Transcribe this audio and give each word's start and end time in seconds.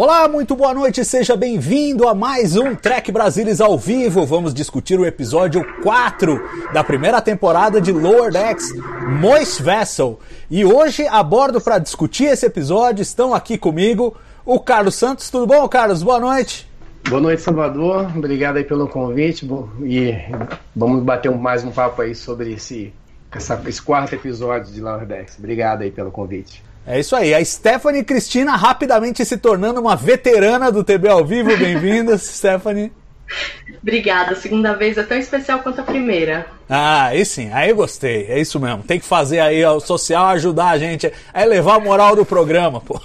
Olá, 0.00 0.28
muito 0.28 0.54
boa 0.54 0.72
noite, 0.72 1.04
seja 1.04 1.34
bem-vindo 1.34 2.06
a 2.06 2.14
mais 2.14 2.56
um 2.56 2.72
Trek 2.72 3.10
Brasilis 3.10 3.60
ao 3.60 3.76
vivo. 3.76 4.24
Vamos 4.24 4.54
discutir 4.54 4.96
o 4.96 5.04
episódio 5.04 5.60
4 5.82 6.40
da 6.72 6.84
primeira 6.84 7.20
temporada 7.20 7.80
de 7.80 7.90
Lower 7.90 8.30
Decks, 8.30 8.72
Moist 9.20 9.60
Vessel. 9.60 10.20
E 10.48 10.64
hoje, 10.64 11.04
a 11.08 11.20
bordo 11.20 11.60
para 11.60 11.80
discutir 11.80 12.26
esse 12.26 12.46
episódio, 12.46 13.02
estão 13.02 13.34
aqui 13.34 13.58
comigo 13.58 14.16
o 14.46 14.60
Carlos 14.60 14.94
Santos. 14.94 15.30
Tudo 15.30 15.48
bom, 15.48 15.68
Carlos? 15.68 16.00
Boa 16.00 16.20
noite. 16.20 16.70
Boa 17.08 17.20
noite, 17.20 17.42
Salvador. 17.42 18.08
Obrigado 18.16 18.58
aí 18.58 18.64
pelo 18.64 18.86
convite. 18.86 19.50
E 19.82 20.14
vamos 20.76 21.02
bater 21.02 21.28
mais 21.32 21.64
um 21.64 21.72
papo 21.72 22.02
aí 22.02 22.14
sobre 22.14 22.52
esse, 22.52 22.94
esse 23.66 23.82
quarto 23.82 24.14
episódio 24.14 24.72
de 24.72 24.80
Lower 24.80 25.04
Decks. 25.04 25.36
Obrigado 25.40 25.82
aí 25.82 25.90
pelo 25.90 26.12
convite. 26.12 26.67
É 26.88 26.98
isso 26.98 27.14
aí. 27.14 27.34
A 27.34 27.44
Stephanie 27.44 28.02
Cristina 28.02 28.56
rapidamente 28.56 29.22
se 29.22 29.36
tornando 29.36 29.78
uma 29.78 29.94
veterana 29.94 30.72
do 30.72 30.82
TB 30.82 31.06
ao 31.06 31.22
vivo. 31.22 31.54
Bem-vinda, 31.58 32.16
Stephanie. 32.16 32.90
Obrigada. 33.82 34.32
A 34.32 34.36
segunda 34.36 34.72
vez 34.72 34.96
é 34.96 35.02
tão 35.02 35.18
especial 35.18 35.58
quanto 35.58 35.82
a 35.82 35.84
primeira. 35.84 36.46
Ah, 36.66 37.04
aí 37.08 37.26
sim, 37.26 37.50
aí 37.52 37.74
gostei. 37.74 38.24
É 38.30 38.40
isso 38.40 38.58
mesmo. 38.58 38.82
Tem 38.84 38.98
que 38.98 39.04
fazer 39.04 39.38
aí 39.38 39.62
o 39.66 39.80
social 39.80 40.28
ajudar 40.28 40.70
a 40.70 40.78
gente 40.78 41.12
a 41.34 41.42
elevar 41.42 41.76
a 41.76 41.80
moral 41.80 42.16
do 42.16 42.24
programa, 42.24 42.80
pô. 42.80 42.98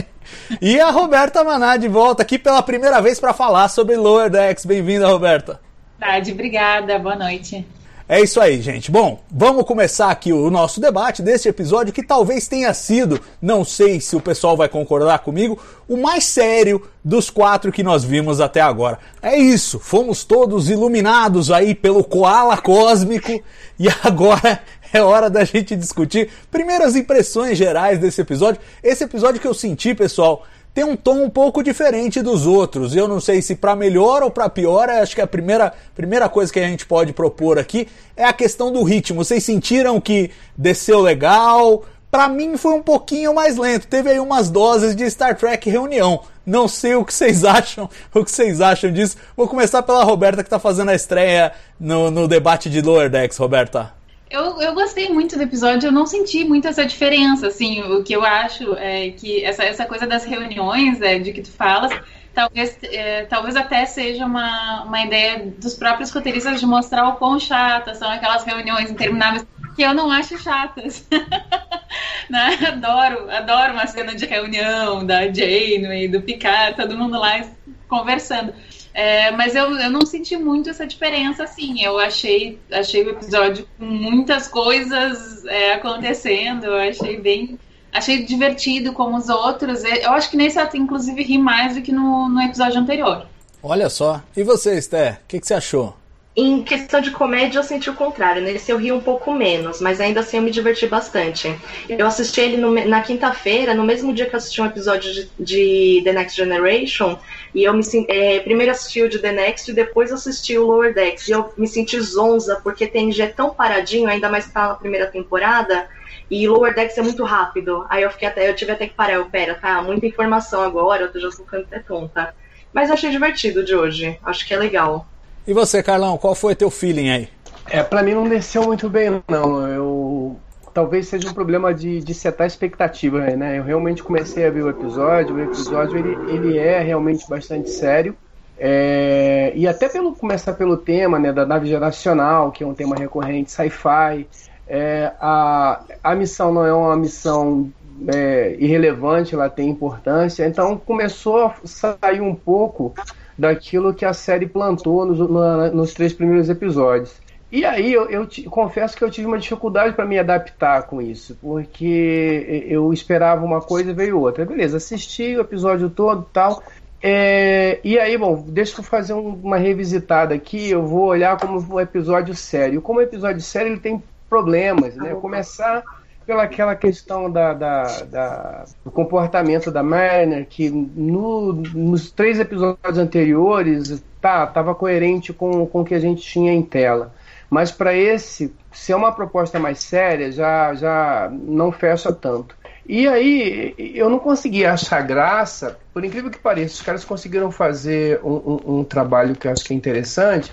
e 0.58 0.80
a 0.80 0.90
Roberta 0.90 1.44
Maná 1.44 1.76
de 1.76 1.86
volta 1.86 2.22
aqui 2.22 2.38
pela 2.38 2.62
primeira 2.62 2.98
vez 3.02 3.20
para 3.20 3.34
falar 3.34 3.68
sobre 3.68 3.94
Lower 3.94 4.30
Decks. 4.30 4.64
Bem-vinda, 4.64 5.06
Roberta. 5.06 5.60
Verdade, 5.98 6.32
obrigada. 6.32 6.98
Boa 6.98 7.16
noite. 7.16 7.66
É 8.10 8.22
isso 8.22 8.40
aí, 8.40 8.58
gente. 8.62 8.90
Bom, 8.90 9.22
vamos 9.30 9.66
começar 9.66 10.10
aqui 10.10 10.32
o 10.32 10.48
nosso 10.48 10.80
debate 10.80 11.20
deste 11.20 11.46
episódio 11.46 11.92
que 11.92 12.02
talvez 12.02 12.48
tenha 12.48 12.72
sido, 12.72 13.20
não 13.40 13.66
sei 13.66 14.00
se 14.00 14.16
o 14.16 14.20
pessoal 14.20 14.56
vai 14.56 14.66
concordar 14.66 15.18
comigo, 15.18 15.60
o 15.86 15.94
mais 15.94 16.24
sério 16.24 16.82
dos 17.04 17.28
quatro 17.28 17.70
que 17.70 17.82
nós 17.82 18.02
vimos 18.02 18.40
até 18.40 18.62
agora. 18.62 18.98
É 19.20 19.36
isso, 19.38 19.78
fomos 19.78 20.24
todos 20.24 20.70
iluminados 20.70 21.50
aí 21.50 21.74
pelo 21.74 22.02
koala 22.02 22.56
cósmico 22.56 23.42
e 23.78 23.88
agora 24.02 24.58
é 24.90 25.02
hora 25.02 25.28
da 25.28 25.44
gente 25.44 25.76
discutir 25.76 26.30
primeiras 26.50 26.96
impressões 26.96 27.58
gerais 27.58 27.98
desse 27.98 28.22
episódio. 28.22 28.58
Esse 28.82 29.04
episódio 29.04 29.38
que 29.38 29.46
eu 29.46 29.52
senti, 29.52 29.94
pessoal, 29.94 30.46
tem 30.78 30.84
um 30.84 30.94
tom 30.94 31.24
um 31.24 31.28
pouco 31.28 31.60
diferente 31.60 32.22
dos 32.22 32.46
outros. 32.46 32.94
Eu 32.94 33.08
não 33.08 33.20
sei 33.20 33.42
se 33.42 33.56
para 33.56 33.74
melhor 33.74 34.22
ou 34.22 34.30
para 34.30 34.48
pior, 34.48 34.88
acho 34.88 35.12
que 35.12 35.20
a 35.20 35.26
primeira, 35.26 35.72
primeira 35.92 36.28
coisa 36.28 36.52
que 36.52 36.60
a 36.60 36.68
gente 36.68 36.86
pode 36.86 37.12
propor 37.12 37.58
aqui 37.58 37.88
é 38.16 38.24
a 38.24 38.32
questão 38.32 38.70
do 38.70 38.84
ritmo. 38.84 39.24
Vocês 39.24 39.42
sentiram 39.42 40.00
que 40.00 40.30
desceu 40.56 41.00
legal? 41.00 41.82
Para 42.12 42.28
mim 42.28 42.56
foi 42.56 42.74
um 42.74 42.82
pouquinho 42.82 43.34
mais 43.34 43.56
lento. 43.56 43.88
Teve 43.88 44.10
aí 44.10 44.20
umas 44.20 44.50
doses 44.50 44.94
de 44.94 45.10
Star 45.10 45.36
Trek 45.36 45.68
Reunião. 45.68 46.20
Não 46.46 46.68
sei 46.68 46.94
o 46.94 47.04
que 47.04 47.12
vocês 47.12 47.42
acham, 47.44 47.90
o 48.14 48.24
que 48.24 48.30
vocês 48.30 48.60
acham 48.60 48.92
disso. 48.92 49.16
Vou 49.36 49.48
começar 49.48 49.82
pela 49.82 50.04
Roberta 50.04 50.44
que 50.44 50.46
está 50.46 50.60
fazendo 50.60 50.92
a 50.92 50.94
estreia 50.94 51.50
no, 51.80 52.08
no 52.08 52.28
debate 52.28 52.70
de 52.70 52.80
Lower 52.80 53.10
Decks, 53.10 53.36
Roberta. 53.36 53.97
Eu, 54.30 54.60
eu 54.60 54.74
gostei 54.74 55.08
muito 55.08 55.36
do 55.36 55.42
episódio, 55.42 55.88
eu 55.88 55.92
não 55.92 56.06
senti 56.06 56.44
muito 56.44 56.68
essa 56.68 56.84
diferença, 56.84 57.46
assim, 57.46 57.82
o 57.82 58.04
que 58.04 58.14
eu 58.14 58.24
acho 58.24 58.74
é 58.76 59.10
que 59.10 59.42
essa, 59.42 59.64
essa 59.64 59.86
coisa 59.86 60.06
das 60.06 60.24
reuniões 60.24 61.00
é, 61.00 61.18
de 61.18 61.32
que 61.32 61.40
tu 61.40 61.50
falas, 61.50 61.98
talvez, 62.34 62.78
é, 62.82 63.24
talvez 63.24 63.56
até 63.56 63.86
seja 63.86 64.26
uma, 64.26 64.84
uma 64.84 65.02
ideia 65.02 65.50
dos 65.58 65.74
próprios 65.74 66.10
roteiristas 66.10 66.60
de 66.60 66.66
mostrar 66.66 67.08
o 67.08 67.16
quão 67.16 67.40
chatas 67.40 67.96
são 67.96 68.10
aquelas 68.10 68.44
reuniões 68.44 68.90
intermináveis, 68.90 69.46
que 69.74 69.82
eu 69.82 69.94
não 69.94 70.10
acho 70.10 70.36
chatas. 70.36 71.06
né? 72.28 72.58
Adoro, 72.68 73.30
adoro 73.30 73.72
uma 73.72 73.86
cena 73.86 74.14
de 74.14 74.26
reunião 74.26 75.06
da 75.06 75.22
Janeway, 75.22 76.06
do 76.06 76.20
Picard, 76.20 76.76
todo 76.76 76.98
mundo 76.98 77.18
lá 77.18 77.40
conversando. 77.88 78.52
É, 78.98 79.30
mas 79.30 79.54
eu, 79.54 79.70
eu 79.78 79.90
não 79.92 80.04
senti 80.04 80.36
muito 80.36 80.68
essa 80.68 80.84
diferença, 80.84 81.44
assim. 81.44 81.80
Eu 81.84 82.00
achei, 82.00 82.58
achei 82.68 83.04
o 83.04 83.10
episódio 83.10 83.64
com 83.78 83.84
muitas 83.84 84.48
coisas 84.48 85.44
é, 85.44 85.74
acontecendo. 85.74 86.64
Eu 86.64 86.74
achei 86.74 87.16
bem. 87.16 87.56
Achei 87.92 88.24
divertido 88.24 88.92
como 88.92 89.16
os 89.16 89.28
outros. 89.28 89.84
É, 89.84 90.04
eu 90.04 90.10
acho 90.10 90.28
que 90.28 90.36
nesse 90.36 90.58
até, 90.58 90.76
inclusive, 90.76 91.22
ri 91.22 91.38
mais 91.38 91.76
do 91.76 91.82
que 91.82 91.92
no, 91.92 92.28
no 92.28 92.42
episódio 92.42 92.80
anterior. 92.80 93.24
Olha 93.62 93.88
só. 93.88 94.20
E 94.36 94.42
você, 94.42 94.76
Esther? 94.76 95.20
O 95.22 95.28
que, 95.28 95.38
que 95.38 95.46
você 95.46 95.54
achou? 95.54 95.94
Em 96.40 96.62
questão 96.62 97.00
de 97.00 97.10
comédia, 97.10 97.58
eu 97.58 97.64
senti 97.64 97.90
o 97.90 97.96
contrário. 97.96 98.40
Nesse 98.40 98.70
eu 98.70 98.78
ri 98.78 98.92
um 98.92 99.00
pouco 99.00 99.34
menos, 99.34 99.80
mas 99.80 100.00
ainda 100.00 100.20
assim 100.20 100.36
eu 100.36 100.42
me 100.44 100.52
diverti 100.52 100.86
bastante. 100.86 101.52
Eu 101.88 102.06
assisti 102.06 102.40
ele 102.40 102.56
no, 102.56 102.72
na 102.86 103.02
quinta-feira, 103.02 103.74
no 103.74 103.82
mesmo 103.82 104.14
dia 104.14 104.24
que 104.24 104.36
eu 104.36 104.38
assisti 104.38 104.62
um 104.62 104.66
episódio 104.66 105.12
de, 105.12 105.32
de 105.36 106.00
The 106.04 106.12
Next 106.12 106.36
Generation, 106.36 107.18
e 107.52 107.64
eu 107.64 107.74
me 107.74 107.82
é, 108.06 108.38
primeiro 108.38 108.70
assisti 108.70 109.02
o 109.02 109.08
de 109.08 109.18
The 109.18 109.32
Next 109.32 109.68
e 109.68 109.74
depois 109.74 110.12
assisti 110.12 110.56
o 110.56 110.64
Lower 110.64 110.94
Decks. 110.94 111.26
E 111.26 111.32
eu 111.32 111.52
me 111.58 111.66
senti 111.66 112.00
zonza, 112.00 112.60
porque 112.62 112.86
TNG 112.86 113.22
é 113.22 113.26
tão 113.26 113.50
paradinho, 113.52 114.08
ainda 114.08 114.28
mais 114.28 114.46
que 114.46 114.52
tá 114.52 114.68
na 114.68 114.74
primeira 114.76 115.08
temporada, 115.08 115.88
e 116.30 116.46
Lower 116.46 116.72
Decks 116.72 116.96
é 116.96 117.02
muito 117.02 117.24
rápido. 117.24 117.84
Aí 117.90 118.04
eu 118.04 118.10
fiquei 118.12 118.28
até, 118.28 118.48
eu 118.48 118.54
tive 118.54 118.70
até 118.70 118.86
que 118.86 118.94
parar, 118.94 119.14
eu, 119.14 119.24
pera, 119.24 119.56
tá, 119.56 119.82
muita 119.82 120.06
informação 120.06 120.62
agora, 120.62 121.10
eu 121.12 121.20
já 121.20 121.30
tô 121.30 121.42
ficando 121.42 121.64
até 121.64 121.80
tonta. 121.80 122.32
Mas 122.72 122.92
achei 122.92 123.10
divertido 123.10 123.64
de 123.64 123.74
hoje, 123.74 124.16
acho 124.22 124.46
que 124.46 124.54
é 124.54 124.56
legal. 124.56 125.04
E 125.48 125.54
você, 125.54 125.82
Carlão, 125.82 126.18
qual 126.18 126.34
foi 126.34 126.54
teu 126.54 126.70
feeling 126.70 127.08
aí? 127.08 127.28
É, 127.70 127.82
para 127.82 128.02
mim 128.02 128.12
não 128.12 128.28
desceu 128.28 128.64
muito 128.64 128.86
bem, 128.90 129.22
não. 129.26 129.66
Eu 129.66 130.36
talvez 130.74 131.08
seja 131.08 131.30
um 131.30 131.32
problema 131.32 131.72
de, 131.72 132.00
de 132.00 132.12
setar 132.12 132.46
expectativa, 132.46 133.20
né? 133.30 133.58
Eu 133.58 133.62
realmente 133.62 134.02
comecei 134.02 134.46
a 134.46 134.50
ver 134.50 134.62
o 134.62 134.68
episódio, 134.68 135.36
o 135.36 135.40
episódio 135.40 135.96
ele, 135.96 136.30
ele 136.30 136.58
é 136.58 136.80
realmente 136.80 137.26
bastante 137.26 137.70
sério. 137.70 138.14
É, 138.58 139.50
e 139.54 139.66
até 139.66 139.88
pelo 139.88 140.14
começar 140.14 140.52
pelo 140.52 140.76
tema 140.76 141.18
né, 141.18 141.32
da 141.32 141.46
nave 141.46 141.66
geracional, 141.66 142.52
que 142.52 142.62
é 142.62 142.66
um 142.66 142.74
tema 142.74 142.94
recorrente, 142.94 143.50
sci-fi. 143.50 144.28
É, 144.66 145.12
a, 145.18 145.80
a 146.04 146.14
missão 146.14 146.52
não 146.52 146.66
é 146.66 146.74
uma 146.74 146.94
missão 146.94 147.72
é, 148.06 148.54
irrelevante, 148.58 149.34
ela 149.34 149.48
tem 149.48 149.70
importância. 149.70 150.46
Então 150.46 150.76
começou 150.76 151.46
a 151.46 151.54
sair 151.64 152.20
um 152.20 152.34
pouco 152.34 152.92
daquilo 153.38 153.94
que 153.94 154.04
a 154.04 154.12
série 154.12 154.46
plantou 154.46 155.06
nos, 155.06 155.30
na, 155.30 155.70
nos 155.70 155.94
três 155.94 156.12
primeiros 156.12 156.48
episódios. 156.48 157.14
E 157.50 157.64
aí 157.64 157.92
eu, 157.92 158.10
eu 158.10 158.26
te, 158.26 158.42
confesso 158.42 158.96
que 158.96 159.02
eu 159.02 159.10
tive 159.10 159.26
uma 159.26 159.38
dificuldade 159.38 159.94
para 159.94 160.04
me 160.04 160.18
adaptar 160.18 160.82
com 160.82 161.00
isso, 161.00 161.38
porque 161.40 162.64
eu 162.68 162.92
esperava 162.92 163.42
uma 163.44 163.60
coisa 163.60 163.90
e 163.90 163.94
veio 163.94 164.20
outra. 164.20 164.44
Beleza, 164.44 164.76
assisti 164.76 165.36
o 165.36 165.40
episódio 165.40 165.88
todo 165.88 166.26
tal. 166.30 166.62
É, 167.00 167.78
e 167.82 167.98
aí, 167.98 168.18
bom, 168.18 168.44
deixa 168.48 168.78
eu 168.78 168.84
fazer 168.84 169.14
um, 169.14 169.28
uma 169.28 169.56
revisitada 169.56 170.34
aqui. 170.34 170.68
Eu 170.68 170.86
vou 170.86 171.06
olhar 171.06 171.38
como 171.38 171.58
um 171.74 171.80
episódio 171.80 172.34
sério. 172.34 172.82
Como 172.82 173.00
episódio 173.00 173.40
sério, 173.40 173.72
ele 173.72 173.80
tem 173.80 174.02
problemas, 174.28 174.94
né? 174.96 175.14
Começar 175.14 175.82
pela 176.28 176.42
aquela 176.42 176.76
questão 176.76 177.30
da, 177.30 177.54
da, 177.54 177.82
da, 178.02 178.64
do 178.84 178.90
comportamento 178.90 179.70
da 179.70 179.82
Mariner, 179.82 180.46
que 180.46 180.68
no, 180.68 181.54
nos 181.54 182.10
três 182.10 182.38
episódios 182.38 182.98
anteriores 182.98 184.04
tá, 184.20 184.46
tava 184.46 184.74
coerente 184.74 185.32
com, 185.32 185.64
com 185.66 185.80
o 185.80 185.84
que 185.86 185.94
a 185.94 185.98
gente 185.98 186.20
tinha 186.20 186.52
em 186.52 186.60
tela. 186.60 187.14
Mas 187.48 187.72
para 187.72 187.94
esse, 187.94 188.52
se 188.70 188.92
é 188.92 188.96
uma 188.96 189.10
proposta 189.10 189.58
mais 189.58 189.82
séria, 189.82 190.30
já, 190.30 190.74
já 190.74 191.30
não 191.32 191.72
fecha 191.72 192.12
tanto. 192.12 192.54
E 192.86 193.08
aí, 193.08 193.74
eu 193.78 194.10
não 194.10 194.18
consegui 194.18 194.66
achar 194.66 195.00
graça, 195.00 195.78
por 195.94 196.04
incrível 196.04 196.30
que 196.30 196.38
pareça, 196.38 196.74
os 196.74 196.82
caras 196.82 197.06
conseguiram 197.06 197.50
fazer 197.50 198.20
um, 198.22 198.34
um, 198.34 198.78
um 198.78 198.84
trabalho 198.84 199.34
que 199.34 199.48
eu 199.48 199.52
acho 199.52 199.64
que 199.64 199.72
é 199.72 199.76
interessante, 199.76 200.52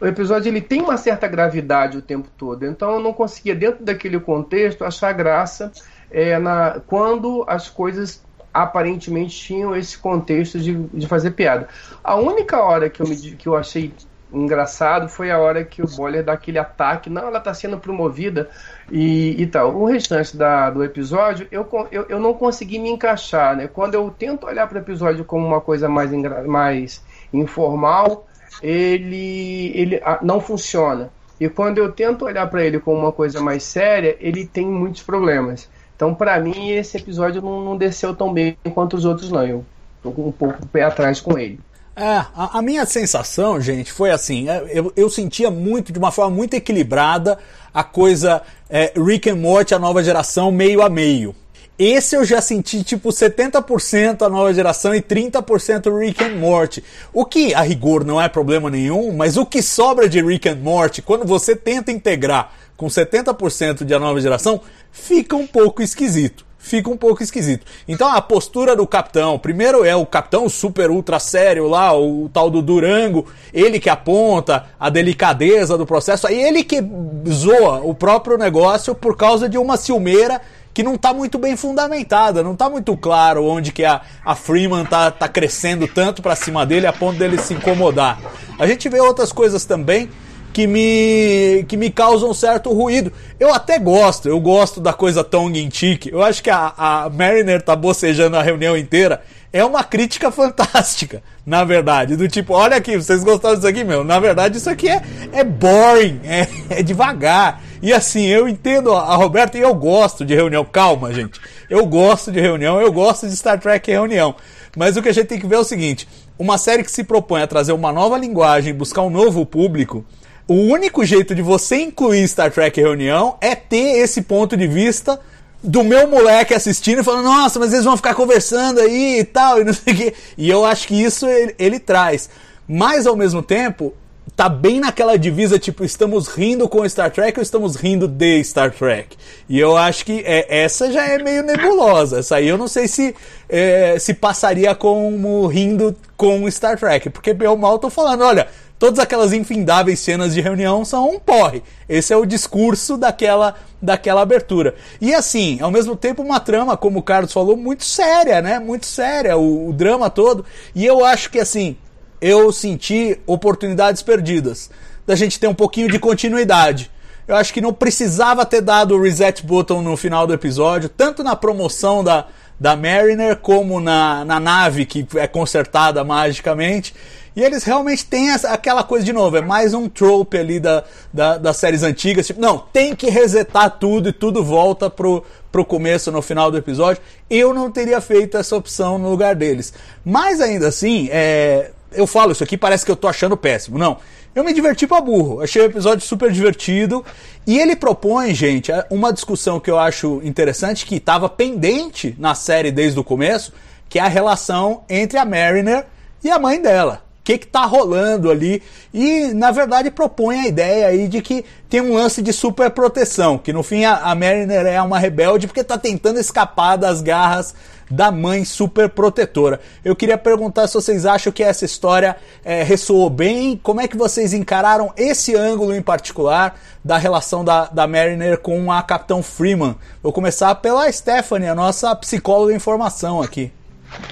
o 0.00 0.06
episódio 0.06 0.48
ele 0.48 0.60
tem 0.60 0.82
uma 0.82 0.96
certa 0.96 1.28
gravidade 1.28 1.98
o 1.98 2.02
tempo 2.02 2.28
todo, 2.36 2.64
então 2.66 2.94
eu 2.94 3.00
não 3.00 3.12
conseguia, 3.12 3.54
dentro 3.54 3.84
daquele 3.84 4.18
contexto, 4.18 4.84
achar 4.84 5.12
graça 5.12 5.70
é, 6.10 6.38
na, 6.38 6.80
quando 6.86 7.44
as 7.46 7.68
coisas 7.68 8.24
aparentemente 8.52 9.36
tinham 9.38 9.76
esse 9.76 9.98
contexto 9.98 10.58
de, 10.58 10.74
de 10.74 11.06
fazer 11.06 11.32
piada. 11.32 11.68
A 12.02 12.16
única 12.16 12.60
hora 12.62 12.88
que 12.88 13.02
eu, 13.02 13.06
me, 13.06 13.16
que 13.16 13.46
eu 13.46 13.54
achei 13.54 13.92
engraçado 14.32 15.08
foi 15.08 15.30
a 15.30 15.38
hora 15.38 15.64
que 15.64 15.82
o 15.82 15.86
Boiler 15.86 16.24
dá 16.24 16.32
aquele 16.32 16.58
ataque, 16.58 17.08
não, 17.08 17.28
ela 17.28 17.38
está 17.38 17.54
sendo 17.54 17.78
promovida 17.78 18.48
e, 18.90 19.40
e 19.40 19.46
tal. 19.46 19.76
O 19.76 19.84
restante 19.84 20.36
da, 20.36 20.70
do 20.70 20.82
episódio, 20.82 21.46
eu, 21.50 21.68
eu, 21.92 22.06
eu 22.08 22.18
não 22.18 22.34
consegui 22.34 22.78
me 22.78 22.90
encaixar, 22.90 23.56
né? 23.56 23.68
Quando 23.68 23.94
eu 23.94 24.10
tento 24.10 24.46
olhar 24.46 24.66
para 24.66 24.78
o 24.78 24.80
episódio 24.80 25.24
como 25.24 25.46
uma 25.46 25.60
coisa 25.60 25.88
mais, 25.88 26.10
mais 26.46 27.04
informal, 27.32 28.25
ele, 28.62 29.72
ele 29.74 30.02
não 30.22 30.40
funciona. 30.40 31.10
E 31.38 31.48
quando 31.48 31.78
eu 31.78 31.92
tento 31.92 32.24
olhar 32.24 32.48
para 32.48 32.64
ele 32.64 32.80
como 32.80 32.98
uma 32.98 33.12
coisa 33.12 33.40
mais 33.40 33.62
séria, 33.62 34.16
ele 34.20 34.46
tem 34.46 34.66
muitos 34.66 35.02
problemas. 35.02 35.68
Então, 35.94 36.14
para 36.14 36.38
mim, 36.40 36.70
esse 36.70 36.96
episódio 36.96 37.42
não, 37.42 37.64
não, 37.64 37.76
desceu 37.76 38.14
tão 38.14 38.32
bem 38.32 38.56
quanto 38.74 38.96
os 38.96 39.04
outros, 39.04 39.30
não. 39.30 39.46
Eu 39.46 39.64
tô 40.02 40.10
um 40.10 40.32
pouco 40.32 40.66
pé 40.66 40.82
atrás 40.82 41.20
com 41.20 41.38
ele. 41.38 41.58
É, 41.94 42.18
a, 42.34 42.58
a 42.58 42.62
minha 42.62 42.84
sensação, 42.84 43.58
gente, 43.60 43.90
foi 43.90 44.10
assim: 44.10 44.48
é, 44.48 44.62
eu, 44.70 44.92
eu, 44.94 45.08
sentia 45.08 45.50
muito, 45.50 45.92
de 45.92 45.98
uma 45.98 46.12
forma 46.12 46.36
muito 46.36 46.52
equilibrada, 46.52 47.38
a 47.72 47.82
coisa 47.82 48.42
é, 48.68 48.92
Rick 48.94 49.30
and 49.30 49.36
Morty, 49.36 49.74
a 49.74 49.78
nova 49.78 50.04
geração, 50.04 50.52
meio 50.52 50.82
a 50.82 50.90
meio. 50.90 51.34
Esse 51.78 52.16
eu 52.16 52.24
já 52.24 52.40
senti 52.40 52.82
tipo 52.82 53.10
70% 53.10 54.22
a 54.22 54.30
nova 54.30 54.52
geração 54.54 54.94
e 54.94 55.02
30% 55.02 55.98
Rick 55.98 56.24
and 56.24 56.36
Morty. 56.36 56.82
O 57.12 57.24
que 57.24 57.54
a 57.54 57.60
rigor 57.60 58.02
não 58.02 58.20
é 58.20 58.28
problema 58.28 58.70
nenhum, 58.70 59.12
mas 59.12 59.36
o 59.36 59.44
que 59.44 59.60
sobra 59.60 60.08
de 60.08 60.22
Rick 60.22 60.48
and 60.48 60.56
Morty, 60.56 61.02
quando 61.02 61.26
você 61.26 61.54
tenta 61.54 61.92
integrar 61.92 62.52
com 62.78 62.86
70% 62.86 63.84
de 63.84 63.94
a 63.94 63.98
nova 63.98 64.20
geração, 64.20 64.60
fica 64.90 65.36
um 65.36 65.46
pouco 65.46 65.82
esquisito. 65.82 66.46
Fica 66.58 66.90
um 66.90 66.96
pouco 66.96 67.22
esquisito. 67.22 67.64
Então 67.86 68.08
a 68.08 68.20
postura 68.20 68.74
do 68.74 68.84
capitão, 68.88 69.38
primeiro 69.38 69.84
é 69.84 69.94
o 69.94 70.04
capitão 70.04 70.48
super 70.48 70.90
ultra 70.90 71.20
sério 71.20 71.68
lá, 71.68 71.96
o 71.96 72.28
tal 72.32 72.50
do 72.50 72.60
Durango, 72.60 73.26
ele 73.54 73.78
que 73.78 73.88
aponta 73.88 74.66
a 74.80 74.90
delicadeza 74.90 75.78
do 75.78 75.86
processo, 75.86 76.26
aí 76.26 76.42
ele 76.42 76.64
que 76.64 76.82
zoa 77.30 77.82
o 77.84 77.94
próprio 77.94 78.36
negócio 78.36 78.96
por 78.96 79.16
causa 79.16 79.48
de 79.48 79.56
uma 79.56 79.76
ciumeira 79.76 80.40
que 80.76 80.82
não 80.82 80.96
está 80.96 81.14
muito 81.14 81.38
bem 81.38 81.56
fundamentada, 81.56 82.42
não 82.42 82.52
está 82.52 82.68
muito 82.68 82.94
claro 82.98 83.46
onde 83.46 83.72
que 83.72 83.82
a, 83.82 84.02
a 84.22 84.34
Freeman 84.34 84.84
tá, 84.84 85.10
tá 85.10 85.26
crescendo 85.26 85.88
tanto 85.88 86.20
para 86.20 86.36
cima 86.36 86.66
dele 86.66 86.86
a 86.86 86.92
ponto 86.92 87.18
dele 87.18 87.38
se 87.38 87.54
incomodar. 87.54 88.20
A 88.58 88.66
gente 88.66 88.86
vê 88.86 89.00
outras 89.00 89.32
coisas 89.32 89.64
também 89.64 90.10
que 90.52 90.66
me, 90.66 91.64
que 91.66 91.78
me 91.78 91.90
causam 91.90 92.34
certo 92.34 92.74
ruído. 92.74 93.10
Eu 93.40 93.54
até 93.54 93.78
gosto, 93.78 94.28
eu 94.28 94.38
gosto 94.38 94.78
da 94.78 94.92
coisa 94.92 95.24
tongue 95.24 95.64
in 95.64 95.70
cheek. 95.70 96.10
Eu 96.12 96.22
acho 96.22 96.42
que 96.42 96.50
a, 96.50 96.74
a 96.76 97.08
Mariner 97.08 97.62
tá 97.62 97.74
bocejando 97.74 98.36
a 98.36 98.42
reunião 98.42 98.76
inteira. 98.76 99.22
É 99.50 99.64
uma 99.64 99.82
crítica 99.82 100.30
fantástica, 100.30 101.22
na 101.46 101.64
verdade. 101.64 102.16
Do 102.16 102.28
tipo, 102.28 102.52
olha 102.52 102.76
aqui, 102.76 102.98
vocês 102.98 103.24
gostaram 103.24 103.54
disso 103.54 103.66
aqui, 103.66 103.82
meu? 103.82 104.04
Na 104.04 104.20
verdade, 104.20 104.58
isso 104.58 104.68
aqui 104.68 104.90
é, 104.90 105.00
é 105.32 105.42
boring, 105.42 106.20
é, 106.28 106.46
é 106.68 106.82
devagar. 106.82 107.62
E 107.82 107.92
assim, 107.92 108.26
eu 108.26 108.48
entendo 108.48 108.92
a 108.92 109.14
Roberta 109.14 109.58
e 109.58 109.60
eu 109.60 109.74
gosto 109.74 110.24
de 110.24 110.34
reunião. 110.34 110.64
Calma, 110.64 111.12
gente. 111.12 111.40
Eu 111.68 111.84
gosto 111.86 112.32
de 112.32 112.40
reunião, 112.40 112.80
eu 112.80 112.92
gosto 112.92 113.28
de 113.28 113.36
Star 113.36 113.60
Trek 113.60 113.90
reunião. 113.90 114.34
Mas 114.76 114.96
o 114.96 115.02
que 115.02 115.08
a 115.08 115.12
gente 115.12 115.26
tem 115.26 115.40
que 115.40 115.46
ver 115.46 115.56
é 115.56 115.60
o 115.60 115.64
seguinte: 115.64 116.08
uma 116.38 116.58
série 116.58 116.82
que 116.82 116.90
se 116.90 117.04
propõe 117.04 117.42
a 117.42 117.46
trazer 117.46 117.72
uma 117.72 117.92
nova 117.92 118.16
linguagem, 118.18 118.74
buscar 118.74 119.02
um 119.02 119.10
novo 119.10 119.44
público, 119.44 120.04
o 120.48 120.54
único 120.54 121.04
jeito 121.04 121.34
de 121.34 121.42
você 121.42 121.76
incluir 121.76 122.28
Star 122.28 122.52
Trek 122.52 122.80
reunião 122.80 123.36
é 123.40 123.54
ter 123.54 123.98
esse 123.98 124.22
ponto 124.22 124.56
de 124.56 124.66
vista 124.66 125.20
do 125.62 125.82
meu 125.82 126.06
moleque 126.06 126.54
assistindo 126.54 127.00
e 127.00 127.04
falando, 127.04 127.24
nossa, 127.24 127.58
mas 127.58 127.72
eles 127.72 127.84
vão 127.84 127.96
ficar 127.96 128.14
conversando 128.14 128.80
aí 128.80 129.18
e 129.18 129.24
tal, 129.24 129.60
e 129.60 129.64
não 129.64 129.72
sei 129.72 129.92
o 129.92 129.96
quê. 129.96 130.14
E 130.38 130.48
eu 130.48 130.64
acho 130.64 130.86
que 130.86 130.94
isso 131.02 131.26
ele, 131.26 131.54
ele 131.58 131.78
traz. 131.80 132.30
Mas 132.68 133.06
ao 133.06 133.16
mesmo 133.16 133.42
tempo, 133.42 133.92
tá 134.36 134.50
bem 134.50 134.78
naquela 134.78 135.16
divisa, 135.16 135.58
tipo, 135.58 135.82
estamos 135.82 136.28
rindo 136.28 136.68
com 136.68 136.86
Star 136.86 137.10
Trek 137.10 137.38
ou 137.38 137.42
estamos 137.42 137.74
rindo 137.74 138.06
de 138.06 138.44
Star 138.44 138.70
Trek? 138.70 139.16
E 139.48 139.58
eu 139.58 139.74
acho 139.78 140.04
que 140.04 140.22
é, 140.26 140.62
essa 140.62 140.92
já 140.92 141.06
é 141.06 141.16
meio 141.16 141.42
nebulosa. 141.42 142.18
Essa 142.18 142.36
aí 142.36 142.46
eu 142.46 142.58
não 142.58 142.68
sei 142.68 142.86
se, 142.86 143.14
é, 143.48 143.98
se 143.98 144.12
passaria 144.12 144.74
como 144.74 145.46
rindo 145.46 145.96
com 146.18 146.48
Star 146.50 146.78
Trek. 146.78 147.08
Porque 147.08 147.34
eu 147.40 147.56
mal 147.56 147.78
tô 147.78 147.88
falando, 147.88 148.24
olha, 148.24 148.46
todas 148.78 148.98
aquelas 148.98 149.32
infindáveis 149.32 150.00
cenas 150.00 150.34
de 150.34 150.42
reunião 150.42 150.84
são 150.84 151.08
um 151.08 151.18
porre. 151.18 151.62
Esse 151.88 152.12
é 152.12 152.16
o 152.16 152.26
discurso 152.26 152.98
daquela, 152.98 153.54
daquela 153.80 154.20
abertura. 154.20 154.74
E 155.00 155.14
assim, 155.14 155.58
ao 155.62 155.70
mesmo 155.70 155.96
tempo, 155.96 156.22
uma 156.22 156.40
trama, 156.40 156.76
como 156.76 156.98
o 156.98 157.02
Carlos 157.02 157.32
falou, 157.32 157.56
muito 157.56 157.84
séria, 157.84 158.42
né? 158.42 158.58
Muito 158.58 158.84
séria, 158.84 159.38
o, 159.38 159.70
o 159.70 159.72
drama 159.72 160.10
todo. 160.10 160.44
E 160.74 160.84
eu 160.84 161.02
acho 161.06 161.30
que 161.30 161.38
assim, 161.38 161.74
eu 162.20 162.52
senti 162.52 163.18
oportunidades 163.26 164.02
perdidas. 164.02 164.70
Da 165.06 165.14
gente 165.14 165.38
ter 165.38 165.46
um 165.46 165.54
pouquinho 165.54 165.88
de 165.88 165.98
continuidade. 165.98 166.90
Eu 167.28 167.36
acho 167.36 167.52
que 167.52 167.60
não 167.60 167.72
precisava 167.72 168.46
ter 168.46 168.60
dado 168.60 168.94
o 168.94 169.02
reset 169.02 169.44
button 169.44 169.82
no 169.82 169.96
final 169.96 170.26
do 170.26 170.32
episódio, 170.32 170.88
tanto 170.88 171.24
na 171.24 171.34
promoção 171.34 172.02
da, 172.04 172.26
da 172.58 172.76
Mariner 172.76 173.36
como 173.36 173.80
na, 173.80 174.24
na 174.24 174.38
nave 174.38 174.86
que 174.86 175.06
é 175.16 175.26
consertada 175.26 176.04
magicamente. 176.04 176.94
E 177.34 177.42
eles 177.42 177.64
realmente 177.64 178.06
têm 178.06 178.30
essa, 178.30 178.48
aquela 178.50 178.82
coisa 178.82 179.04
de 179.04 179.12
novo, 179.12 179.36
é 179.36 179.42
mais 179.42 179.74
um 179.74 179.90
trope 179.90 180.38
ali 180.38 180.58
da, 180.58 180.84
da, 181.12 181.36
das 181.36 181.58
séries 181.58 181.82
antigas. 181.82 182.26
Tipo, 182.26 182.40
não, 182.40 182.58
tem 182.58 182.96
que 182.96 183.10
resetar 183.10 183.78
tudo 183.78 184.08
e 184.08 184.12
tudo 184.12 184.42
volta 184.42 184.88
pro, 184.88 185.22
pro 185.52 185.62
começo 185.62 186.10
no 186.10 186.22
final 186.22 186.50
do 186.50 186.56
episódio. 186.56 187.02
Eu 187.28 187.52
não 187.52 187.70
teria 187.70 188.00
feito 188.00 188.38
essa 188.38 188.56
opção 188.56 188.96
no 188.96 189.10
lugar 189.10 189.34
deles. 189.34 189.74
Mas 190.02 190.40
ainda 190.40 190.68
assim, 190.68 191.10
é, 191.12 191.72
eu 191.96 192.06
falo 192.06 192.32
isso 192.32 192.44
aqui, 192.44 192.56
parece 192.56 192.84
que 192.84 192.90
eu 192.90 192.96
tô 192.96 193.08
achando 193.08 193.36
péssimo. 193.36 193.78
Não. 193.78 193.98
Eu 194.34 194.44
me 194.44 194.52
diverti 194.52 194.86
pra 194.86 195.00
burro. 195.00 195.40
Achei 195.40 195.62
o 195.62 195.64
episódio 195.64 196.04
super 196.04 196.30
divertido. 196.30 197.04
E 197.46 197.58
ele 197.58 197.74
propõe, 197.74 198.34
gente, 198.34 198.70
uma 198.90 199.12
discussão 199.12 199.58
que 199.58 199.70
eu 199.70 199.78
acho 199.78 200.20
interessante, 200.22 200.84
que 200.84 200.96
estava 200.96 201.28
pendente 201.28 202.14
na 202.18 202.34
série 202.34 202.70
desde 202.70 203.00
o 203.00 203.04
começo, 203.04 203.52
que 203.88 203.98
é 203.98 204.02
a 204.02 204.08
relação 204.08 204.84
entre 204.90 205.18
a 205.18 205.24
Mariner 205.24 205.86
e 206.22 206.30
a 206.30 206.38
mãe 206.38 206.60
dela 206.60 207.05
que 207.26 207.44
está 207.44 207.64
rolando 207.64 208.30
ali. 208.30 208.62
E, 208.94 209.34
na 209.34 209.50
verdade, 209.50 209.90
propõe 209.90 210.40
a 210.40 210.46
ideia 210.46 210.86
aí 210.86 211.08
de 211.08 211.20
que 211.20 211.44
tem 211.68 211.80
um 211.80 211.94
lance 211.94 212.22
de 212.22 212.32
super 212.32 212.70
proteção, 212.70 213.36
que 213.36 213.52
no 213.52 213.64
fim 213.64 213.84
a, 213.84 213.96
a 213.96 214.14
Mariner 214.14 214.64
é 214.66 214.80
uma 214.80 214.98
rebelde 214.98 215.48
porque 215.48 215.60
está 215.60 215.76
tentando 215.76 216.20
escapar 216.20 216.76
das 216.76 217.02
garras 217.02 217.54
da 217.90 218.10
mãe 218.10 218.44
super 218.44 218.88
protetora. 218.88 219.60
Eu 219.84 219.94
queria 219.94 220.16
perguntar 220.18 220.66
se 220.68 220.74
vocês 220.74 221.04
acham 221.04 221.32
que 221.32 221.42
essa 221.42 221.64
história 221.64 222.16
é, 222.44 222.62
ressoou 222.62 223.10
bem, 223.10 223.58
como 223.60 223.80
é 223.80 223.88
que 223.88 223.96
vocês 223.96 224.32
encararam 224.32 224.92
esse 224.96 225.36
ângulo 225.36 225.74
em 225.74 225.82
particular 225.82 226.58
da 226.84 226.96
relação 226.96 227.44
da, 227.44 227.66
da 227.66 227.86
Mariner 227.86 228.38
com 228.38 228.70
a 228.70 228.82
Capitão 228.82 229.22
Freeman. 229.22 229.76
Vou 230.02 230.12
começar 230.12 230.54
pela 230.56 230.90
Stephanie, 230.90 231.48
a 231.48 231.54
nossa 231.54 231.94
psicóloga 231.96 232.54
em 232.54 232.58
formação 232.58 233.20
aqui. 233.20 233.52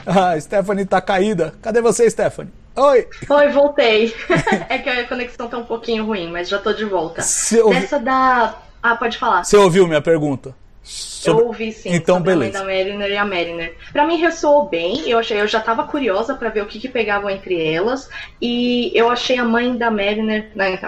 Ah, 0.07 0.39
Stephanie 0.41 0.85
tá 0.85 1.01
caída. 1.01 1.53
Cadê 1.61 1.81
você, 1.81 2.09
Stephanie? 2.09 2.64
Oi! 2.77 3.07
Oi, 3.29 3.49
voltei. 3.51 4.15
é 4.69 4.79
que 4.79 4.91
a 4.91 5.07
conexão 5.07 5.49
tá 5.49 5.59
um 5.59 5.65
pouquinho 5.65 6.05
ruim, 6.05 6.31
mas 6.31 6.49
já 6.49 6.59
tô 6.59 6.73
de 6.73 6.85
volta. 6.85 7.23
ouvi... 7.63 7.77
Essa 7.77 7.99
da. 7.99 8.59
Ah, 8.83 8.97
pode 8.97 9.17
falar. 9.17 9.45
Você 9.45 9.57
ouviu 9.57 9.87
minha 9.87 10.03
pergunta? 10.03 10.55
Sobre... 10.83 11.43
Eu 11.43 11.47
ouvi 11.47 11.73
sim. 11.73 11.95
Então, 11.95 12.21
beleza. 12.21 12.59
A 12.59 12.61
da 12.61 12.67
Mariner 12.67 13.11
e 13.11 13.17
a 13.17 13.25
Mariner. 13.25 13.75
Pra 13.93 14.07
mim 14.07 14.17
ressoou 14.17 14.69
bem. 14.69 15.09
Eu 15.09 15.19
achei, 15.19 15.41
eu 15.41 15.47
já 15.47 15.61
tava 15.61 15.85
curiosa 15.85 16.35
para 16.35 16.51
ver 16.51 16.63
o 16.63 16.67
que, 16.67 16.79
que 16.79 16.89
pegavam 16.89 17.31
entre 17.31 17.65
elas. 17.73 18.11
E 18.41 18.91
eu 18.95 19.09
achei 19.09 19.39
a 19.39 19.45
mãe 19.45 19.77
da 19.77 19.91
Mariner, 19.91 20.51
né, 20.55 20.79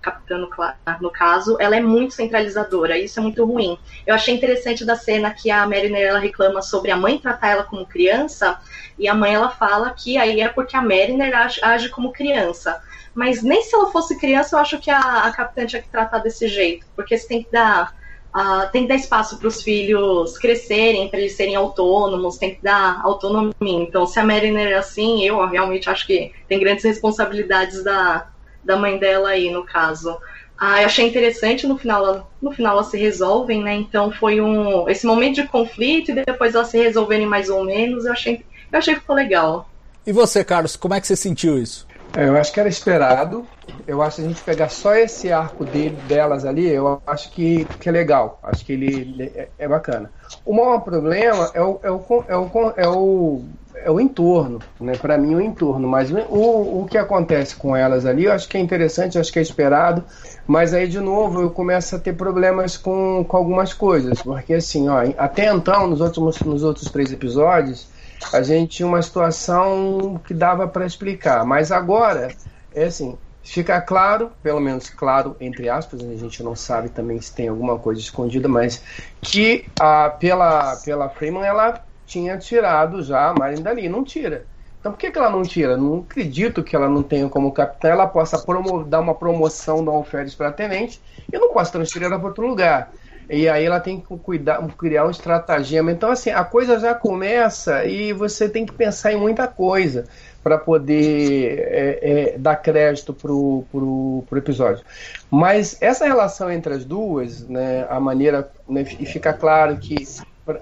capitã 0.00 0.38
no, 0.38 1.10
caso, 1.10 1.56
ela 1.60 1.76
é 1.76 1.80
muito 1.80 2.14
centralizadora, 2.14 2.98
isso 2.98 3.18
é 3.18 3.22
muito 3.22 3.44
ruim. 3.44 3.78
Eu 4.06 4.14
achei 4.14 4.34
interessante 4.34 4.84
da 4.84 4.96
cena 4.96 5.30
que 5.30 5.50
a 5.50 5.66
Mariner 5.66 6.02
ela 6.02 6.18
reclama 6.18 6.62
sobre 6.62 6.90
a 6.90 6.96
mãe 6.96 7.18
tratar 7.18 7.48
ela 7.48 7.64
como 7.64 7.86
criança, 7.86 8.58
e 8.98 9.08
a 9.08 9.14
mãe 9.14 9.34
ela 9.34 9.50
fala 9.50 9.90
que 9.90 10.16
aí 10.16 10.40
é 10.40 10.48
porque 10.48 10.76
a 10.76 10.82
Mariner 10.82 11.36
age, 11.36 11.60
age 11.62 11.88
como 11.88 12.12
criança. 12.12 12.82
Mas 13.14 13.42
nem 13.42 13.62
se 13.62 13.74
ela 13.74 13.90
fosse 13.90 14.18
criança, 14.18 14.56
eu 14.56 14.60
acho 14.60 14.78
que 14.78 14.90
a, 14.90 15.24
a 15.24 15.32
capitã 15.32 15.66
tinha 15.66 15.82
que 15.82 15.88
tratar 15.88 16.18
desse 16.18 16.48
jeito, 16.48 16.86
porque 16.94 17.16
você 17.16 17.26
tem 17.26 17.42
que 17.42 17.50
dar 17.50 17.96
Uh, 18.28 18.70
tem 18.70 18.82
que 18.82 18.88
dar 18.88 18.94
espaço 18.94 19.38
para 19.38 19.48
os 19.48 19.62
filhos 19.62 20.36
crescerem, 20.36 21.08
para 21.08 21.18
eles 21.18 21.32
serem 21.32 21.56
autônomos, 21.56 22.36
tem 22.36 22.54
que 22.54 22.62
dar 22.62 23.00
autonomia. 23.02 23.54
Então, 23.62 24.06
se 24.06 24.20
a 24.20 24.24
Mariner 24.24 24.68
é 24.68 24.74
assim, 24.74 25.24
eu 25.24 25.44
realmente 25.46 25.88
acho 25.88 26.06
que 26.06 26.30
tem 26.46 26.60
grandes 26.60 26.84
responsabilidades 26.84 27.82
da, 27.82 28.28
da 28.68 28.76
mãe 28.76 28.98
dela 28.98 29.30
aí, 29.30 29.50
no 29.50 29.64
caso. 29.64 30.16
Ah, 30.60 30.82
eu 30.82 30.86
achei 30.86 31.08
interessante, 31.08 31.66
no 31.66 31.78
final, 31.78 32.30
no 32.42 32.52
final 32.52 32.74
elas 32.74 32.88
se 32.88 32.98
resolvem, 32.98 33.62
né? 33.62 33.74
Então 33.74 34.12
foi 34.12 34.40
um 34.40 34.88
esse 34.88 35.06
momento 35.06 35.36
de 35.36 35.48
conflito 35.48 36.10
e 36.10 36.14
depois 36.14 36.54
elas 36.54 36.68
se 36.68 36.78
resolverem 36.78 37.26
mais 37.26 37.48
ou 37.48 37.64
menos, 37.64 38.04
eu 38.04 38.12
achei, 38.12 38.44
eu 38.70 38.78
achei 38.78 38.94
que 38.94 39.00
ficou 39.00 39.16
legal. 39.16 39.70
E 40.06 40.12
você, 40.12 40.44
Carlos, 40.44 40.76
como 40.76 40.94
é 40.94 41.00
que 41.00 41.06
você 41.06 41.16
sentiu 41.16 41.58
isso? 41.58 41.86
É, 42.16 42.26
eu 42.26 42.36
acho 42.36 42.52
que 42.52 42.60
era 42.60 42.68
esperado. 42.68 43.46
Eu 43.86 44.02
acho 44.02 44.16
que 44.16 44.22
a 44.22 44.28
gente 44.28 44.42
pegar 44.42 44.68
só 44.68 44.94
esse 44.94 45.30
arco 45.30 45.64
dele, 45.64 45.96
delas 46.08 46.44
ali, 46.44 46.66
eu 46.68 47.00
acho 47.06 47.30
que, 47.30 47.64
que 47.80 47.88
é 47.88 47.92
legal. 47.92 48.38
Acho 48.42 48.64
que 48.64 48.72
ele 48.72 49.32
é, 49.34 49.48
é 49.58 49.68
bacana. 49.68 50.10
O 50.44 50.54
maior 50.54 50.80
problema 50.80 51.50
é 51.54 51.62
o, 51.62 51.80
é 51.82 51.90
o, 51.90 52.24
é 52.28 52.36
o, 52.36 52.72
é 52.76 52.88
o, 52.88 53.44
é 53.84 53.90
o 53.90 54.00
entorno, 54.00 54.60
né? 54.80 54.92
Para 54.96 55.18
mim, 55.18 55.34
o 55.34 55.40
entorno. 55.40 55.86
Mas 55.86 56.10
o, 56.10 56.82
o 56.82 56.86
que 56.90 56.98
acontece 56.98 57.56
com 57.56 57.76
elas 57.76 58.06
ali, 58.06 58.24
eu 58.24 58.32
acho 58.32 58.48
que 58.48 58.56
é 58.56 58.60
interessante, 58.60 59.18
acho 59.18 59.32
que 59.32 59.38
é 59.38 59.42
esperado. 59.42 60.04
Mas 60.46 60.74
aí, 60.74 60.88
de 60.88 61.00
novo, 61.00 61.42
eu 61.42 61.50
começo 61.50 61.96
a 61.96 61.98
ter 61.98 62.14
problemas 62.14 62.76
com, 62.76 63.24
com 63.26 63.36
algumas 63.36 63.72
coisas. 63.72 64.22
Porque, 64.22 64.54
assim, 64.54 64.88
ó, 64.88 65.02
até 65.16 65.52
então, 65.52 65.86
nos 65.86 66.00
outros, 66.00 66.40
nos 66.40 66.62
outros 66.62 66.90
três 66.90 67.12
episódios 67.12 67.88
a 68.32 68.42
gente 68.42 68.76
tinha 68.76 68.86
uma 68.86 69.00
situação 69.00 70.20
que 70.26 70.34
dava 70.34 70.66
para 70.66 70.84
explicar. 70.84 71.44
Mas 71.44 71.70
agora, 71.70 72.28
é 72.74 72.84
assim, 72.84 73.16
fica 73.42 73.80
claro, 73.80 74.30
pelo 74.42 74.60
menos 74.60 74.90
claro, 74.90 75.36
entre 75.40 75.68
aspas, 75.68 76.00
a 76.00 76.16
gente 76.16 76.42
não 76.42 76.54
sabe 76.54 76.88
também 76.88 77.20
se 77.20 77.32
tem 77.32 77.48
alguma 77.48 77.78
coisa 77.78 78.00
escondida, 78.00 78.48
mas 78.48 78.82
que 79.20 79.64
a, 79.80 80.10
pela, 80.10 80.76
pela 80.76 81.08
Freeman 81.08 81.44
ela 81.44 81.82
tinha 82.08 82.38
tirado 82.38 83.02
já 83.02 83.28
a 83.28 83.34
Marin 83.34 83.62
dali, 83.62 83.88
não 83.88 84.02
tira. 84.02 84.46
Então 84.80 84.92
por 84.92 84.98
que, 84.98 85.10
que 85.10 85.18
ela 85.18 85.30
não 85.30 85.42
tira? 85.42 85.76
Não 85.76 85.98
acredito 86.00 86.62
que 86.62 86.74
ela 86.74 86.88
não 86.88 87.02
tenha 87.02 87.28
como 87.28 87.52
capitã, 87.52 87.88
ela 87.88 88.06
possa 88.06 88.42
dar 88.86 89.00
uma 89.00 89.14
promoção 89.14 89.84
do 89.84 89.90
alferes 89.90 90.34
para 90.34 90.50
tenente 90.50 91.00
e 91.30 91.38
não 91.38 91.52
possa 91.52 91.72
transferir 91.72 92.06
ela 92.06 92.18
para 92.18 92.28
outro 92.28 92.46
lugar. 92.46 92.90
E 93.30 93.46
aí 93.46 93.64
ela 93.64 93.78
tem 93.78 94.00
que 94.00 94.16
cuidar, 94.18 94.66
criar 94.68 95.04
um 95.06 95.10
estratagema. 95.10 95.92
Então, 95.92 96.10
assim, 96.10 96.30
a 96.30 96.42
coisa 96.44 96.78
já 96.78 96.94
começa 96.94 97.84
e 97.84 98.10
você 98.12 98.48
tem 98.48 98.64
que 98.64 98.72
pensar 98.72 99.12
em 99.12 99.18
muita 99.18 99.46
coisa 99.46 100.06
para 100.42 100.56
poder 100.56 101.58
é, 101.58 101.98
é, 102.00 102.38
dar 102.38 102.56
crédito 102.56 103.12
pro, 103.12 103.64
pro, 103.70 104.24
pro 104.26 104.38
episódio. 104.38 104.82
Mas 105.30 105.76
essa 105.82 106.06
relação 106.06 106.50
entre 106.50 106.72
as 106.72 106.86
duas, 106.86 107.46
né, 107.46 107.86
a 107.90 108.00
maneira. 108.00 108.50
Né, 108.66 108.86
e 108.98 109.04
fica 109.04 109.34
claro 109.34 109.76
que 109.76 110.06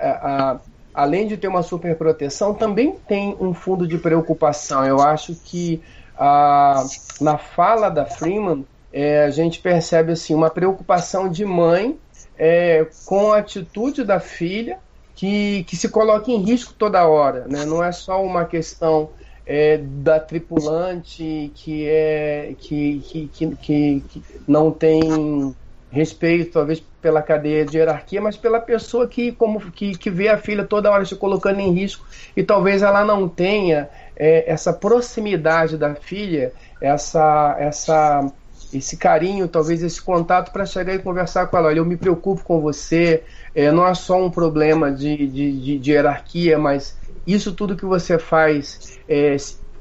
a, 0.01 0.53
a, 0.53 0.57
além 0.97 1.29
de 1.29 1.37
ter 1.37 1.47
uma 1.47 1.63
super 1.63 1.95
proteção, 1.95 2.55
também 2.55 2.97
tem 3.07 3.37
um 3.39 3.53
fundo 3.53 3.87
de 3.87 3.99
preocupação. 3.99 4.83
Eu 4.83 4.99
acho 4.99 5.35
que 5.35 5.83
a, 6.19 6.83
na 7.21 7.37
fala 7.37 7.91
da 7.91 8.07
Freeman, 8.07 8.65
é, 8.91 9.25
a 9.25 9.31
gente 9.31 9.61
percebe 9.61 10.13
assim, 10.13 10.35
uma 10.35 10.49
preocupação 10.49 11.29
de 11.29 11.45
mãe 11.45 11.99
é, 12.39 12.87
com 13.05 13.33
a 13.33 13.39
atitude 13.39 14.05
da 14.05 14.19
filha 14.19 14.79
que, 15.15 15.65
que 15.65 15.77
se 15.77 15.91
coloca 15.91 16.31
em 16.31 16.43
risco 16.43 16.73
toda 16.73 17.07
hora. 17.07 17.47
Né? 17.47 17.67
Não 17.67 17.85
é 17.85 17.93
só 17.93 18.25
uma 18.25 18.47
questão 18.47 19.11
é, 19.45 19.77
da 19.79 20.19
tripulante 20.19 21.53
que, 21.55 21.87
é, 21.87 22.55
que, 22.59 23.01
que, 23.05 23.29
que, 23.29 24.03
que, 24.09 24.23
não 24.49 24.71
tem 24.71 25.55
respeito, 25.97 26.53
talvez 26.53 26.81
pela 27.01 27.23
cadeia 27.23 27.65
de 27.65 27.79
hierarquia, 27.79 28.21
mas 28.21 28.37
pela 28.37 28.61
pessoa 28.61 29.09
que, 29.09 29.33
como, 29.33 29.61
que, 29.73 29.97
que 29.97 30.11
vê 30.11 30.29
a 30.29 30.37
filha 30.39 30.65
toda 30.65 30.91
hora 30.91 31.05
se 31.05 31.17
colocando 31.17 31.61
em 31.61 31.73
risco 31.73 32.05
e 32.37 32.43
talvez 32.43 32.83
ela 32.83 33.05
não 33.05 33.29
tenha 33.29 33.89
é, 34.15 34.51
essa 34.51 34.73
proximidade 34.73 35.77
da 35.77 35.95
filha, 35.95 36.53
essa, 36.81 37.57
essa 37.59 38.31
esse 38.73 38.97
carinho, 38.97 39.49
talvez 39.49 39.83
esse 39.83 40.03
contato 40.03 40.53
para 40.53 40.67
chegar 40.67 40.95
e 40.95 40.99
conversar 40.99 41.47
com 41.47 41.57
ela. 41.57 41.69
Olha, 41.69 41.79
eu 41.79 41.85
me 41.85 41.97
preocupo 41.97 42.43
com 42.43 42.61
você, 42.61 43.23
é, 43.55 43.71
não 43.71 43.87
é 43.87 43.95
só 43.95 44.23
um 44.23 44.31
problema 44.31 44.91
de, 44.91 45.17
de, 45.27 45.53
de, 45.53 45.79
de, 45.79 45.93
hierarquia, 45.93 46.59
mas 46.59 46.97
isso 47.27 47.53
tudo 47.53 47.77
que 47.77 47.85
você 47.85 48.19
faz 48.19 48.99
é, 49.09 49.37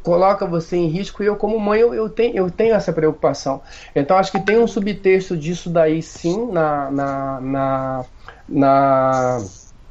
coloca 0.06 0.46
você 0.46 0.78
em 0.78 0.88
risco 0.88 1.24
e 1.24 1.26
eu, 1.26 1.36
como 1.36 1.60
mãe, 1.60 1.82
eu, 1.82 1.94
eu, 1.94 2.08
tenho, 2.08 2.38
eu 2.38 2.52
tenho 2.52 2.76
essa 2.76 2.94
preocupação. 2.94 3.62
Então, 3.96 4.16
acho 4.18 4.32
que 4.32 4.40
tem 4.40 4.60
um 4.60 4.68
subtexto 4.68 5.36
disso 5.36 5.68
daí, 5.70 6.02
sim, 6.02 6.52
na, 6.52 6.92
na, 6.92 7.42
na, 7.42 8.06
na 8.48 9.40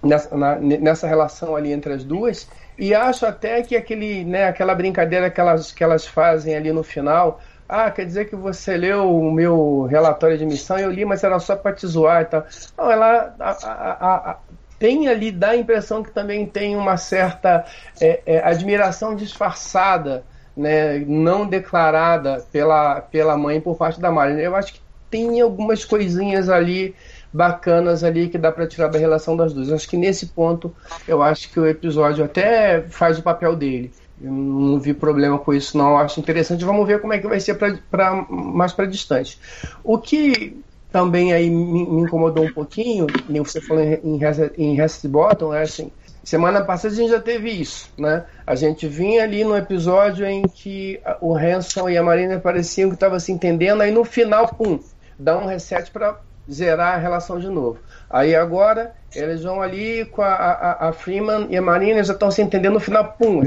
nessa, 0.00 0.36
na, 0.36 0.56
nessa 0.56 1.08
relação 1.08 1.56
ali 1.56 1.72
entre 1.72 1.92
as 1.92 2.04
duas. 2.04 2.48
E 2.78 2.94
acho 2.94 3.26
até 3.26 3.60
que 3.62 3.76
aquele, 3.76 4.24
né, 4.24 4.46
aquela 4.46 4.74
brincadeira 4.74 5.28
que 5.30 5.40
elas, 5.40 5.72
que 5.72 5.82
elas 5.82 6.06
fazem 6.06 6.54
ali 6.54 6.72
no 6.72 6.84
final, 6.84 7.40
ah, 7.68 7.90
quer 7.90 8.04
dizer 8.04 8.26
que 8.26 8.36
você 8.36 8.76
leu 8.76 9.10
o 9.10 9.32
meu 9.32 9.82
relatório 9.82 10.36
de 10.38 10.44
missão? 10.44 10.78
Eu 10.78 10.90
li, 10.90 11.04
mas 11.04 11.24
era 11.24 11.38
só 11.40 11.56
para 11.56 11.74
te 11.74 11.86
zoar 11.86 12.22
e 12.22 12.24
tal. 12.26 12.44
Não, 12.76 12.90
ela 12.90 13.34
a, 13.38 13.50
a, 13.50 14.30
a, 14.30 14.36
tem 14.78 15.08
ali, 15.08 15.30
dá 15.30 15.50
a 15.50 15.56
impressão 15.56 16.02
que 16.02 16.10
também 16.10 16.46
tem 16.46 16.76
uma 16.76 16.96
certa 16.96 17.64
é, 18.00 18.20
é, 18.26 18.38
admiração 18.46 19.14
disfarçada, 19.14 20.24
né, 20.56 20.98
não 21.00 21.46
declarada 21.46 22.44
pela, 22.52 23.00
pela 23.00 23.36
mãe 23.36 23.60
por 23.60 23.76
parte 23.76 24.00
da 24.00 24.10
Marina. 24.10 24.40
Eu 24.40 24.54
acho 24.54 24.74
que 24.74 24.80
tem 25.10 25.40
algumas 25.40 25.84
coisinhas 25.84 26.48
ali 26.48 26.94
bacanas 27.32 28.04
ali 28.04 28.28
que 28.28 28.38
dá 28.38 28.52
para 28.52 28.66
tirar 28.66 28.88
da 28.88 28.98
relação 28.98 29.36
das 29.36 29.52
duas. 29.52 29.72
Acho 29.72 29.88
que 29.88 29.96
nesse 29.96 30.26
ponto 30.26 30.74
eu 31.06 31.22
acho 31.22 31.50
que 31.50 31.58
o 31.58 31.66
episódio 31.66 32.24
até 32.24 32.82
faz 32.82 33.18
o 33.18 33.22
papel 33.22 33.56
dele. 33.56 33.92
Eu 34.22 34.30
não 34.30 34.78
vi 34.78 34.94
problema 34.94 35.38
com 35.38 35.52
isso, 35.52 35.76
não. 35.76 35.98
Acho 35.98 36.20
interessante. 36.20 36.64
Vamos 36.64 36.86
ver 36.86 37.00
como 37.00 37.12
é 37.12 37.18
que 37.18 37.26
vai 37.26 37.40
ser 37.40 37.54
pra, 37.54 37.76
pra 37.90 38.24
mais 38.28 38.72
para 38.72 38.86
distante. 38.86 39.38
O 39.82 39.98
que 39.98 40.56
também 40.94 41.32
aí 41.32 41.50
me, 41.50 41.84
me, 41.88 42.02
incomodou 42.02 42.44
um 42.44 42.52
pouquinho, 42.52 43.08
nem 43.28 43.42
você 43.42 43.60
falou 43.60 43.82
em, 43.82 44.20
em 44.56 44.74
Reset 44.76 45.08
Bottom, 45.08 45.52
é 45.52 45.62
assim. 45.62 45.90
Semana 46.22 46.62
passada 46.62 46.94
a 46.94 46.96
gente 46.96 47.10
já 47.10 47.20
teve 47.20 47.50
isso, 47.50 47.90
né? 47.98 48.24
A 48.46 48.54
gente 48.54 48.86
vinha 48.86 49.24
ali 49.24 49.42
no 49.42 49.56
episódio 49.56 50.24
em 50.24 50.42
que 50.42 51.00
o 51.20 51.36
Hanson 51.36 51.88
e 51.88 51.98
a 51.98 52.02
Marina 52.02 52.38
pareciam 52.38 52.90
que 52.90 52.94
estavam 52.94 53.18
se 53.18 53.32
entendendo, 53.32 53.80
aí 53.80 53.90
no 53.90 54.04
final, 54.04 54.46
pum, 54.54 54.78
dá 55.18 55.36
um 55.36 55.46
reset 55.46 55.90
para 55.90 56.20
zerar 56.48 56.94
a 56.94 56.98
relação 56.98 57.40
de 57.40 57.48
novo. 57.48 57.80
Aí 58.08 58.36
agora 58.36 58.92
eles 59.16 59.42
vão 59.42 59.60
ali 59.60 60.04
com 60.04 60.22
a, 60.22 60.32
a, 60.32 60.88
a 60.90 60.92
Freeman 60.92 61.48
e 61.50 61.56
a 61.56 61.62
Marina 61.62 62.04
já 62.04 62.12
estão 62.12 62.30
se 62.30 62.40
entendendo 62.40 62.74
no 62.74 62.80
final, 62.80 63.16
pum. 63.18 63.42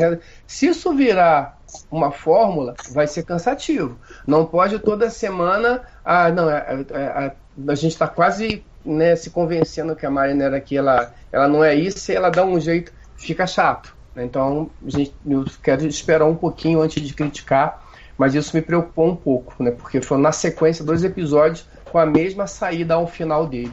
Se 0.46 0.68
isso 0.68 0.94
virar 0.94 1.57
uma 1.92 2.12
fórmula, 2.12 2.76
vai 2.92 3.08
ser 3.08 3.24
cansativo. 3.24 3.98
Não 4.26 4.46
pode 4.46 4.80
toda 4.80 5.10
semana. 5.10 5.82
Ah, 6.04 6.30
não, 6.30 6.48
a, 6.48 6.58
a, 6.58 7.24
é, 7.26 7.32
a 7.68 7.76
gente 7.76 7.94
está 7.94 8.08
quase 8.08 8.64
né, 8.86 9.16
se 9.16 9.30
convencendo 9.30 9.96
que 9.96 10.06
a 10.06 10.10
Marina 10.10 10.46
era 10.46 10.58
aqui, 10.58 10.78
ela, 10.78 11.14
ela 11.32 11.48
não 11.48 11.64
é 11.64 11.76
isso, 11.76 12.12
e 12.12 12.16
ela 12.16 12.30
dá 12.30 12.46
um 12.46 12.60
jeito, 12.60 12.92
fica 13.18 13.46
chato. 13.46 13.96
Então, 14.16 14.70
a 14.86 14.90
gente, 14.90 15.14
eu 15.28 15.46
quero 15.62 15.86
esperar 15.86 16.26
um 16.26 16.36
pouquinho 16.36 16.82
antes 16.82 17.06
de 17.06 17.14
criticar, 17.14 17.86
mas 18.18 18.34
isso 18.34 18.56
me 18.56 18.62
preocupou 18.62 19.08
um 19.08 19.16
pouco, 19.16 19.62
né? 19.62 19.72
Porque 19.72 20.02
foi 20.02 20.18
na 20.18 20.32
sequência 20.32 20.84
dois 20.84 21.04
episódios 21.04 21.68
com 21.92 22.00
a 22.00 22.06
mesma 22.06 22.48
saída 22.48 22.96
ao 22.96 23.06
final 23.06 23.46
dele. 23.46 23.72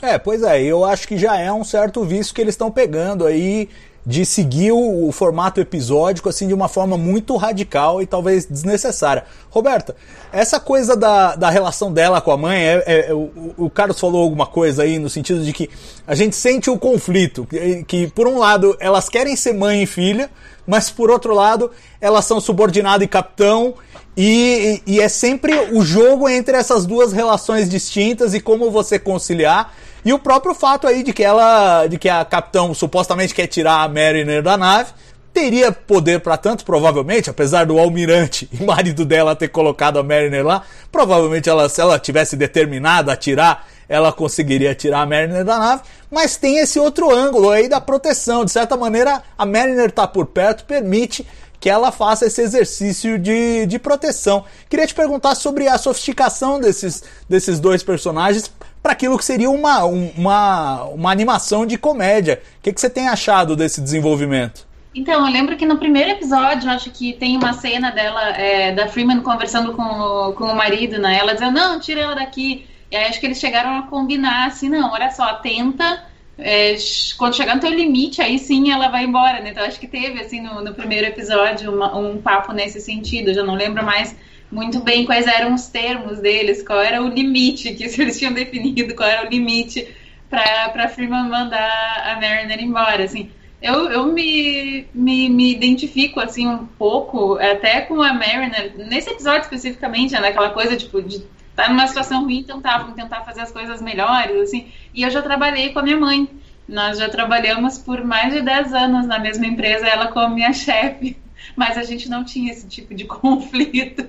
É, 0.00 0.16
pois 0.16 0.42
é, 0.42 0.62
eu 0.62 0.84
acho 0.84 1.08
que 1.08 1.18
já 1.18 1.36
é 1.36 1.52
um 1.52 1.64
certo 1.64 2.04
vício 2.04 2.32
que 2.32 2.40
eles 2.40 2.54
estão 2.54 2.70
pegando 2.70 3.26
aí 3.26 3.68
de 4.04 4.24
seguir 4.24 4.72
o, 4.72 5.08
o, 5.08 5.12
formato 5.12 5.60
episódico 5.60 6.28
assim 6.28 6.48
de 6.48 6.54
uma 6.54 6.68
forma 6.68 6.96
muito 6.96 7.36
radical 7.36 8.00
e 8.00 8.06
talvez 8.06 8.46
desnecessária. 8.46 9.24
Roberta, 9.50 9.94
essa 10.32 10.58
coisa 10.58 10.96
da, 10.96 11.36
da 11.36 11.50
relação 11.50 11.92
dela 11.92 12.20
com 12.20 12.30
a 12.30 12.36
mãe, 12.36 12.58
é, 12.58 12.82
é, 12.86 13.14
o, 13.14 13.54
o 13.58 13.70
Carlos 13.70 14.00
falou 14.00 14.22
alguma 14.22 14.46
coisa 14.46 14.84
aí 14.84 14.98
no 14.98 15.10
sentido 15.10 15.44
de 15.44 15.52
que 15.52 15.68
a 16.06 16.14
gente 16.14 16.34
sente 16.34 16.70
o 16.70 16.78
conflito, 16.78 17.46
que, 17.46 17.84
que 17.84 18.06
por 18.08 18.26
um 18.26 18.38
lado 18.38 18.76
elas 18.80 19.08
querem 19.08 19.36
ser 19.36 19.52
mãe 19.52 19.82
e 19.82 19.86
filha, 19.86 20.30
mas 20.66 20.90
por 20.90 21.10
outro 21.10 21.34
lado 21.34 21.70
elas 22.00 22.24
são 22.24 22.40
subordinado 22.40 23.04
e 23.04 23.08
capitão 23.08 23.74
e, 24.16 24.82
e, 24.86 25.00
é 25.00 25.08
sempre 25.08 25.52
o 25.72 25.82
jogo 25.82 26.28
entre 26.28 26.56
essas 26.56 26.84
duas 26.84 27.12
relações 27.12 27.70
distintas 27.70 28.34
e 28.34 28.40
como 28.40 28.70
você 28.70 28.98
conciliar. 28.98 29.72
E 30.04 30.12
o 30.12 30.18
próprio 30.18 30.54
fato 30.54 30.86
aí 30.86 31.02
de 31.02 31.12
que 31.12 31.22
ela, 31.22 31.86
de 31.86 31.98
que 31.98 32.08
a 32.08 32.24
capitão 32.24 32.72
supostamente 32.74 33.34
quer 33.34 33.46
tirar 33.46 33.82
a 33.82 33.88
Mariner 33.88 34.42
da 34.42 34.56
nave, 34.56 34.92
teria 35.32 35.70
poder 35.72 36.20
para 36.20 36.36
tanto, 36.36 36.64
provavelmente, 36.64 37.30
apesar 37.30 37.64
do 37.64 37.78
almirante 37.78 38.48
e 38.52 38.62
marido 38.64 39.04
dela 39.04 39.36
ter 39.36 39.48
colocado 39.48 39.98
a 39.98 40.02
Mariner 40.02 40.44
lá, 40.44 40.62
provavelmente 40.90 41.48
ela, 41.48 41.68
se 41.68 41.80
ela 41.80 41.98
tivesse 41.98 42.36
determinada 42.36 43.12
a 43.12 43.16
tirar, 43.16 43.66
ela 43.88 44.12
conseguiria 44.12 44.74
tirar 44.74 45.02
a 45.02 45.06
Mariner 45.06 45.44
da 45.44 45.58
nave, 45.58 45.82
mas 46.10 46.36
tem 46.36 46.58
esse 46.58 46.78
outro 46.78 47.14
ângulo 47.14 47.50
aí 47.50 47.68
da 47.68 47.80
proteção. 47.80 48.44
De 48.44 48.50
certa 48.50 48.76
maneira, 48.76 49.22
a 49.36 49.46
Mariner 49.46 49.90
tá 49.90 50.06
por 50.06 50.26
perto, 50.26 50.64
permite 50.64 51.26
que 51.60 51.68
ela 51.68 51.92
faça 51.92 52.24
esse 52.24 52.40
exercício 52.40 53.18
de, 53.18 53.66
de 53.66 53.78
proteção. 53.78 54.44
Queria 54.68 54.86
te 54.86 54.94
perguntar 54.94 55.34
sobre 55.34 55.68
a 55.68 55.76
sofisticação 55.76 56.58
desses, 56.58 57.04
desses 57.28 57.60
dois 57.60 57.82
personagens 57.82 58.50
para 58.82 58.92
aquilo 58.92 59.18
que 59.18 59.24
seria 59.24 59.50
uma, 59.50 59.84
uma, 59.84 60.84
uma 60.84 61.10
animação 61.10 61.66
de 61.66 61.76
comédia. 61.76 62.42
O 62.58 62.62
que, 62.62 62.72
que 62.72 62.80
você 62.80 62.90
tem 62.90 63.08
achado 63.08 63.54
desse 63.54 63.80
desenvolvimento? 63.80 64.66
Então, 64.94 65.24
eu 65.24 65.32
lembro 65.32 65.56
que 65.56 65.64
no 65.64 65.78
primeiro 65.78 66.10
episódio, 66.10 66.68
acho 66.68 66.90
que 66.90 67.12
tem 67.12 67.36
uma 67.36 67.52
cena 67.52 67.90
dela, 67.90 68.30
é, 68.30 68.72
da 68.72 68.88
Freeman 68.88 69.20
conversando 69.20 69.72
com 69.72 69.82
o, 69.82 70.32
com 70.32 70.44
o 70.44 70.56
marido, 70.56 70.98
né? 70.98 71.18
Ela 71.18 71.34
dizendo, 71.34 71.52
não, 71.52 71.78
tira 71.78 72.00
ela 72.00 72.14
daqui. 72.14 72.66
E 72.90 72.96
aí 72.96 73.06
acho 73.06 73.20
que 73.20 73.26
eles 73.26 73.38
chegaram 73.38 73.78
a 73.78 73.82
combinar 73.82 74.48
assim, 74.48 74.68
não, 74.68 74.90
olha 74.90 75.10
só, 75.12 75.34
tenta 75.34 76.02
é, 76.42 76.76
quando 77.18 77.36
chegar 77.36 77.54
no 77.54 77.60
teu 77.60 77.70
limite, 77.70 78.22
aí 78.22 78.38
sim 78.38 78.72
ela 78.72 78.88
vai 78.88 79.04
embora, 79.04 79.40
né? 79.40 79.50
Então 79.50 79.64
acho 79.64 79.78
que 79.78 79.86
teve, 79.86 80.20
assim, 80.20 80.40
no, 80.40 80.62
no 80.64 80.74
primeiro 80.74 81.06
episódio 81.06 81.72
uma, 81.72 81.96
um 81.96 82.20
papo 82.20 82.52
nesse 82.52 82.80
sentido, 82.80 83.28
eu 83.28 83.34
já 83.34 83.44
não 83.44 83.54
lembro 83.54 83.84
mais 83.84 84.16
muito 84.50 84.80
bem 84.80 85.06
quais 85.06 85.26
eram 85.26 85.54
os 85.54 85.68
termos 85.68 86.18
deles, 86.18 86.62
qual 86.62 86.80
era 86.80 87.02
o 87.02 87.08
limite 87.08 87.72
que 87.74 87.84
eles 87.84 87.96
tinham 88.18 88.32
definido, 88.32 88.94
qual 88.94 89.08
era 89.08 89.26
o 89.26 89.30
limite 89.30 89.86
para 90.28 90.88
Freeman 90.88 91.28
mandar 91.28 92.02
a 92.06 92.14
Mariner 92.20 92.60
embora, 92.60 93.04
assim. 93.04 93.30
Eu, 93.60 93.90
eu 93.90 94.06
me, 94.06 94.86
me, 94.94 95.28
me, 95.28 95.52
identifico, 95.52 96.18
assim, 96.18 96.46
um 96.46 96.64
pouco, 96.64 97.34
até 97.34 97.82
com 97.82 98.00
a 98.02 98.12
Mariner, 98.12 98.72
nesse 98.88 99.10
episódio 99.10 99.42
especificamente, 99.42 100.12
né, 100.12 100.20
naquela 100.20 100.50
coisa, 100.50 100.76
tipo, 100.76 101.02
de 101.02 101.22
tá 101.54 101.68
numa 101.68 101.86
situação 101.86 102.24
ruim, 102.24 102.42
tentar, 102.42 102.84
tentar 102.94 103.20
fazer 103.22 103.42
as 103.42 103.52
coisas 103.52 103.82
melhores, 103.82 104.40
assim. 104.40 104.68
E 104.94 105.02
eu 105.02 105.10
já 105.10 105.20
trabalhei 105.20 105.70
com 105.70 105.80
a 105.80 105.82
minha 105.82 105.96
mãe. 105.96 106.28
Nós 106.66 106.98
já 106.98 107.08
trabalhamos 107.08 107.78
por 107.78 108.02
mais 108.04 108.32
de 108.32 108.40
10 108.40 108.72
anos 108.72 109.06
na 109.06 109.18
mesma 109.18 109.46
empresa, 109.46 109.86
ela 109.86 110.06
como 110.06 110.36
minha 110.36 110.52
chefe 110.52 111.16
mas 111.56 111.76
a 111.76 111.82
gente 111.82 112.08
não 112.08 112.24
tinha 112.24 112.52
esse 112.52 112.66
tipo 112.68 112.94
de 112.94 113.04
conflito. 113.06 114.08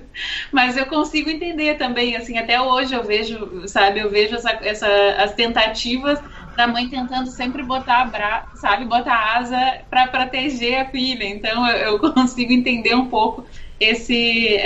Mas 0.50 0.76
eu 0.76 0.86
consigo 0.86 1.30
entender 1.30 1.76
também, 1.76 2.16
assim, 2.16 2.38
até 2.38 2.60
hoje 2.60 2.94
eu 2.94 3.02
vejo, 3.02 3.68
sabe, 3.68 4.00
eu 4.00 4.10
vejo 4.10 4.34
essa, 4.34 4.50
essa, 4.62 4.88
as 5.18 5.34
tentativas 5.34 6.20
da 6.56 6.66
mãe 6.66 6.88
tentando 6.88 7.30
sempre 7.30 7.62
botar, 7.62 8.04
bra, 8.06 8.46
sabe, 8.54 8.84
botar 8.84 9.38
asa 9.38 9.80
para 9.88 10.06
proteger 10.06 10.80
a 10.80 10.84
filha. 10.86 11.24
Então 11.24 11.66
eu, 11.68 11.92
eu, 11.92 11.98
consigo 12.12 12.52
entender 12.52 12.94
um 12.94 13.06
pouco 13.06 13.46
esse. 13.80 14.58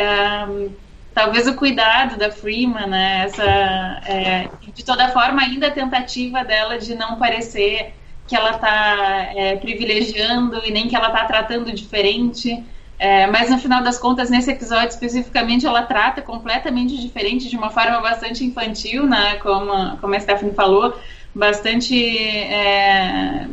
Um, 0.48 0.70
talvez 1.14 1.46
o 1.46 1.54
cuidado 1.54 2.16
da 2.18 2.30
Freeman, 2.30 2.88
né? 2.88 3.24
Essa, 3.24 4.00
é, 4.06 4.48
de 4.74 4.84
toda 4.84 5.08
forma, 5.08 5.42
ainda 5.42 5.68
a 5.68 5.70
tentativa 5.70 6.44
dela 6.44 6.78
de 6.78 6.94
não 6.94 7.16
parecer 7.16 7.94
que 8.26 8.34
ela 8.34 8.52
está 8.52 9.28
é, 9.34 9.56
privilegiando 9.56 10.60
e 10.64 10.70
nem 10.70 10.88
que 10.88 10.96
ela 10.96 11.08
está 11.08 11.24
tratando 11.24 11.72
diferente. 11.72 12.64
É, 12.98 13.26
mas 13.26 13.50
no 13.50 13.58
final 13.58 13.82
das 13.82 13.98
contas, 13.98 14.30
nesse 14.30 14.50
episódio 14.50 14.88
especificamente, 14.88 15.66
ela 15.66 15.82
trata 15.82 16.22
completamente 16.22 16.96
diferente, 16.96 17.48
de 17.48 17.56
uma 17.56 17.70
forma 17.70 18.00
bastante 18.00 18.44
infantil, 18.44 19.06
né? 19.06 19.36
Como, 19.36 19.96
como 19.98 20.14
a 20.14 20.20
Stephanie 20.20 20.54
falou, 20.54 20.98
bastante. 21.34 21.94
É, 22.18 23.46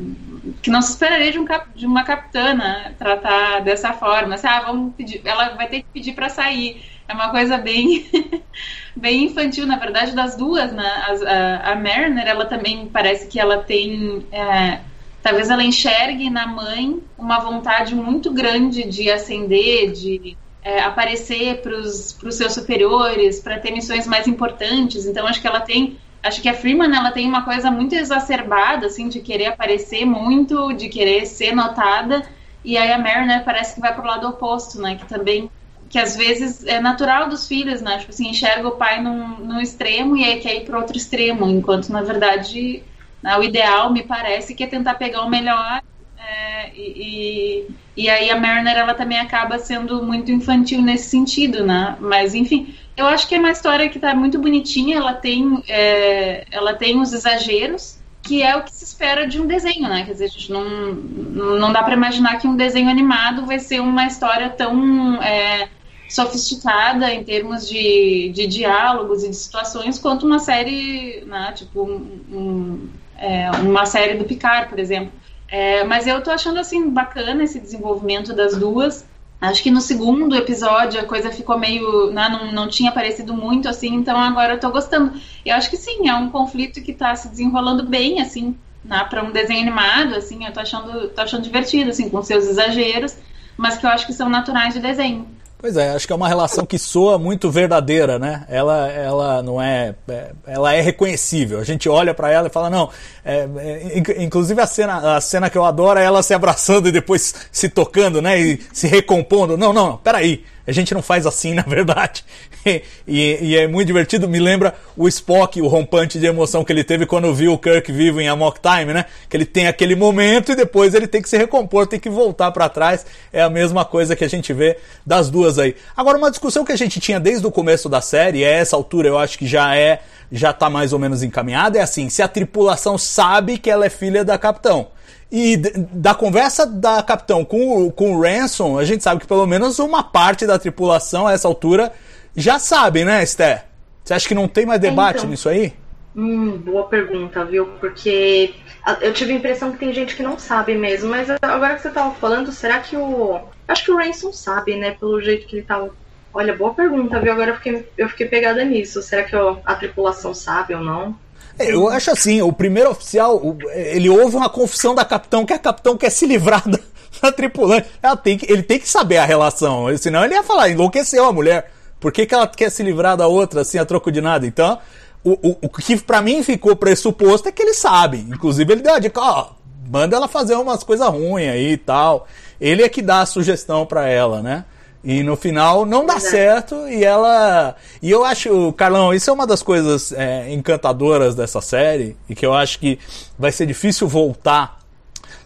que 0.61 0.69
não 0.69 0.81
se 0.81 0.91
esperaria 0.91 1.31
de, 1.31 1.39
um 1.39 1.45
cap, 1.45 1.67
de 1.75 1.85
uma 1.85 2.03
capitana 2.03 2.93
tratar 2.97 3.59
dessa 3.61 3.93
forma. 3.93 4.35
Assim, 4.35 4.47
ah, 4.47 4.61
vamos 4.61 4.95
pedir, 4.95 5.21
ela 5.25 5.49
vai 5.49 5.67
ter 5.67 5.79
que 5.79 5.87
pedir 5.93 6.13
para 6.13 6.29
sair. 6.29 6.81
É 7.13 7.15
uma 7.15 7.29
coisa 7.29 7.59
bem, 7.59 8.09
bem 8.97 9.25
infantil, 9.25 9.67
na 9.67 9.77
verdade, 9.77 10.13
das 10.13 10.35
duas, 10.35 10.71
né? 10.71 10.83
a, 11.27 11.71
a 11.71 11.75
Mariner, 11.75 12.27
ela 12.27 12.45
também 12.45 12.87
parece 12.87 13.27
que 13.27 13.39
ela 13.39 13.59
tem. 13.59 14.25
É, 14.31 14.79
talvez 15.21 15.51
ela 15.51 15.63
enxergue 15.63 16.31
na 16.31 16.47
mãe 16.47 16.99
uma 17.15 17.37
vontade 17.37 17.93
muito 17.93 18.33
grande 18.33 18.89
de 18.89 19.11
ascender, 19.11 19.91
de 19.91 20.35
é, 20.63 20.81
aparecer 20.81 21.61
para 21.61 21.77
os 21.77 22.35
seus 22.35 22.53
superiores, 22.53 23.39
para 23.39 23.59
ter 23.59 23.69
missões 23.69 24.07
mais 24.07 24.27
importantes. 24.27 25.05
Então, 25.05 25.27
acho 25.27 25.39
que 25.39 25.47
ela 25.47 25.61
tem. 25.61 25.99
Acho 26.23 26.41
que 26.41 26.49
a 26.49 26.53
Freeman 26.55 26.95
ela 26.95 27.11
tem 27.11 27.27
uma 27.27 27.43
coisa 27.43 27.69
muito 27.69 27.93
exacerbada, 27.93 28.87
assim, 28.87 29.07
de 29.07 29.19
querer 29.19 29.47
aparecer 29.47 30.03
muito, 30.03 30.73
de 30.73 30.89
querer 30.89 31.27
ser 31.27 31.53
notada. 31.53 32.23
E 32.65 32.75
aí 32.75 32.91
a 32.91 32.97
Mariner 32.97 33.43
parece 33.43 33.75
que 33.75 33.81
vai 33.81 33.93
para 33.93 34.03
o 34.03 34.07
lado 34.07 34.27
oposto, 34.27 34.81
né? 34.81 34.95
Que 34.95 35.05
também 35.05 35.51
que 35.93 35.99
às 35.99 36.15
vezes 36.15 36.65
é 36.65 36.79
natural 36.79 37.29
dos 37.29 37.47
filhos, 37.47 37.79
né? 37.79 37.99
Tipo 37.99 38.09
assim, 38.09 38.27
enxerga 38.27 38.67
o 38.67 38.71
pai 38.71 38.99
num, 38.99 39.37
num 39.37 39.61
extremo 39.61 40.17
e 40.17 40.23
aí 40.23 40.39
quer 40.39 40.55
ir 40.55 40.65
para 40.65 40.79
outro 40.79 40.97
extremo, 40.97 41.47
enquanto 41.47 41.89
na 41.89 42.01
verdade 42.01 42.81
né, 43.21 43.37
o 43.37 43.43
ideal 43.43 43.93
me 43.93 44.01
parece 44.01 44.55
que 44.55 44.63
é 44.63 44.67
tentar 44.67 44.95
pegar 44.95 45.21
o 45.21 45.29
melhor 45.29 45.83
é, 46.17 46.71
e, 46.75 47.67
e, 47.95 48.09
aí 48.09 48.31
a 48.31 48.39
Mariner 48.39 48.75
ela 48.75 48.95
também 48.95 49.19
acaba 49.19 49.59
sendo 49.59 50.01
muito 50.01 50.31
infantil 50.31 50.81
nesse 50.81 51.11
sentido, 51.11 51.63
né? 51.63 51.95
Mas 51.99 52.33
enfim, 52.33 52.73
eu 52.97 53.05
acho 53.05 53.27
que 53.27 53.35
é 53.35 53.39
uma 53.39 53.51
história 53.51 53.87
que 53.87 53.99
está 53.99 54.15
muito 54.15 54.39
bonitinha, 54.39 54.97
ela 54.97 55.13
tem, 55.13 55.63
é, 55.69 56.43
ela 56.49 56.73
tem 56.73 56.99
os 56.99 57.13
exageros, 57.13 57.99
que 58.23 58.41
é 58.41 58.55
o 58.55 58.63
que 58.63 58.73
se 58.73 58.83
espera 58.83 59.27
de 59.27 59.39
um 59.39 59.45
desenho, 59.45 59.87
né? 59.87 60.05
Quer 60.05 60.13
dizer, 60.13 60.25
a 60.25 60.29
gente 60.29 60.51
não, 60.51 60.63
não 60.65 61.71
dá 61.71 61.83
para 61.83 61.93
imaginar 61.93 62.39
que 62.39 62.47
um 62.47 62.55
desenho 62.55 62.89
animado 62.89 63.45
vai 63.45 63.59
ser 63.59 63.79
uma 63.79 64.07
história 64.07 64.49
tão 64.49 65.21
é, 65.21 65.69
sofisticada 66.13 67.11
em 67.11 67.23
termos 67.23 67.67
de, 67.67 68.31
de 68.35 68.45
diálogos 68.45 69.23
e 69.23 69.29
de 69.29 69.35
situações 69.35 69.97
quanto 69.97 70.27
uma 70.27 70.37
série, 70.37 71.23
né, 71.25 71.51
tipo 71.53 71.81
um, 71.81 72.21
um, 72.31 72.89
é, 73.17 73.49
uma 73.63 73.87
série 73.87 74.15
do 74.15 74.23
Picard, 74.23 74.69
por 74.69 74.77
exemplo. 74.77 75.11
É, 75.47 75.83
mas 75.83 76.05
eu 76.05 76.21
tô 76.21 76.29
achando 76.29 76.59
assim 76.59 76.87
bacana 76.87 77.43
esse 77.43 77.59
desenvolvimento 77.59 78.31
das 78.31 78.55
duas. 78.55 79.07
Acho 79.41 79.63
que 79.63 79.71
no 79.71 79.81
segundo 79.81 80.35
episódio 80.35 81.01
a 81.01 81.03
coisa 81.03 81.31
ficou 81.31 81.57
meio. 81.57 82.11
Né, 82.11 82.29
não, 82.29 82.51
não 82.51 82.67
tinha 82.67 82.91
aparecido 82.91 83.33
muito 83.33 83.67
assim, 83.67 83.95
então 83.95 84.15
agora 84.15 84.53
eu 84.53 84.59
tô 84.59 84.69
gostando. 84.69 85.19
Eu 85.43 85.55
acho 85.55 85.67
que 85.67 85.77
sim, 85.77 86.07
é 86.07 86.13
um 86.13 86.29
conflito 86.29 86.79
que 86.83 86.93
tá 86.93 87.15
se 87.15 87.27
desenrolando 87.27 87.87
bem, 87.87 88.21
assim, 88.21 88.55
né, 88.85 89.03
para 89.09 89.23
um 89.23 89.31
desenho 89.31 89.61
animado, 89.61 90.13
assim, 90.13 90.45
eu 90.45 90.53
tô 90.53 90.59
achando, 90.59 91.09
tô 91.09 91.21
achando 91.21 91.41
divertido, 91.41 91.89
assim, 91.89 92.07
com 92.07 92.21
seus 92.21 92.45
exageros, 92.47 93.17
mas 93.57 93.77
que 93.77 93.85
eu 93.87 93.89
acho 93.89 94.05
que 94.05 94.13
são 94.13 94.29
naturais 94.29 94.75
de 94.75 94.79
desenho. 94.79 95.27
Pois 95.63 95.77
é, 95.77 95.91
acho 95.91 96.05
que 96.05 96.11
é 96.11 96.15
uma 96.17 96.27
relação 96.27 96.65
que 96.65 96.77
soa 96.77 97.17
muito 97.17 97.49
verdadeira, 97.49 98.19
né? 98.19 98.43
Ela, 98.49 98.89
ela 98.89 99.41
não 99.41 99.61
é, 99.61 99.95
é 100.09 100.31
ela 100.45 100.73
é 100.73 100.81
reconhecível. 100.81 101.57
A 101.57 101.63
gente 101.63 101.87
olha 101.87 102.13
para 102.13 102.29
ela 102.29 102.47
e 102.47 102.51
fala 102.51 102.69
não. 102.69 102.89
É, 103.23 103.47
é, 103.59 104.21
inclusive 104.21 104.59
a 104.61 104.67
cena, 104.67 105.15
a 105.15 105.21
cena 105.21 105.49
que 105.49 105.57
eu 105.57 105.63
adoro 105.63 105.97
é 105.97 106.03
ela 106.03 106.21
se 106.21 106.33
abraçando 106.33 106.89
e 106.89 106.91
depois 106.91 107.33
se 107.49 107.69
tocando, 107.69 108.21
né? 108.21 108.37
E 108.37 108.61
se 108.73 108.87
recompondo. 108.87 109.57
Não, 109.57 109.71
não, 109.71 109.91
não. 109.91 109.97
Peraí. 109.99 110.43
A 110.65 110.71
gente 110.71 110.93
não 110.93 111.01
faz 111.01 111.25
assim, 111.25 111.53
na 111.55 111.63
verdade. 111.63 112.23
E, 112.65 113.37
e, 113.41 113.57
é 113.57 113.67
muito 113.67 113.87
divertido. 113.87 114.27
Me 114.27 114.39
lembra 114.39 114.73
o 114.95 115.07
Spock, 115.07 115.61
o 115.61 115.67
rompante 115.67 116.17
de 116.17 116.25
emoção 116.25 116.63
que 116.63 116.71
ele 116.71 116.83
teve 116.83 117.05
quando 117.05 117.33
viu 117.33 117.53
o 117.53 117.57
Kirk 117.57 117.91
vivo 117.91 118.21
em 118.21 118.27
Amok 118.29 118.59
Time, 118.61 118.93
né? 118.93 119.05
Que 119.29 119.35
ele 119.35 119.45
tem 119.45 119.67
aquele 119.67 119.95
momento 119.95 120.53
e 120.53 120.55
depois 120.55 120.93
ele 120.93 121.07
tem 121.07 121.21
que 121.21 121.29
se 121.29 121.37
recompor, 121.37 121.87
tem 121.87 121.99
que 121.99 122.09
voltar 122.09 122.51
para 122.51 122.69
trás. 122.69 123.05
É 123.31 123.41
a 123.41 123.49
mesma 123.49 123.83
coisa 123.83 124.15
que 124.15 124.23
a 124.23 124.29
gente 124.29 124.53
vê 124.53 124.77
das 125.05 125.29
duas 125.29 125.59
aí. 125.59 125.75
Agora, 125.95 126.17
uma 126.17 126.29
discussão 126.29 126.63
que 126.63 126.71
a 126.71 126.77
gente 126.77 126.99
tinha 126.99 127.19
desde 127.19 127.45
o 127.45 127.51
começo 127.51 127.89
da 127.89 127.99
série, 127.99 128.39
e 128.39 128.45
a 128.45 128.49
essa 128.49 128.75
altura 128.75 129.09
eu 129.09 129.17
acho 129.17 129.37
que 129.37 129.45
já 129.45 129.75
é, 129.75 129.99
já 130.31 130.53
tá 130.53 130.69
mais 130.69 130.93
ou 130.93 130.99
menos 130.99 131.21
encaminhada, 131.21 131.77
é 131.77 131.81
assim: 131.81 132.07
se 132.07 132.21
a 132.21 132.27
tripulação 132.27 132.97
sabe 132.97 133.57
que 133.57 133.69
ela 133.69 133.85
é 133.85 133.89
filha 133.89 134.23
da 134.23 134.37
capitão. 134.37 134.87
E 135.35 135.57
da 135.57 136.13
conversa 136.13 136.63
da 136.63 137.01
capitão 137.01 137.43
com, 137.43 137.89
com 137.89 138.15
o 138.15 138.21
Ransom, 138.21 138.77
a 138.77 138.85
gente 138.85 139.03
sabe 139.03 139.19
que 139.19 139.25
pelo 139.25 139.47
menos 139.47 139.79
uma 139.79 140.03
parte 140.03 140.45
da 140.45 140.59
tripulação 140.59 141.25
a 141.25 141.33
essa 141.33 141.47
altura 141.47 141.91
já 142.35 142.59
sabe, 142.59 143.03
né, 143.03 143.23
Esther? 143.23 143.65
Você 144.03 144.13
acha 144.13 144.27
que 144.27 144.35
não 144.35 144.47
tem 144.47 144.63
mais 144.63 144.79
debate 144.79 145.17
então, 145.17 145.31
nisso 145.31 145.49
aí? 145.49 145.73
Hum, 146.15 146.59
boa 146.59 146.83
pergunta, 146.83 147.43
viu? 147.43 147.65
Porque 147.79 148.53
eu 149.01 149.11
tive 149.11 149.33
a 149.33 149.37
impressão 149.37 149.71
que 149.71 149.79
tem 149.79 149.91
gente 149.91 150.15
que 150.15 150.21
não 150.21 150.37
sabe 150.37 150.75
mesmo, 150.75 151.09
mas 151.09 151.27
agora 151.41 151.73
que 151.73 151.81
você 151.81 151.89
tava 151.89 152.13
falando, 152.13 152.51
será 152.51 152.79
que 152.79 152.95
o. 152.95 153.39
Acho 153.67 153.85
que 153.85 153.91
o 153.91 153.97
Ransom 153.97 154.31
sabe, 154.31 154.75
né? 154.75 154.91
Pelo 154.91 155.19
jeito 155.19 155.47
que 155.47 155.55
ele 155.55 155.65
tava. 155.65 155.89
Olha, 156.31 156.55
boa 156.55 156.75
pergunta, 156.75 157.19
viu? 157.19 157.31
Agora 157.31 157.49
eu 157.49 157.55
fiquei, 157.55 157.89
eu 157.97 158.07
fiquei 158.07 158.27
pegada 158.27 158.63
nisso. 158.63 159.01
Será 159.01 159.23
que 159.23 159.35
a 159.35 159.75
tripulação 159.75 160.31
sabe 160.31 160.75
ou 160.75 160.81
não? 160.81 161.17
É, 161.57 161.71
eu 161.71 161.87
acho 161.87 162.11
assim, 162.11 162.41
o 162.41 162.51
primeiro 162.51 162.89
oficial, 162.89 163.57
ele 163.73 164.09
ouve 164.09 164.35
uma 164.35 164.49
confissão 164.49 164.95
da 164.95 165.05
capitão 165.05 165.45
que 165.45 165.53
a 165.53 165.59
capitão 165.59 165.95
quer 165.97 166.09
se 166.09 166.25
livrar 166.25 166.63
da, 166.69 166.79
da 167.21 167.31
tripulante. 167.31 167.87
Tem 168.23 168.37
que, 168.37 168.51
ele 168.51 168.63
tem 168.63 168.79
que 168.79 168.89
saber 168.89 169.17
a 169.17 169.25
relação, 169.25 169.95
senão 169.97 170.23
ele 170.23 170.33
ia 170.33 170.43
falar, 170.43 170.69
enlouqueceu 170.69 171.25
a 171.25 171.33
mulher. 171.33 171.71
Por 171.99 172.11
que, 172.11 172.25
que 172.25 172.35
ela 172.35 172.47
quer 172.47 172.69
se 172.69 172.83
livrar 172.83 173.15
da 173.15 173.27
outra 173.27 173.61
assim 173.61 173.77
a 173.77 173.85
troco 173.85 174.11
de 174.11 174.19
nada? 174.19 174.45
Então, 174.45 174.77
o, 175.23 175.31
o, 175.31 175.57
o 175.61 175.69
que 175.69 175.95
para 175.97 176.21
mim 176.21 176.43
ficou 176.43 176.75
pressuposto 176.75 177.47
é 177.47 177.51
que 177.51 177.61
ele 177.61 177.73
sabe. 177.73 178.17
Inclusive, 178.17 178.73
ele 178.73 178.81
deu 178.81 178.93
a 178.93 178.99
dica, 178.99 179.21
ó, 179.21 179.51
manda 179.89 180.17
ela 180.17 180.27
fazer 180.27 180.55
umas 180.55 180.83
coisas 180.83 181.07
ruins 181.07 181.49
aí 181.49 181.71
e 181.71 181.77
tal. 181.77 182.27
Ele 182.59 182.83
é 182.83 182.89
que 182.89 183.01
dá 183.01 183.21
a 183.21 183.25
sugestão 183.25 183.85
para 183.85 184.07
ela, 184.07 184.41
né? 184.41 184.65
E 185.03 185.21
no 185.21 185.35
final 185.35 185.85
não 185.85 186.05
dá 186.05 186.17
certo 186.19 186.87
e 186.87 187.03
ela. 187.03 187.75
E 188.01 188.09
eu 188.09 188.23
acho, 188.23 188.71
Carlão, 188.73 189.13
isso 189.13 189.29
é 189.29 189.33
uma 189.33 189.45
das 189.45 189.61
coisas 189.61 190.13
é, 190.13 190.51
encantadoras 190.53 191.35
dessa 191.35 191.59
série 191.59 192.15
e 192.29 192.33
que 192.33 192.45
eu 192.45 192.53
acho 192.53 192.79
que 192.79 192.97
vai 193.37 193.51
ser 193.51 193.65
difícil 193.65 194.07
voltar 194.07 194.79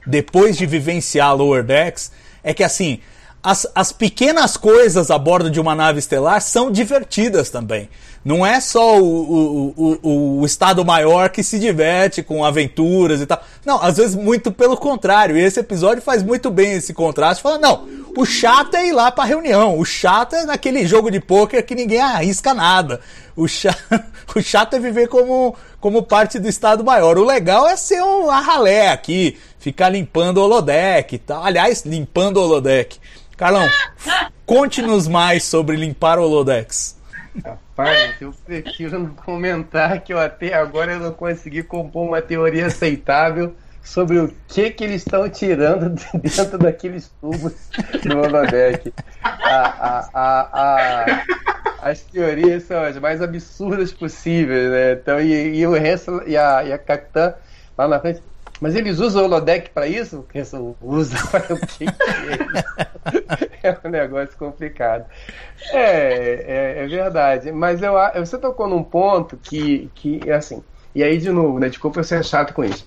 depois 0.06 0.58
de 0.58 0.66
vivenciar 0.68 1.36
Lower 1.36 1.64
Decks. 1.64 2.12
É 2.44 2.54
que 2.54 2.64
assim, 2.64 3.00
as, 3.42 3.66
as 3.74 3.92
pequenas 3.92 4.58
coisas 4.58 5.10
a 5.10 5.18
bordo 5.18 5.50
de 5.50 5.60
uma 5.60 5.74
nave 5.74 6.00
estelar 6.00 6.40
são 6.42 6.72
divertidas 6.72 7.50
também. 7.50 7.90
Não 8.28 8.46
é 8.46 8.60
só 8.60 9.00
o, 9.00 9.74
o, 9.78 10.00
o, 10.04 10.40
o 10.42 10.46
Estado 10.46 10.84
Maior 10.84 11.30
que 11.30 11.42
se 11.42 11.58
diverte 11.58 12.22
com 12.22 12.44
aventuras 12.44 13.22
e 13.22 13.26
tal. 13.26 13.42
Não, 13.66 13.82
às 13.82 13.96
vezes 13.96 14.18
muito 14.18 14.52
pelo 14.52 14.76
contrário. 14.76 15.38
E 15.38 15.42
esse 15.42 15.62
episódio 15.62 16.04
faz 16.04 16.22
muito 16.22 16.52
bem 16.52 16.74
esse 16.74 16.94
contraste. 16.94 17.42
Fala, 17.42 17.58
não, 17.58 17.88
o 18.18 18.26
chato 18.26 18.76
é 18.76 18.86
ir 18.86 18.92
lá 18.92 19.10
pra 19.14 19.24
reunião. 19.24 19.80
O 19.80 19.86
chato 19.86 20.36
é 20.36 20.44
naquele 20.44 20.86
jogo 20.86 21.10
de 21.10 21.22
pôquer 21.22 21.64
que 21.64 21.74
ninguém 21.74 22.02
arrisca 22.02 22.54
nada. 22.54 23.00
O 23.34 23.48
chato, 23.48 23.82
o 24.36 24.42
chato 24.42 24.74
é 24.74 24.80
viver 24.82 25.08
como, 25.08 25.56
como 25.80 26.04
parte 26.04 26.38
do 26.38 26.50
Estado 26.50 26.84
Maior. 26.84 27.18
O 27.18 27.24
legal 27.24 27.66
é 27.66 27.78
ser 27.78 28.04
um 28.04 28.28
ralé 28.28 28.90
aqui, 28.90 29.38
ficar 29.58 29.88
limpando 29.88 30.40
o 30.40 30.44
holodeck 30.44 31.16
e 31.16 31.20
tal. 31.20 31.46
Aliás, 31.46 31.86
limpando 31.86 32.42
o 32.42 32.44
holodeck. 32.44 32.98
Carlão, 33.38 33.70
conte-nos 34.46 35.08
mais 35.08 35.46
sobre 35.46 35.78
limpar 35.78 36.20
holodecks. 36.20 36.97
Rapaz, 37.44 38.22
eu 38.22 38.34
prefiro 38.46 39.00
não 39.00 39.10
comentar 39.16 40.02
que 40.02 40.14
eu 40.14 40.20
até 40.20 40.54
agora 40.54 40.94
eu 40.94 41.00
não 41.00 41.12
consegui 41.12 41.64
compor 41.64 42.08
uma 42.08 42.22
teoria 42.22 42.68
aceitável 42.68 43.56
sobre 43.84 44.20
o 44.20 44.34
que 44.48 44.70
que 44.72 44.84
eles 44.84 44.98
estão 44.98 45.30
tirando 45.30 45.90
de 45.96 46.18
dentro 46.18 46.58
daqueles 46.58 47.10
tubos 47.22 47.54
do. 48.04 48.18
A, 49.24 49.40
a, 49.54 50.10
a, 50.14 50.50
a, 50.52 51.90
as 51.90 52.02
teorias 52.02 52.64
são 52.64 52.84
as 52.84 52.98
mais 52.98 53.22
absurdas 53.22 53.94
possíveis, 53.94 54.70
né? 54.70 54.94
Então, 54.94 55.22
e, 55.22 55.60
e 55.60 55.66
o 55.66 55.74
resto, 55.74 56.22
e 56.28 56.36
a, 56.36 56.64
e 56.64 56.74
a 56.74 56.78
Capitã 56.78 57.34
lá 57.78 57.88
na 57.88 58.00
frente. 58.00 58.22
Mas 58.60 58.76
eles 58.76 59.00
usam 59.00 59.22
o 59.22 59.26
holodeck 59.26 59.70
para 59.70 59.88
isso? 59.88 60.26
Usa 60.82 61.18
para 61.30 61.54
o 61.54 61.60
que, 61.60 61.86
que 61.86 62.04
é? 63.64 63.70
É 63.70 63.78
um 63.84 63.90
negócio 63.90 64.38
complicado. 64.38 65.06
É, 65.72 66.78
é, 66.80 66.84
é, 66.84 66.88
verdade. 66.88 67.52
Mas 67.52 67.82
eu, 67.82 67.94
você 68.16 68.38
tocou 68.38 68.68
num 68.68 68.84
ponto 68.84 69.38
que, 69.38 69.90
que 69.94 70.22
é 70.26 70.34
assim. 70.34 70.64
E 70.96 71.04
aí, 71.04 71.18
de 71.18 71.32
novo, 71.32 71.60
né? 71.60 71.70
Desculpa 71.70 72.00
eu 72.00 72.04
ser 72.04 72.24
chato 72.24 72.54
com 72.54 72.64
isso 72.64 72.86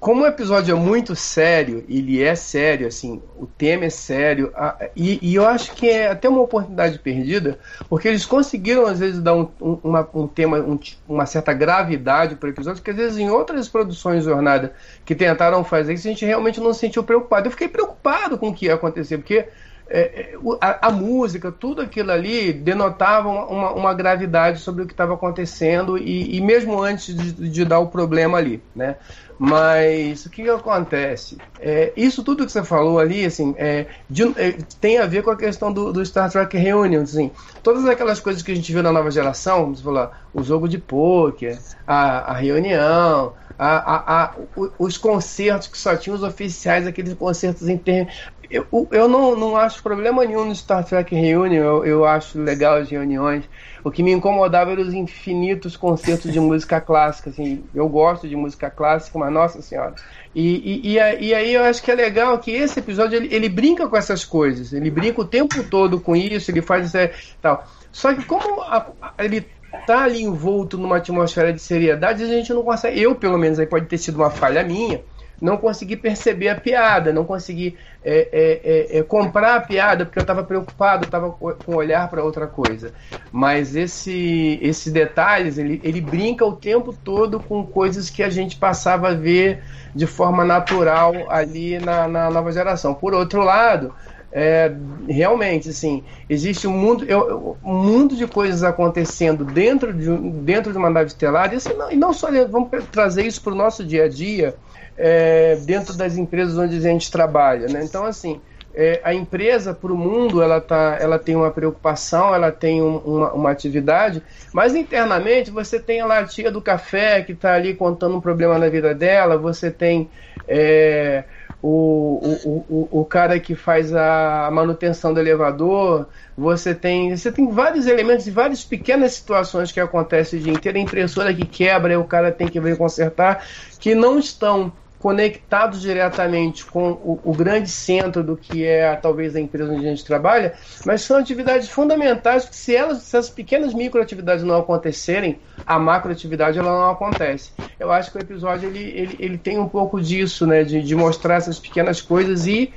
como 0.00 0.22
o 0.22 0.26
episódio 0.26 0.76
é 0.76 0.78
muito 0.78 1.16
sério, 1.16 1.84
ele 1.88 2.22
é 2.22 2.34
sério, 2.36 2.86
assim, 2.86 3.20
o 3.36 3.46
tema 3.46 3.86
é 3.86 3.90
sério, 3.90 4.52
e, 4.94 5.18
e, 5.20 5.34
eu 5.34 5.44
acho 5.44 5.72
que 5.72 5.88
é 5.88 6.08
até 6.08 6.28
uma 6.28 6.40
oportunidade 6.40 6.98
perdida, 7.00 7.58
porque 7.88 8.06
eles 8.06 8.24
conseguiram, 8.24 8.86
às 8.86 9.00
vezes, 9.00 9.20
dar 9.20 9.34
um, 9.34 9.48
um, 9.60 9.78
uma, 9.82 10.08
um 10.14 10.28
tema, 10.28 10.58
um, 10.58 10.78
uma 11.08 11.26
certa 11.26 11.52
gravidade 11.52 12.36
para 12.36 12.46
o 12.46 12.50
episódio, 12.50 12.82
que 12.82 12.90
às 12.90 12.96
vezes 12.96 13.18
em 13.18 13.28
outras 13.28 13.68
produções 13.68 14.24
jornada 14.24 14.72
que 15.04 15.16
tentaram 15.16 15.64
fazer 15.64 15.94
isso, 15.94 16.06
a 16.06 16.10
gente 16.10 16.24
realmente 16.24 16.60
não 16.60 16.72
se 16.72 16.80
sentiu 16.80 17.02
preocupado. 17.02 17.48
Eu 17.48 17.50
fiquei 17.50 17.68
preocupado 17.68 18.38
com 18.38 18.48
o 18.48 18.54
que 18.54 18.66
ia 18.66 18.74
acontecer, 18.74 19.18
porque 19.18 19.48
é, 19.90 20.00
é 20.00 20.36
a, 20.60 20.88
a, 20.88 20.92
música, 20.92 21.50
tudo 21.50 21.80
aquilo 21.80 22.12
ali 22.12 22.52
denotava 22.52 23.28
uma, 23.28 23.72
uma 23.72 23.94
gravidade 23.94 24.60
sobre 24.60 24.82
o 24.82 24.86
que 24.86 24.92
estava 24.92 25.14
acontecendo 25.14 25.96
e, 25.96 26.36
e, 26.36 26.40
mesmo 26.40 26.80
antes 26.82 27.14
de, 27.14 27.32
de, 27.32 27.64
dar 27.64 27.78
o 27.78 27.88
problema 27.88 28.38
ali, 28.38 28.62
né? 28.74 28.96
Mas 29.38 30.26
o 30.26 30.30
que, 30.30 30.42
que 30.42 30.50
acontece? 30.50 31.38
É, 31.60 31.92
isso 31.96 32.24
tudo 32.24 32.44
que 32.44 32.50
você 32.50 32.64
falou 32.64 32.98
ali, 32.98 33.24
assim, 33.24 33.54
é, 33.56 33.86
de, 34.10 34.24
é, 34.36 34.58
tem 34.80 34.98
a 34.98 35.06
ver 35.06 35.22
com 35.22 35.30
a 35.30 35.36
questão 35.36 35.72
do, 35.72 35.92
do, 35.92 36.04
Star 36.04 36.28
Trek 36.30 36.56
Reunion, 36.56 37.02
assim. 37.02 37.30
Todas 37.62 37.86
aquelas 37.86 38.18
coisas 38.18 38.42
que 38.42 38.50
a 38.50 38.54
gente 38.54 38.72
viu 38.72 38.82
na 38.82 38.90
nova 38.90 39.10
geração, 39.12 39.72
você 39.72 39.82
falou, 39.82 40.10
o 40.34 40.42
jogo 40.42 40.68
de 40.68 40.76
pôquer, 40.76 41.56
a, 41.86 42.32
a 42.32 42.34
reunião, 42.34 43.32
a, 43.58 43.76
a, 43.76 44.24
a, 44.24 44.34
os 44.78 44.96
concertos 44.96 45.66
que 45.66 45.76
só 45.76 45.96
tinham 45.96 46.16
os 46.16 46.22
oficiais, 46.22 46.86
aqueles 46.86 47.14
concertos 47.14 47.68
internos. 47.68 48.12
Eu, 48.50 48.66
eu 48.90 49.06
não, 49.06 49.36
não 49.36 49.56
acho 49.56 49.82
problema 49.82 50.24
nenhum 50.24 50.46
no 50.46 50.54
Star 50.54 50.82
Trek 50.82 51.14
Reunion, 51.14 51.62
eu, 51.62 51.84
eu 51.84 52.04
acho 52.06 52.40
legal 52.40 52.76
as 52.76 52.88
reuniões. 52.88 53.44
O 53.84 53.90
que 53.90 54.02
me 54.02 54.10
incomodava 54.10 54.72
eram 54.72 54.82
os 54.82 54.94
infinitos 54.94 55.76
concertos 55.76 56.32
de 56.32 56.40
música 56.40 56.80
clássica. 56.80 57.28
Assim, 57.28 57.62
eu 57.74 57.86
gosto 57.88 58.26
de 58.26 58.34
música 58.34 58.70
clássica, 58.70 59.18
mas 59.18 59.30
nossa 59.30 59.60
senhora. 59.60 59.94
E, 60.34 60.82
e, 60.82 60.94
e, 60.94 61.34
aí 61.34 61.52
eu 61.52 61.62
acho 61.62 61.82
que 61.82 61.90
é 61.90 61.94
legal 61.94 62.38
que 62.38 62.50
esse 62.50 62.78
episódio 62.78 63.16
ele, 63.16 63.34
ele 63.34 63.48
brinca 63.50 63.86
com 63.86 63.96
essas 63.96 64.24
coisas. 64.24 64.72
Ele 64.72 64.90
brinca 64.90 65.20
o 65.20 65.26
tempo 65.26 65.62
todo 65.64 66.00
com 66.00 66.16
isso, 66.16 66.50
ele 66.50 66.62
faz 66.62 66.86
isso 66.86 67.36
tal. 67.42 67.66
Só 67.92 68.14
que 68.14 68.24
como 68.24 68.62
a, 68.62 68.86
a, 69.02 69.24
ele 69.24 69.46
tá 69.86 70.04
ali 70.04 70.22
envolto 70.22 70.78
numa 70.78 70.96
atmosfera 70.96 71.52
de 71.52 71.60
seriedade, 71.60 72.22
a 72.22 72.26
gente 72.26 72.52
não 72.54 72.62
consegue. 72.62 73.00
Eu, 73.00 73.14
pelo 73.14 73.36
menos, 73.36 73.58
aí 73.58 73.66
pode 73.66 73.86
ter 73.86 73.98
sido 73.98 74.16
uma 74.16 74.30
falha 74.30 74.64
minha 74.64 75.02
não 75.40 75.56
consegui 75.56 75.96
perceber 75.96 76.48
a 76.48 76.56
piada, 76.56 77.12
não 77.12 77.24
consegui 77.24 77.76
é, 78.04 78.28
é, 78.32 78.96
é, 78.96 78.98
é 78.98 79.02
comprar 79.02 79.56
a 79.56 79.60
piada 79.60 80.04
porque 80.04 80.18
eu 80.18 80.22
estava 80.22 80.42
preocupado, 80.42 81.04
estava 81.04 81.30
com 81.30 81.74
olhar 81.74 82.08
para 82.08 82.22
outra 82.24 82.46
coisa. 82.46 82.92
Mas 83.30 83.76
esse, 83.76 84.58
esses 84.60 84.92
detalhes, 84.92 85.58
ele, 85.58 85.80
ele 85.84 86.00
brinca 86.00 86.44
o 86.44 86.56
tempo 86.56 86.92
todo 86.92 87.40
com 87.40 87.64
coisas 87.64 88.10
que 88.10 88.22
a 88.22 88.30
gente 88.30 88.56
passava 88.56 89.10
a 89.10 89.14
ver 89.14 89.62
de 89.94 90.06
forma 90.06 90.44
natural 90.44 91.12
ali 91.28 91.78
na, 91.78 92.08
na 92.08 92.30
nova 92.30 92.50
geração. 92.52 92.94
Por 92.94 93.14
outro 93.14 93.42
lado, 93.42 93.94
é, 94.30 94.72
realmente, 95.08 95.70
assim, 95.70 96.02
existe 96.28 96.66
um 96.66 96.72
mundo, 96.72 97.04
eu, 97.04 97.56
um 97.64 97.74
mundo 97.74 98.14
de 98.14 98.26
coisas 98.26 98.62
acontecendo 98.62 99.44
dentro 99.44 99.92
de, 99.92 100.16
dentro 100.42 100.70
de 100.70 100.78
uma 100.78 100.90
nave 100.90 101.06
estelar, 101.08 101.52
e, 101.52 101.56
assim, 101.56 101.72
não, 101.72 101.90
e 101.90 101.96
não 101.96 102.12
só 102.12 102.28
vamos 102.46 102.68
trazer 102.92 103.26
isso 103.26 103.42
para 103.42 103.52
o 103.52 103.56
nosso 103.56 103.84
dia 103.84 104.04
a 104.04 104.08
dia, 104.08 104.54
é, 104.98 105.56
dentro 105.64 105.96
das 105.96 106.16
empresas 106.16 106.58
onde 106.58 106.76
a 106.76 106.80
gente 106.80 107.10
trabalha. 107.10 107.68
Né? 107.68 107.84
Então, 107.84 108.04
assim, 108.04 108.40
é, 108.74 109.00
a 109.04 109.14
empresa 109.14 109.72
para 109.72 109.92
o 109.92 109.96
mundo 109.96 110.42
ela, 110.42 110.60
tá, 110.60 110.98
ela 111.00 111.18
tem 111.18 111.36
uma 111.36 111.50
preocupação, 111.50 112.34
ela 112.34 112.50
tem 112.50 112.82
um, 112.82 112.98
uma, 112.98 113.32
uma, 113.32 113.50
atividade, 113.50 114.22
mas 114.52 114.74
internamente 114.74 115.50
você 115.50 115.78
tem 115.78 116.00
a 116.00 116.06
latinha 116.06 116.50
do 116.50 116.60
café 116.60 117.22
que 117.22 117.32
está 117.32 117.54
ali 117.54 117.74
contando 117.74 118.16
um 118.16 118.20
problema 118.20 118.58
na 118.58 118.68
vida 118.68 118.94
dela, 118.94 119.36
você 119.36 119.70
tem 119.70 120.10
é, 120.46 121.24
o, 121.62 122.38
o, 122.44 122.64
o, 122.68 123.00
o 123.00 123.04
cara 123.04 123.40
que 123.40 123.54
faz 123.54 123.92
a 123.94 124.48
manutenção 124.52 125.12
do 125.12 125.18
elevador, 125.18 126.06
você 126.36 126.74
tem, 126.74 127.16
você 127.16 127.32
tem 127.32 127.50
vários 127.50 127.86
elementos 127.86 128.26
e 128.26 128.30
várias 128.30 128.64
pequenas 128.64 129.12
situações 129.12 129.72
que 129.72 129.80
acontecem 129.80 130.38
o 130.38 130.42
dia 130.42 130.52
inteiro, 130.52 130.78
a 130.78 130.80
impressora 130.80 131.34
que 131.34 131.44
quebra 131.44 131.94
e 131.94 131.96
o 131.96 132.04
cara 132.04 132.30
tem 132.30 132.46
que 132.46 132.60
vir 132.60 132.76
consertar, 132.76 133.44
que 133.80 133.94
não 133.94 134.18
estão 134.18 134.72
conectados 134.98 135.80
diretamente 135.80 136.64
com 136.64 136.90
o, 136.90 137.20
o, 137.24 137.32
grande 137.32 137.70
centro 137.70 138.22
do 138.22 138.36
que 138.36 138.64
é 138.64 138.94
talvez 138.96 139.36
a 139.36 139.40
empresa 139.40 139.72
onde 139.72 139.86
a 139.86 139.90
gente 139.90 140.04
trabalha, 140.04 140.54
mas 140.84 141.02
são 141.02 141.16
atividades 141.16 141.68
fundamentais 141.68 142.48
que 142.48 142.56
se 142.56 142.74
elas, 142.74 143.02
se 143.02 143.16
as 143.16 143.30
pequenas 143.30 143.72
microatividades 143.72 144.44
não 144.44 144.56
acontecerem, 144.56 145.38
a 145.64 145.78
macroatividade 145.78 146.58
ela 146.58 146.72
não 146.72 146.90
acontece. 146.90 147.52
Eu 147.78 147.92
acho 147.92 148.10
que 148.10 148.16
o 148.16 148.20
episódio 148.20 148.68
ele, 148.68 148.82
ele, 148.82 149.16
ele 149.18 149.38
tem 149.38 149.58
um 149.58 149.68
pouco 149.68 150.00
disso, 150.00 150.46
né, 150.46 150.64
de, 150.64 150.82
de 150.82 150.96
mostrar 150.96 151.36
essas 151.36 151.58
pequenas 151.58 152.00
coisas 152.00 152.46
e 152.46 152.72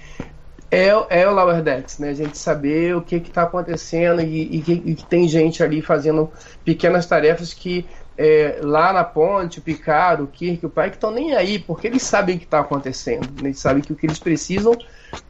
é, 0.71 0.87
é 1.09 1.27
o 1.27 1.33
Lower 1.33 1.61
Decks, 1.61 1.99
né? 1.99 2.09
A 2.09 2.13
gente 2.13 2.37
saber 2.37 2.95
o 2.95 3.01
que 3.01 3.17
está 3.17 3.43
acontecendo 3.43 4.21
e, 4.21 4.57
e, 4.57 4.61
que, 4.61 4.71
e 4.71 4.95
que 4.95 5.05
tem 5.05 5.27
gente 5.27 5.61
ali 5.61 5.81
fazendo 5.81 6.31
pequenas 6.63 7.05
tarefas 7.05 7.53
que 7.53 7.85
é, 8.17 8.59
lá 8.63 8.93
na 8.93 9.03
ponte, 9.03 9.59
o 9.59 9.61
Picard, 9.61 10.23
o 10.23 10.27
Kirk, 10.27 10.65
o 10.65 10.69
pai, 10.69 10.89
que 10.89 10.95
estão 10.95 11.11
nem 11.11 11.33
aí, 11.35 11.59
porque 11.59 11.87
eles 11.87 12.03
sabem 12.03 12.35
o 12.35 12.39
que 12.39 12.45
está 12.45 12.59
acontecendo. 12.59 13.27
Né? 13.41 13.49
Eles 13.49 13.59
sabem 13.59 13.81
que 13.83 13.91
o 13.91 13.95
que 13.95 14.05
eles 14.05 14.19
precisam 14.19 14.77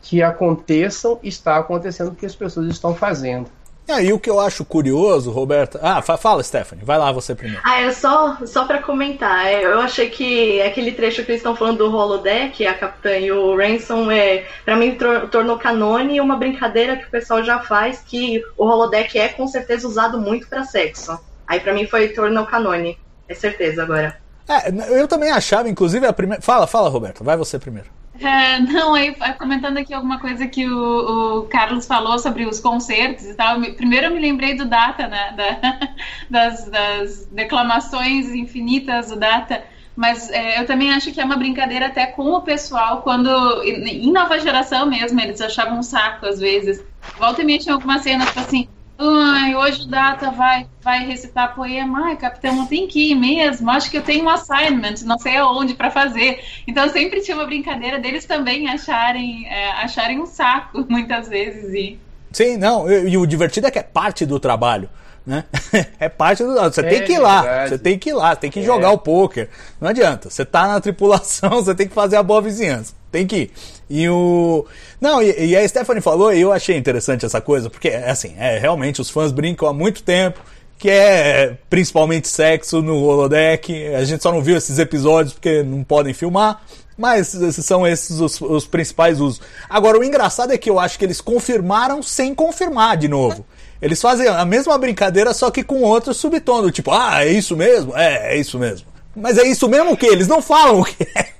que 0.02 0.22
aconteçam 0.22 1.20
está 1.24 1.58
acontecendo 1.58 2.12
porque 2.12 2.26
as 2.26 2.36
pessoas 2.36 2.68
estão 2.68 2.94
fazendo. 2.94 3.50
E 3.88 3.92
aí 3.92 4.14
o 4.14 4.20
que 4.20 4.30
eu 4.30 4.40
acho 4.40 4.64
curioso, 4.64 5.32
Roberta. 5.32 5.80
Ah, 5.82 6.02
fala, 6.02 6.44
Stephanie, 6.44 6.86
vai 6.86 6.98
lá 6.98 7.12
você 7.12 7.36
primeiro. 7.36 7.62
Ah, 7.64 7.82
é 7.82 7.92
só, 7.92 8.38
só 8.46 8.66
para 8.66 8.82
comentar. 8.82 9.48
É, 9.48 9.66
eu 9.66 9.80
achei 9.80 10.10
que 10.10 10.62
aquele 10.62 10.92
trecho 10.92 11.24
que 11.24 11.32
eles 11.32 11.40
estão 11.40 11.56
falando 11.56 11.80
do 11.80 11.96
holodeck, 11.96 12.66
a 12.66 12.74
Capitã 12.74 13.18
e 13.18 13.32
o 13.32 13.56
Ransom, 13.58 14.10
é, 14.12 14.46
para 14.64 14.76
mim 14.76 14.98
tornou 15.30 15.58
canone 15.58 16.22
uma 16.22 16.38
brincadeira 16.38 16.96
que 16.96 17.06
o 17.06 17.12
pessoal 17.12 17.44
já 17.44 17.60
faz, 17.60 18.02
que 18.06 18.44
o 18.58 18.66
holodeck 18.66 19.18
é 19.18 19.30
com 19.30 19.48
certeza 19.48 19.88
usado 19.88 20.20
muito 20.20 20.48
para 20.48 20.64
sexo. 20.64 21.20
Aí 21.48 21.60
para 21.60 21.74
mim 21.74 21.86
foi 21.86 22.10
tornou 22.10 22.46
canone. 22.46 22.98
É 23.28 23.34
certeza 23.34 23.84
agora. 23.84 24.18
É, 24.48 25.00
eu 25.00 25.08
também 25.08 25.32
achava, 25.32 25.70
inclusive, 25.70 26.06
a 26.06 26.14
primeira. 26.14 26.42
Fala, 26.42 26.68
fala, 26.68 26.90
Roberto, 26.90 27.24
vai 27.24 27.38
você 27.38 27.58
primeiro. 27.58 27.90
É, 28.22 28.60
não, 28.60 28.94
aí 28.94 29.16
comentando 29.40 29.78
aqui 29.78 29.94
alguma 29.94 30.20
coisa 30.20 30.48
que 30.48 30.68
o, 30.70 31.40
o, 31.40 31.48
Carlos 31.48 31.88
falou 31.88 32.20
sobre 32.20 32.46
os 32.46 32.60
concertos 32.60 33.26
e 33.26 33.34
tal. 33.34 33.60
Primeiro 33.74 34.08
eu 34.08 34.12
me 34.12 34.20
lembrei 34.20 34.54
do 34.54 34.66
Data, 34.66 35.08
né? 35.08 35.34
Da, 35.36 35.90
das, 36.30 36.66
das, 36.70 37.26
declamações 37.26 38.30
infinitas 38.30 39.10
do 39.10 39.16
Data. 39.16 39.64
Mas 39.96 40.30
é, 40.30 40.60
eu 40.60 40.68
também 40.68 40.94
acho 40.94 41.12
que 41.12 41.20
é 41.20 41.26
uma 41.26 41.36
brincadeira 41.36 41.88
até 41.88 42.06
com 42.06 42.32
o 42.34 42.42
pessoal, 42.42 43.02
quando. 43.02 43.30
Em 43.64 44.12
nova 44.12 44.40
geração 44.40 44.86
mesmo, 44.86 45.20
eles 45.20 45.42
achavam 45.42 45.80
um 45.80 45.84
saco 45.84 46.28
às 46.28 46.40
vezes. 46.40 46.84
Volta 47.18 47.42
e 47.42 47.46
meia 47.46 47.60
tinha 47.60 47.74
alguma 47.74 47.98
cena, 48.00 48.26
tipo 48.26 48.40
assim 48.40 48.68
Ai, 49.04 49.56
hoje 49.56 49.82
o 49.82 49.88
Data 49.88 50.30
vai, 50.30 50.68
vai 50.84 51.04
recitar 51.06 51.56
poema. 51.56 52.06
Ai, 52.06 52.16
capitão, 52.18 52.56
não 52.56 52.68
tem 52.68 52.88
que 52.88 53.12
ir 53.12 53.16
mesmo. 53.16 53.70
Acho 53.72 53.90
que 53.90 53.98
eu 53.98 54.04
tenho 54.04 54.26
um 54.26 54.30
assignment, 54.30 54.96
não 55.06 55.18
sei 55.18 55.38
aonde 55.38 55.74
para 55.74 55.90
fazer. 55.90 56.40
Então 56.68 56.88
sempre 56.90 57.20
tinha 57.22 57.36
uma 57.36 57.48
brincadeira 57.48 57.98
deles 58.00 58.26
também 58.26 58.70
acharem, 58.70 59.48
é, 59.48 59.72
acharem 59.72 60.20
um 60.22 60.28
saco, 60.28 60.86
muitas 60.90 61.28
vezes. 61.28 61.74
E... 61.74 61.98
Sim, 62.32 62.58
não, 62.58 62.90
e, 62.90 63.10
e 63.10 63.18
o 63.18 63.26
divertido 63.26 63.66
é 63.66 63.72
que 63.72 63.80
é 63.80 63.84
parte 63.84 64.24
do 64.26 64.40
trabalho. 64.40 64.88
Né? 65.26 65.44
É 66.00 66.08
parte 66.10 66.44
do. 66.44 66.54
Você 66.54 66.82
É 66.82 66.84
tem 66.90 67.04
que 67.04 67.14
ir 67.14 67.20
lá, 67.20 67.42
verdade. 67.42 67.70
você 67.70 67.78
tem 67.80 67.98
que 68.00 68.10
ir 68.10 68.14
lá, 68.14 68.30
você 68.36 68.40
tem 68.42 68.52
que 68.52 68.60
É. 68.60 68.64
jogar 68.64 68.92
o 68.92 68.98
poker. 69.00 69.50
Não 69.80 69.90
adianta. 69.90 70.30
Você 70.30 70.46
tá 70.46 70.68
na 70.68 70.80
tripulação, 70.82 71.50
você 71.64 71.74
tem 71.74 71.88
que 71.88 71.94
fazer 71.94 72.18
a 72.18 72.24
boa 72.24 72.42
vizinhança. 72.42 72.94
Tem 73.12 73.28
que 73.28 73.36
ir. 73.36 73.52
E 73.90 74.08
o. 74.10 74.66
Não, 75.00 75.22
e, 75.22 75.48
e 75.48 75.58
a 75.58 75.68
Stephanie 75.68 76.02
falou, 76.02 76.34
e 76.34 76.42
eu 76.42 76.52
achei 76.52 76.78
interessante 76.78 77.26
essa 77.26 77.42
coisa, 77.42 77.70
porque, 77.70 77.90
assim, 77.90 78.34
é, 78.38 78.58
realmente 78.58 79.02
os 79.02 79.10
fãs 79.10 79.32
brincam 79.32 79.68
há 79.68 79.74
muito 79.74 80.02
tempo, 80.02 80.40
que 80.80 80.90
é 80.90 81.58
principalmente 81.70 82.28
sexo 82.28 82.82
no 82.82 83.04
holodeck. 83.04 83.94
A 83.94 84.04
gente 84.06 84.24
só 84.24 84.32
não 84.32 84.42
viu 84.42 84.56
esses 84.56 84.80
episódios 84.80 85.34
porque 85.34 85.62
não 85.62 85.84
podem 85.84 86.14
filmar. 86.14 86.62
Mas 86.98 87.34
esses 87.34 87.66
são 87.66 87.88
esses 87.88 88.20
os, 88.20 88.40
os 88.42 88.68
principais 88.68 89.20
usos. 89.20 89.42
Agora, 89.70 89.98
o 89.98 90.04
engraçado 90.04 90.54
é 90.54 90.58
que 90.58 90.70
eu 90.70 90.78
acho 90.78 91.00
que 91.00 91.06
eles 91.06 91.20
confirmaram 91.20 92.04
sem 92.04 92.36
confirmar 92.36 92.96
de 92.96 93.08
novo. 93.08 93.46
Eles 93.82 94.00
fazem 94.00 94.28
a 94.28 94.46
mesma 94.46 94.78
brincadeira, 94.78 95.34
só 95.34 95.50
que 95.50 95.64
com 95.64 95.82
outro 95.82 96.14
subtom, 96.14 96.62
do 96.62 96.72
tipo, 96.72 96.92
ah, 96.92 97.26
é 97.26 97.32
isso 97.32 97.58
mesmo? 97.58 97.98
É, 97.98 98.36
é 98.36 98.38
isso 98.38 98.60
mesmo. 98.60 98.88
Mas 99.16 99.38
é 99.38 99.48
isso 99.48 99.68
mesmo 99.68 99.98
que? 99.98 100.06
Eles 100.06 100.28
não 100.28 100.42
falam 100.42 100.82
o 100.82 100.86
que 100.86 101.04
é. 101.16 101.31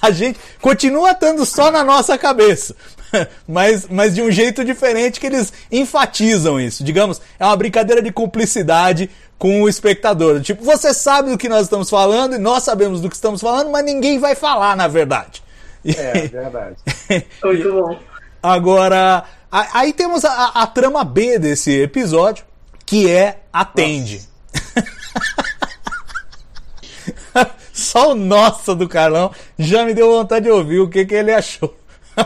A 0.00 0.10
gente 0.10 0.38
continua 0.60 1.12
estando 1.12 1.44
só 1.44 1.70
na 1.70 1.84
nossa 1.84 2.16
cabeça. 2.18 2.74
Mas, 3.46 3.86
mas 3.88 4.12
de 4.12 4.20
um 4.20 4.28
jeito 4.28 4.64
diferente 4.64 5.20
que 5.20 5.26
eles 5.28 5.52
enfatizam 5.70 6.58
isso. 6.58 6.82
Digamos, 6.82 7.22
é 7.38 7.44
uma 7.44 7.56
brincadeira 7.56 8.02
de 8.02 8.10
cumplicidade 8.10 9.08
com 9.38 9.62
o 9.62 9.68
espectador. 9.68 10.40
Tipo, 10.40 10.64
você 10.64 10.92
sabe 10.92 11.30
do 11.30 11.38
que 11.38 11.48
nós 11.48 11.62
estamos 11.62 11.88
falando 11.88 12.34
e 12.34 12.38
nós 12.38 12.64
sabemos 12.64 13.00
do 13.00 13.08
que 13.08 13.14
estamos 13.14 13.40
falando, 13.40 13.70
mas 13.70 13.84
ninguém 13.84 14.18
vai 14.18 14.34
falar, 14.34 14.76
na 14.76 14.88
verdade. 14.88 15.44
É, 15.84 16.26
verdade. 16.26 16.76
Muito 17.44 17.72
bom. 17.72 17.98
Agora, 18.42 19.24
aí 19.50 19.92
temos 19.92 20.24
a, 20.24 20.48
a 20.48 20.66
trama 20.66 21.04
B 21.04 21.38
desse 21.38 21.82
episódio, 21.82 22.44
que 22.84 23.10
é 23.10 23.42
Atende. 23.52 24.22
Só 27.74 28.12
o 28.12 28.14
nossa 28.14 28.74
do 28.74 28.88
Carlão 28.88 29.30
já 29.58 29.84
me 29.84 29.92
deu 29.92 30.10
vontade 30.12 30.44
de 30.44 30.50
ouvir 30.50 30.78
o 30.78 30.88
que, 30.88 31.04
que 31.04 31.14
ele 31.14 31.32
achou. 31.32 31.74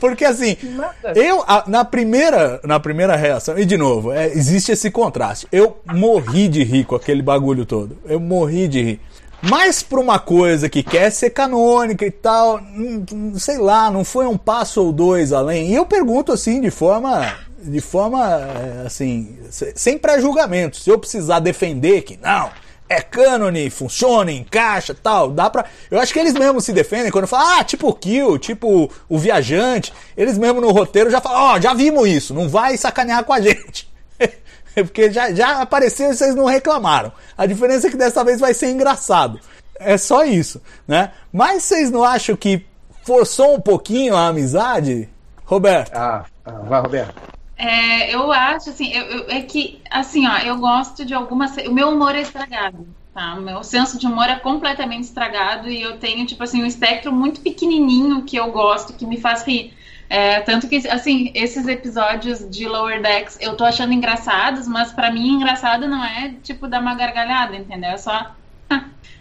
Porque 0.00 0.24
assim, 0.24 0.56
Nada. 0.62 1.12
eu 1.14 1.42
a- 1.46 1.64
na 1.68 1.84
primeira 1.84 2.60
na 2.64 2.78
primeira 2.80 3.14
reação, 3.16 3.56
e 3.56 3.64
de 3.64 3.76
novo, 3.76 4.12
é, 4.12 4.26
existe 4.26 4.72
esse 4.72 4.90
contraste. 4.90 5.46
Eu 5.52 5.78
morri 5.86 6.48
de 6.48 6.64
rir 6.64 6.84
com 6.84 6.96
aquele 6.96 7.22
bagulho 7.22 7.64
todo. 7.64 7.96
Eu 8.04 8.18
morri 8.18 8.66
de 8.66 8.82
rir. 8.82 9.00
Mas 9.40 9.82
pra 9.82 10.00
uma 10.00 10.18
coisa 10.18 10.68
que 10.68 10.82
quer 10.82 11.10
ser 11.10 11.30
canônica 11.30 12.04
e 12.04 12.10
tal, 12.10 12.56
hum, 12.58 13.04
hum, 13.12 13.32
sei 13.38 13.58
lá, 13.58 13.88
não 13.90 14.04
foi 14.04 14.26
um 14.26 14.36
passo 14.36 14.82
ou 14.82 14.92
dois 14.92 15.32
além. 15.32 15.70
E 15.70 15.74
eu 15.76 15.86
pergunto 15.86 16.32
assim, 16.32 16.60
de 16.60 16.70
forma. 16.70 17.32
De 17.62 17.80
forma. 17.80 18.24
é, 18.28 18.86
assim. 18.86 19.38
se- 19.50 19.72
Sem 19.76 19.96
pré-julgamento. 19.98 20.76
Se 20.78 20.90
eu 20.90 20.98
precisar 20.98 21.38
defender 21.38 22.02
que 22.02 22.18
não, 22.20 22.50
é 22.88 23.00
cânone, 23.00 23.68
funciona, 23.70 24.30
encaixa 24.30 24.94
tal, 24.94 25.30
dá 25.30 25.50
pra. 25.50 25.64
Eu 25.90 25.98
acho 25.98 26.12
que 26.12 26.18
eles 26.18 26.34
mesmos 26.34 26.64
se 26.64 26.72
defendem 26.72 27.10
quando 27.10 27.26
falam, 27.26 27.58
ah, 27.58 27.64
tipo 27.64 27.88
o 27.88 27.94
Kill, 27.94 28.38
tipo 28.38 28.90
o 29.08 29.18
Viajante. 29.18 29.92
Eles 30.16 30.38
mesmos 30.38 30.62
no 30.62 30.70
roteiro 30.70 31.10
já 31.10 31.20
falam, 31.20 31.54
ó, 31.54 31.60
já 31.60 31.74
vimos 31.74 32.08
isso, 32.08 32.34
não 32.34 32.48
vai 32.48 32.76
sacanear 32.76 33.24
com 33.24 33.32
a 33.32 33.40
gente. 33.40 33.88
É 34.76 34.82
Porque 34.82 35.10
já, 35.10 35.32
já 35.32 35.62
apareceu 35.62 36.10
e 36.10 36.14
vocês 36.14 36.34
não 36.34 36.44
reclamaram. 36.44 37.10
A 37.34 37.46
diferença 37.46 37.86
é 37.86 37.90
que 37.90 37.96
dessa 37.96 38.22
vez 38.22 38.38
vai 38.38 38.52
ser 38.52 38.68
engraçado. 38.68 39.40
É 39.80 39.96
só 39.96 40.22
isso, 40.22 40.60
né? 40.86 41.12
Mas 41.32 41.62
vocês 41.62 41.90
não 41.90 42.04
acham 42.04 42.36
que 42.36 42.62
forçou 43.02 43.54
um 43.54 43.60
pouquinho 43.60 44.14
a 44.14 44.26
amizade? 44.26 45.08
Roberto. 45.46 45.94
Ah, 45.94 46.26
ah, 46.44 46.52
vai, 46.68 46.82
Roberto. 46.82 47.35
É, 47.58 48.14
eu 48.14 48.30
acho, 48.32 48.68
assim, 48.70 48.92
eu, 48.92 49.04
eu- 49.06 49.30
é 49.30 49.40
que, 49.42 49.82
assim, 49.90 50.26
ó, 50.26 50.38
eu 50.38 50.58
gosto 50.58 51.04
de 51.06 51.14
algumas. 51.14 51.56
O 51.56 51.72
meu 51.72 51.88
humor 51.90 52.14
é 52.14 52.20
estragado, 52.20 52.94
tá? 53.14 53.34
O 53.34 53.40
meu 53.42 53.62
senso 53.64 53.98
de 53.98 54.06
humor 54.06 54.28
é 54.28 54.38
completamente 54.38 55.04
estragado 55.04 55.68
e 55.70 55.80
eu 55.80 55.98
tenho, 55.98 56.26
tipo 56.26 56.42
assim, 56.42 56.62
um 56.62 56.66
espectro 56.66 57.10
muito 57.12 57.40
pequenininho 57.40 58.24
que 58.24 58.36
eu 58.36 58.52
gosto, 58.52 58.92
que 58.94 59.06
me 59.06 59.18
faz 59.20 59.42
rir. 59.46 59.74
É, 60.08 60.40
tanto 60.42 60.68
que, 60.68 60.76
assim, 60.88 61.32
esses 61.34 61.66
episódios 61.66 62.48
de 62.48 62.68
Lower 62.68 63.00
Decks 63.02 63.38
eu 63.40 63.56
tô 63.56 63.64
achando 63.64 63.92
engraçados, 63.92 64.68
mas 64.68 64.92
pra 64.92 65.10
mim 65.10 65.26
engraçado 65.30 65.88
não 65.88 66.04
é, 66.04 66.34
tipo, 66.42 66.68
dar 66.68 66.80
uma 66.80 66.94
gargalhada, 66.94 67.56
entendeu? 67.56 67.90
É 67.90 67.96
só. 67.96 68.36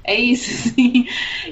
É 0.08 0.16
isso, 0.16 0.52
assim. 0.70 1.06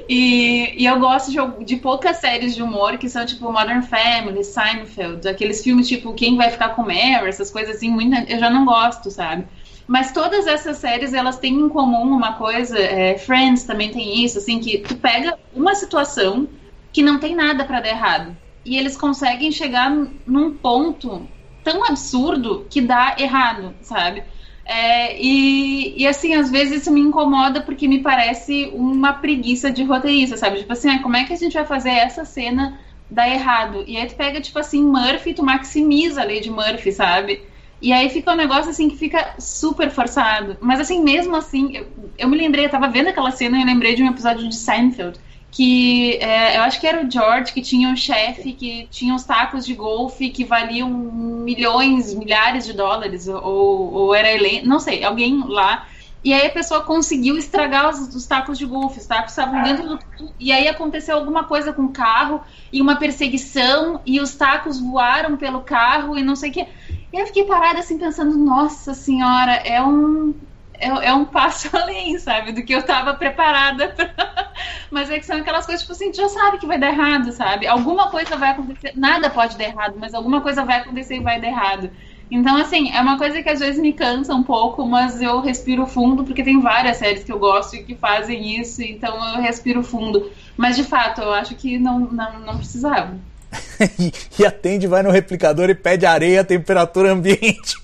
E, 0.07 0.81
e 0.81 0.85
eu 0.85 0.99
gosto 0.99 1.31
de, 1.31 1.65
de 1.65 1.77
poucas 1.77 2.17
séries 2.17 2.55
de 2.55 2.61
humor 2.61 2.97
que 2.97 3.09
são 3.09 3.25
tipo 3.25 3.51
Modern 3.51 3.81
Family, 3.81 4.43
Seinfeld, 4.43 5.27
aqueles 5.27 5.63
filmes 5.63 5.87
tipo 5.87 6.13
Quem 6.13 6.37
Vai 6.37 6.49
Ficar 6.51 6.69
com 6.69 6.83
Mary, 6.83 7.27
essas 7.27 7.49
coisas 7.49 7.75
assim, 7.75 7.89
muita, 7.89 8.23
eu 8.31 8.39
já 8.39 8.49
não 8.49 8.65
gosto, 8.65 9.09
sabe? 9.09 9.47
Mas 9.87 10.11
todas 10.11 10.47
essas 10.47 10.77
séries, 10.77 11.13
elas 11.13 11.39
têm 11.39 11.53
em 11.55 11.69
comum 11.69 12.15
uma 12.15 12.33
coisa, 12.33 12.77
é, 12.79 13.17
Friends 13.17 13.63
também 13.63 13.91
tem 13.91 14.23
isso, 14.23 14.37
assim, 14.37 14.59
que 14.59 14.77
tu 14.77 14.95
pega 14.95 15.37
uma 15.53 15.75
situação 15.75 16.47
que 16.91 17.01
não 17.01 17.19
tem 17.19 17.35
nada 17.35 17.65
pra 17.65 17.81
dar 17.81 17.89
errado. 17.89 18.37
E 18.63 18.77
eles 18.77 18.95
conseguem 18.95 19.51
chegar 19.51 19.89
num 20.25 20.55
ponto 20.55 21.27
tão 21.63 21.83
absurdo 21.85 22.65
que 22.69 22.79
dá 22.81 23.15
errado, 23.17 23.75
sabe? 23.81 24.23
É, 24.65 25.21
e, 25.21 26.01
e 26.01 26.07
assim, 26.07 26.33
às 26.35 26.49
vezes 26.49 26.81
isso 26.81 26.91
me 26.91 27.01
incomoda 27.01 27.61
porque 27.61 27.87
me 27.87 28.01
parece 28.01 28.71
uma 28.73 29.13
preguiça 29.13 29.69
de 29.71 29.83
roteirista, 29.83 30.37
sabe? 30.37 30.59
Tipo 30.59 30.73
assim, 30.73 30.89
ah, 30.89 31.01
como 31.01 31.17
é 31.17 31.25
que 31.25 31.33
a 31.33 31.35
gente 31.37 31.53
vai 31.53 31.65
fazer 31.65 31.89
essa 31.89 32.23
cena 32.23 32.79
dar 33.09 33.29
errado? 33.29 33.83
E 33.85 33.97
aí 33.97 34.07
tu 34.07 34.15
pega, 34.15 34.39
tipo 34.39 34.57
assim, 34.59 34.83
Murphy 34.83 35.33
tu 35.33 35.43
maximiza 35.43 36.21
a 36.21 36.25
lei 36.25 36.39
de 36.39 36.49
Murphy, 36.49 36.91
sabe? 36.93 37.41
E 37.81 37.91
aí 37.91 38.09
fica 38.09 38.31
um 38.31 38.35
negócio 38.35 38.71
assim 38.71 38.89
que 38.89 38.95
fica 38.97 39.35
super 39.37 39.89
forçado. 39.91 40.57
Mas 40.61 40.79
assim, 40.79 41.03
mesmo 41.03 41.35
assim, 41.35 41.75
eu, 41.75 41.87
eu 42.17 42.29
me 42.29 42.37
lembrei, 42.37 42.65
eu 42.65 42.69
tava 42.69 42.87
vendo 42.87 43.09
aquela 43.09 43.31
cena 43.31 43.57
e 43.57 43.61
eu 43.61 43.65
lembrei 43.65 43.95
de 43.95 44.03
um 44.03 44.09
episódio 44.09 44.47
de 44.47 44.55
Seinfeld 44.55 45.19
que 45.53 46.17
é, 46.17 46.57
eu 46.57 46.63
acho 46.63 46.79
que 46.81 46.87
era 46.87 47.05
o 47.05 47.09
George 47.09 47.53
que 47.53 47.61
tinha 47.61 47.87
um 47.87 47.95
chefe 47.95 48.53
que 48.53 48.87
tinha 48.89 49.13
uns 49.13 49.23
tacos 49.23 49.63
de 49.63 49.75
golfe 49.75 50.29
que 50.29 50.43
valiam 50.43 50.89
milhões, 50.89 52.11
milhares 52.11 52.65
de 52.65 52.73
dólares, 52.73 53.27
ou, 53.27 53.93
ou 53.93 54.15
era 54.15 54.33
Helena, 54.33 54.67
não 54.67 54.79
sei, 54.79 55.03
alguém 55.03 55.43
lá. 55.47 55.85
E 56.23 56.33
aí 56.33 56.47
a 56.47 56.49
pessoa 56.49 56.81
conseguiu 56.81 57.37
estragar 57.37 57.87
os, 57.87 58.15
os 58.15 58.25
tacos 58.25 58.57
de 58.57 58.65
golfe, 58.65 58.99
os 58.99 59.05
tacos 59.05 59.31
estavam 59.31 59.61
dentro 59.61 59.89
do. 59.89 59.99
E 60.39 60.51
aí 60.51 60.67
aconteceu 60.67 61.17
alguma 61.17 61.43
coisa 61.43 61.71
com 61.71 61.83
o 61.83 61.91
carro, 61.91 62.41
e 62.71 62.81
uma 62.81 62.95
perseguição, 62.95 64.01
e 64.03 64.19
os 64.19 64.33
tacos 64.33 64.79
voaram 64.79 65.37
pelo 65.37 65.61
carro, 65.61 66.17
e 66.17 66.23
não 66.23 66.35
sei 66.35 66.49
o 66.49 66.53
que. 66.53 66.61
E 66.61 67.19
eu 67.19 67.27
fiquei 67.27 67.43
parada 67.43 67.79
assim 67.79 67.99
pensando, 67.99 68.35
nossa 68.37 68.95
senhora, 68.95 69.51
é 69.51 69.83
um. 69.83 70.33
É, 70.73 70.87
é 70.87 71.13
um 71.13 71.25
passo 71.25 71.69
além, 71.75 72.17
sabe, 72.19 72.51
do 72.51 72.63
que 72.63 72.73
eu 72.73 72.83
tava 72.83 73.13
preparada 73.13 73.89
pra... 73.89 74.51
Mas 74.89 75.09
é 75.09 75.19
que 75.19 75.25
são 75.25 75.37
aquelas 75.37 75.65
coisas, 75.65 75.81
tipo 75.81 75.93
assim, 75.93 76.11
tu 76.11 76.17
já 76.17 76.29
sabe 76.29 76.57
que 76.57 76.67
vai 76.67 76.77
dar 76.77 76.89
errado, 76.89 77.31
sabe? 77.31 77.65
Alguma 77.65 78.09
coisa 78.09 78.35
vai 78.37 78.51
acontecer, 78.51 78.93
nada 78.95 79.29
pode 79.29 79.57
dar 79.57 79.63
errado, 79.65 79.95
mas 79.97 80.13
alguma 80.13 80.41
coisa 80.41 80.63
vai 80.63 80.79
acontecer 80.79 81.15
e 81.15 81.23
vai 81.23 81.41
dar 81.41 81.47
errado. 81.47 81.89
Então, 82.29 82.57
assim, 82.57 82.91
é 82.91 82.99
uma 82.99 83.17
coisa 83.17 83.43
que 83.43 83.49
às 83.49 83.59
vezes 83.59 83.79
me 83.79 83.93
cansa 83.93 84.33
um 84.33 84.43
pouco, 84.43 84.85
mas 84.87 85.21
eu 85.21 85.39
respiro 85.39 85.85
fundo, 85.85 86.23
porque 86.23 86.43
tem 86.43 86.59
várias 86.59 86.97
séries 86.97 87.23
que 87.23 87.31
eu 87.31 87.37
gosto 87.37 87.75
e 87.75 87.83
que 87.83 87.95
fazem 87.95 88.59
isso, 88.59 88.81
então 88.81 89.35
eu 89.35 89.41
respiro 89.41 89.83
fundo. 89.83 90.31
Mas, 90.57 90.75
de 90.75 90.83
fato, 90.83 91.21
eu 91.21 91.31
acho 91.31 91.55
que 91.55 91.77
não, 91.77 91.99
não, 91.99 92.39
não 92.39 92.57
precisava. 92.57 93.15
e, 93.99 94.11
e 94.39 94.45
atende, 94.45 94.87
vai 94.87 95.03
no 95.03 95.11
replicador 95.11 95.69
e 95.69 95.75
pede 95.75 96.05
areia 96.05 96.43
temperatura 96.43 97.11
ambiente. 97.11 97.82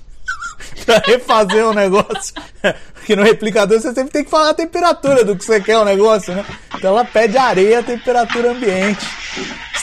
Pra 0.86 1.02
refazer 1.06 1.65
o 1.65 1.74
negócio. 1.74 2.34
Porque 2.94 3.15
no 3.15 3.24
replicador 3.24 3.80
você 3.80 3.94
sempre 3.94 4.12
tem 4.12 4.24
que 4.24 4.30
falar 4.30 4.50
a 4.50 4.54
temperatura 4.54 5.24
do 5.24 5.36
que 5.36 5.44
você 5.44 5.60
quer 5.60 5.78
o 5.78 5.86
negócio, 5.86 6.34
né? 6.34 6.46
Então 6.76 6.92
ela 6.92 7.06
pede 7.06 7.38
areia 7.38 7.82
temperatura 7.82 8.52
ambiente. 8.52 9.06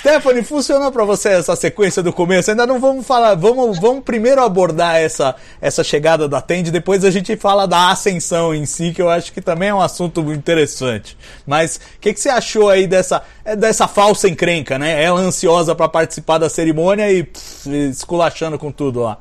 Stephanie, 0.07 0.45
funcionou 0.45 0.93
pra 0.93 1.05
você 1.05 1.31
essa 1.31 1.57
sequência 1.57 2.01
do 2.01 2.13
começo? 2.13 2.51
Ainda 2.51 2.65
não 2.65 2.79
vamos 2.79 3.05
falar, 3.05 3.35
vamos, 3.35 3.81
vamos 3.81 4.05
primeiro 4.05 4.41
abordar 4.41 4.97
essa, 4.97 5.35
essa 5.61 5.83
chegada 5.83 6.29
da 6.29 6.41
Tende, 6.41 6.71
depois 6.71 7.05
a 7.05 7.11
gente 7.11 7.37
fala 7.37 7.67
da 7.67 7.91
ascensão 7.91 8.55
em 8.55 8.65
si, 8.67 8.93
que 8.93 9.03
eu 9.03 9.11
acho 9.11 9.33
que 9.33 9.41
também 9.41 9.71
é 9.71 9.75
um 9.75 9.81
assunto 9.81 10.21
interessante. 10.33 11.19
Mas 11.45 11.77
o 11.97 12.01
que, 12.01 12.15
que 12.15 12.21
você 12.21 12.29
achou 12.29 12.71
aí 12.71 12.87
dessa, 12.87 13.23
dessa 13.59 13.89
falsa 13.89 14.29
encrenca, 14.29 14.79
né? 14.79 15.03
Ela 15.03 15.19
ansiosa 15.19 15.75
pra 15.75 15.89
participar 15.89 16.39
da 16.39 16.49
cerimônia 16.49 17.11
e 17.11 17.25
pff, 17.25 17.69
esculachando 17.91 18.59
com 18.59 18.71
tudo 18.71 19.01
lá. 19.01 19.19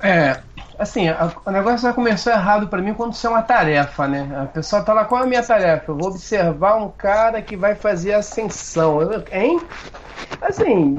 É, 0.00 0.38
assim, 0.78 1.08
a- 1.08 1.30
o 1.44 1.50
negócio 1.50 1.80
já 1.80 1.92
começou 1.92 2.32
errado 2.32 2.68
pra 2.68 2.80
mim 2.80 2.94
quando 2.94 3.12
isso 3.12 3.26
é 3.26 3.30
uma 3.30 3.42
tarefa, 3.42 4.06
né? 4.06 4.28
A 4.42 4.46
pessoa 4.46 4.82
tá 4.82 4.92
lá, 4.92 5.04
qual 5.04 5.22
é 5.22 5.24
a 5.24 5.28
minha 5.28 5.42
tarefa? 5.42 5.90
Eu 5.90 5.96
vou 5.96 6.08
observar 6.08 6.76
um 6.76 6.90
cara 6.90 7.42
que 7.42 7.56
vai 7.56 7.74
fazer 7.74 8.14
ascensão. 8.14 9.02
Eu, 9.02 9.24
hein? 9.32 9.60
Assim, 10.40 10.98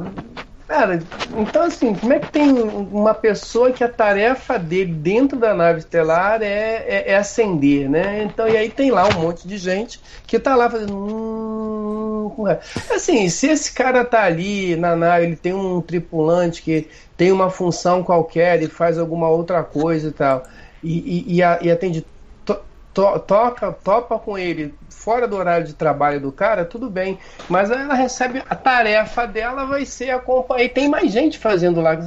Cara, 0.69 0.99
então 1.35 1.63
assim, 1.63 1.95
como 1.95 2.13
é 2.13 2.19
que 2.19 2.31
tem 2.31 2.51
uma 2.51 3.15
pessoa 3.15 3.71
que 3.71 3.83
a 3.83 3.89
tarefa 3.89 4.59
dele 4.59 4.93
dentro 4.93 5.35
da 5.35 5.51
nave 5.51 5.79
estelar 5.79 6.43
é, 6.43 6.85
é, 6.87 7.03
é 7.07 7.15
ascender, 7.17 7.89
né? 7.89 8.21
Então, 8.21 8.47
e 8.47 8.55
aí 8.55 8.69
tem 8.69 8.91
lá 8.91 9.07
um 9.07 9.19
monte 9.19 9.47
de 9.47 9.57
gente 9.57 9.99
que 10.27 10.37
tá 10.37 10.55
lá 10.55 10.69
fazendo. 10.69 10.95
Hum, 10.95 12.45
assim, 12.93 13.27
se 13.29 13.47
esse 13.47 13.73
cara 13.73 14.05
tá 14.05 14.21
ali 14.21 14.75
na 14.75 14.95
nave, 14.95 15.25
ele 15.25 15.35
tem 15.35 15.53
um 15.55 15.81
tripulante 15.81 16.61
que 16.61 16.87
tem 17.19 17.33
uma 17.33 17.49
função 17.49 18.01
qualquer 18.01 18.63
e 18.63 18.67
faz 18.69 18.97
alguma 18.97 19.27
outra 19.27 19.61
coisa 19.61 20.07
e 20.07 20.11
tal, 20.11 20.43
e, 20.81 21.25
e, 21.27 21.35
e, 21.35 21.43
a, 21.43 21.59
e 21.61 21.69
atende. 21.69 22.05
To, 22.45 22.57
to, 22.93 23.19
toca, 23.19 23.73
topa 23.73 24.17
com 24.17 24.37
ele 24.37 24.73
fora 24.89 25.27
do 25.27 25.35
horário 25.35 25.67
de 25.67 25.73
trabalho 25.73 26.21
do 26.21 26.31
cara, 26.31 26.63
tudo 26.63 26.89
bem. 26.89 27.19
Mas 27.49 27.69
ela 27.69 27.93
recebe 27.93 28.41
a 28.49 28.55
tarefa 28.55 29.27
dela 29.27 29.65
vai 29.65 29.85
ser 29.85 30.11
acompanhar. 30.11 30.63
E 30.63 30.69
tem 30.69 30.87
mais 30.87 31.11
gente 31.11 31.37
fazendo 31.37 31.81
lá. 31.81 31.97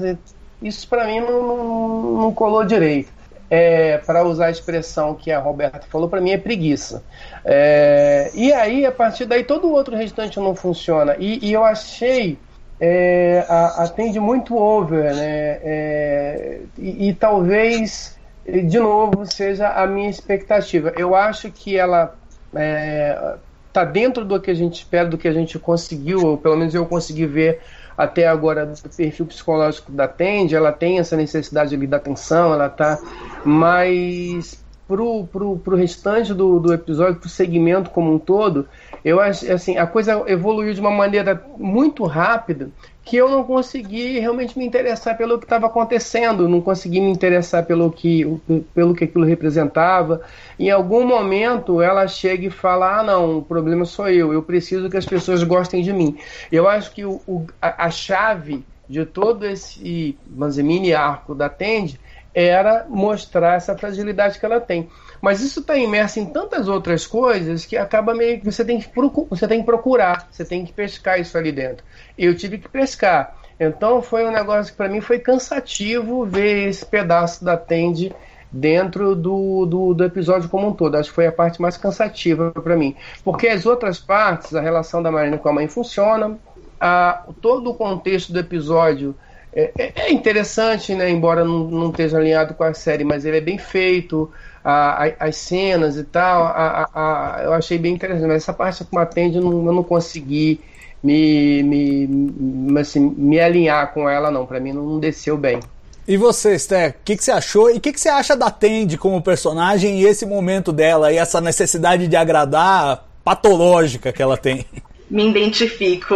Isso 0.63 0.89
para 0.89 1.07
mim 1.07 1.21
não, 1.21 1.43
não, 1.47 2.03
não, 2.23 2.33
colou 2.33 2.65
direito. 2.65 3.13
É, 3.51 3.99
para 3.99 4.25
usar 4.25 4.47
a 4.47 4.51
expressão 4.51 5.15
que 5.15 5.31
a 5.31 5.39
Roberta 5.39 5.87
falou, 5.91 6.09
para 6.09 6.23
mim 6.23 6.31
é 6.31 6.39
preguiça. 6.39 7.05
É, 7.45 8.31
e 8.33 8.51
aí, 8.51 8.87
a 8.87 8.93
partir 8.93 9.27
daí, 9.27 9.45
todo 9.45 9.69
o 9.69 9.73
outro 9.73 9.95
restante 9.95 10.41
não 10.41 10.55
funciona. 10.55 11.17
E, 11.19 11.39
e 11.47 11.53
eu 11.53 11.63
achei. 11.63 12.39
É, 12.85 13.47
atende 13.77 14.19
muito 14.19 14.57
over, 14.57 15.15
né? 15.15 15.61
É, 15.63 16.61
e, 16.77 17.11
e 17.11 17.15
talvez 17.15 18.19
de 18.45 18.81
novo 18.81 19.25
seja 19.25 19.69
a 19.69 19.87
minha 19.87 20.11
expectativa. 20.11 20.93
Eu 20.97 21.15
acho 21.15 21.51
que 21.53 21.77
ela 21.77 22.13
é, 22.55 23.37
tá 23.73 23.85
dentro 23.85 24.25
do 24.25 24.41
que 24.41 24.51
a 24.51 24.55
gente 24.55 24.79
espera, 24.79 25.09
do 25.09 25.17
que 25.17 25.29
a 25.29 25.33
gente 25.33 25.59
conseguiu, 25.59 26.27
ou 26.27 26.37
pelo 26.37 26.57
menos 26.57 26.75
eu 26.75 26.85
consegui 26.85 27.25
ver 27.25 27.61
até 27.97 28.27
agora 28.27 28.67
do 28.67 28.91
perfil 28.97 29.27
psicológico 29.27 29.93
da 29.93 30.09
Tende, 30.09 30.57
ela 30.57 30.73
tem 30.73 30.99
essa 30.99 31.17
necessidade 31.17 31.75
ali 31.75 31.87
da 31.87 31.99
atenção, 31.99 32.53
ela 32.53 32.69
tá 32.69 32.99
mais 33.45 34.62
pro, 34.93 35.25
pro, 35.25 35.57
pro 35.57 35.75
restante 35.75 36.35
do, 36.35 36.61
do 36.61 36.71
episódio, 36.71 37.19
pro 37.19 37.29
segmento 37.29 37.89
como 37.89 38.13
um 38.13 38.19
todo, 38.19 38.69
eu 39.03 39.19
acho 39.21 39.51
assim, 39.51 39.79
a 39.79 39.87
coisa 39.87 40.23
evoluiu 40.27 40.75
de 40.75 40.81
uma 40.83 40.91
maneira 40.91 41.43
muito 41.57 42.05
rápida 42.05 42.69
que 43.03 43.17
eu 43.17 43.29
não 43.31 43.43
consegui 43.43 44.21
realmente 44.21 44.57
me 44.59 44.67
interessar 44.67 45.17
pelo 45.17 45.39
que 45.39 45.47
estava 45.47 45.67
acontecendo, 45.67 46.47
não 46.47 46.61
consegui 46.61 47.01
me 47.01 47.11
interessar 47.11 47.65
pelo 47.65 47.91
que, 47.91 48.39
pelo 48.75 48.95
que 48.95 49.05
aquilo 49.05 49.25
representava. 49.25 50.21
Em 50.59 50.71
algum 50.71 51.07
momento 51.07 51.81
ela 51.81 52.07
chega 52.07 52.47
e 52.47 52.51
fala: 52.51 53.01
Ah, 53.01 53.03
não, 53.03 53.39
o 53.39 53.43
problema 53.43 53.87
sou 53.87 54.11
eu, 54.11 54.33
eu 54.33 54.43
preciso 54.43 54.91
que 54.91 54.99
as 54.99 55.07
pessoas 55.07 55.43
gostem 55.43 55.83
de 55.83 55.93
mim. 55.93 56.19
Eu 56.53 56.69
acho 56.69 56.93
que 56.93 57.05
o, 57.05 57.21
o 57.27 57.47
a, 57.61 57.87
a, 57.87 57.91
chave 57.91 58.63
de 58.89 59.07
todo 59.07 59.47
esse 59.47 60.17
mini 60.63 60.93
arco 60.93 61.35
da 61.35 61.49
Tende 61.49 61.99
era 62.35 62.87
mostrar 62.89 63.57
essa 63.57 63.77
fragilidade 63.77 64.39
que 64.39 64.47
ela 64.47 64.61
tem. 64.61 64.89
Mas 65.21 65.41
isso 65.41 65.61
está 65.61 65.77
imerso 65.77 66.19
em 66.19 66.27
tantas 66.27 66.69
outras 66.69 67.07
coisas 67.07 67.65
que 67.65 67.77
acaba 67.77 68.15
meio 68.15 68.41
que 68.41 68.45
você 68.45 68.65
tem 68.65 68.81
que, 68.81 68.91
você 69.29 69.47
tem 69.47 69.61
que 69.61 69.67
procurar, 69.67 70.29
você 70.31 70.45
tem 70.45 70.65
que 70.65 70.73
pescar 70.73 71.21
isso 71.21 71.37
ali 71.37 71.53
dentro. 71.53 71.85
Eu 72.19 72.37
tive 72.37 72.59
que 72.59 72.69
pescar. 72.69 73.37
Então 73.61 74.03
foi 74.03 74.25
um 74.27 74.33
negócio 74.33 74.73
que 74.73 74.77
para 74.77 74.89
mim 74.89 75.01
foi 75.01 75.19
cansativo 75.19 76.25
ver 76.25 76.69
esse 76.69 76.85
pedaço 76.85 77.45
da 77.45 77.57
Tende 77.57 78.13
dentro 78.51 79.15
do, 79.15 79.65
do, 79.65 79.95
do, 79.95 80.05
episódio 80.05 80.49
como 80.49 80.69
um 80.69 80.73
todo. 80.73 80.97
Acho 80.97 81.11
que 81.11 81.15
foi 81.15 81.27
a 81.27 81.33
parte 81.33 81.63
mais 81.63 81.77
cansativa 81.77 82.51
para 82.51 82.77
mim. 82.77 82.97
Porque 83.25 83.49
as 83.49 83.65
outras 83.65 83.99
partes, 83.99 84.55
a 84.55 84.61
relação 84.61 85.03
da 85.03 85.11
Marina 85.11 85.39
com 85.39 85.49
a 85.49 85.53
mãe 85.53 85.69
funciona, 85.69 86.37
a, 86.81 87.25
todo 87.41 87.71
o 87.71 87.75
contexto 87.75 88.33
do 88.33 88.41
episódio 88.41 89.15
é, 89.55 89.71
é, 89.79 89.93
é 89.97 90.13
interessante, 90.13 90.95
né? 90.95 91.11
embora 91.11 91.45
não, 91.45 91.65
não 91.65 91.91
esteja 91.91 92.19
alinhado 92.19 92.55
com 92.55 92.65
a 92.65 92.73
série, 92.73 93.05
mas 93.05 93.25
ele 93.25 93.37
é 93.37 93.41
bem 93.41 93.59
feito 93.59 94.31
a, 94.65 95.05
a, 95.05 95.27
as 95.27 95.37
cenas 95.37 95.97
e 95.97 96.05
tal, 96.05 96.45
a, 96.45 97.41
eu 97.45 97.53
achei 97.53 97.79
bem 97.79 97.95
interessante. 97.95 98.27
Mas 98.27 98.43
essa 98.43 98.53
parte 98.53 98.85
com 98.85 98.99
a 98.99 99.07
Tende 99.07 99.37
eu 99.37 99.43
não, 99.43 99.67
eu 99.67 99.73
não 99.73 99.83
consegui 99.83 100.61
me, 101.03 101.63
me, 101.63 102.79
assim, 102.81 103.15
me 103.17 103.41
alinhar 103.41 103.93
com 103.93 104.09
ela, 104.09 104.31
não. 104.31 104.47
Para 104.47 104.61
mim 104.61 104.73
não 104.73 104.99
desceu 104.99 105.37
bem. 105.37 105.61
E 106.07 106.17
você, 106.17 106.59
Sté, 106.59 106.89
o 106.89 106.95
que, 107.05 107.17
que, 107.17 107.25
você 107.25 107.31
achou? 107.31 107.71
E 107.71 107.77
o 107.77 107.81
que, 107.81 107.93
que, 107.93 108.01
você 108.01 108.09
acha 108.09 108.37
da 108.37 108.51
Tende 108.51 108.97
como 108.97 109.23
personagem 109.23 110.01
e 110.01 110.05
esse 110.05 110.27
momento 110.27 110.73
dela 110.73 111.13
e 111.13 111.17
essa 111.17 111.41
necessidade 111.41 112.09
de 112.09 112.17
agradar 112.17 113.07
patológica 113.25 114.13
que 114.13 114.23
ela 114.23 114.37
tem? 114.37 114.65
Me 115.13 115.29
identifico. 115.29 116.15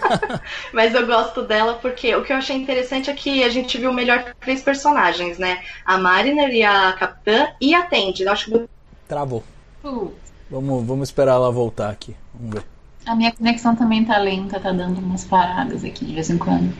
Mas 0.72 0.94
eu 0.94 1.06
gosto 1.06 1.42
dela 1.42 1.74
porque 1.74 2.16
o 2.16 2.24
que 2.24 2.32
eu 2.32 2.38
achei 2.38 2.56
interessante 2.56 3.10
é 3.10 3.12
que 3.12 3.44
a 3.44 3.50
gente 3.50 3.76
viu 3.76 3.92
melhor 3.92 4.34
três 4.40 4.62
personagens, 4.62 5.38
né? 5.38 5.62
A 5.84 5.98
Mariner 5.98 6.48
e 6.48 6.62
a 6.62 6.94
Capitã 6.94 7.48
e 7.60 7.74
a 7.74 7.82
Tende. 7.82 8.22
Eu 8.22 8.32
acho 8.32 8.50
que... 8.50 8.64
Travou. 9.06 9.44
Uh. 9.84 10.10
Vamos, 10.50 10.86
vamos 10.86 11.08
esperar 11.10 11.32
ela 11.32 11.50
voltar 11.50 11.90
aqui. 11.90 12.16
Vamos 12.32 12.54
ver. 12.54 12.64
A 13.04 13.14
minha 13.14 13.30
conexão 13.30 13.76
também 13.76 14.02
tá 14.02 14.16
lenta, 14.16 14.58
tá 14.58 14.72
dando 14.72 14.98
umas 14.98 15.26
paradas 15.26 15.84
aqui 15.84 16.06
de 16.06 16.14
vez 16.14 16.30
em 16.30 16.38
quando. 16.38 16.72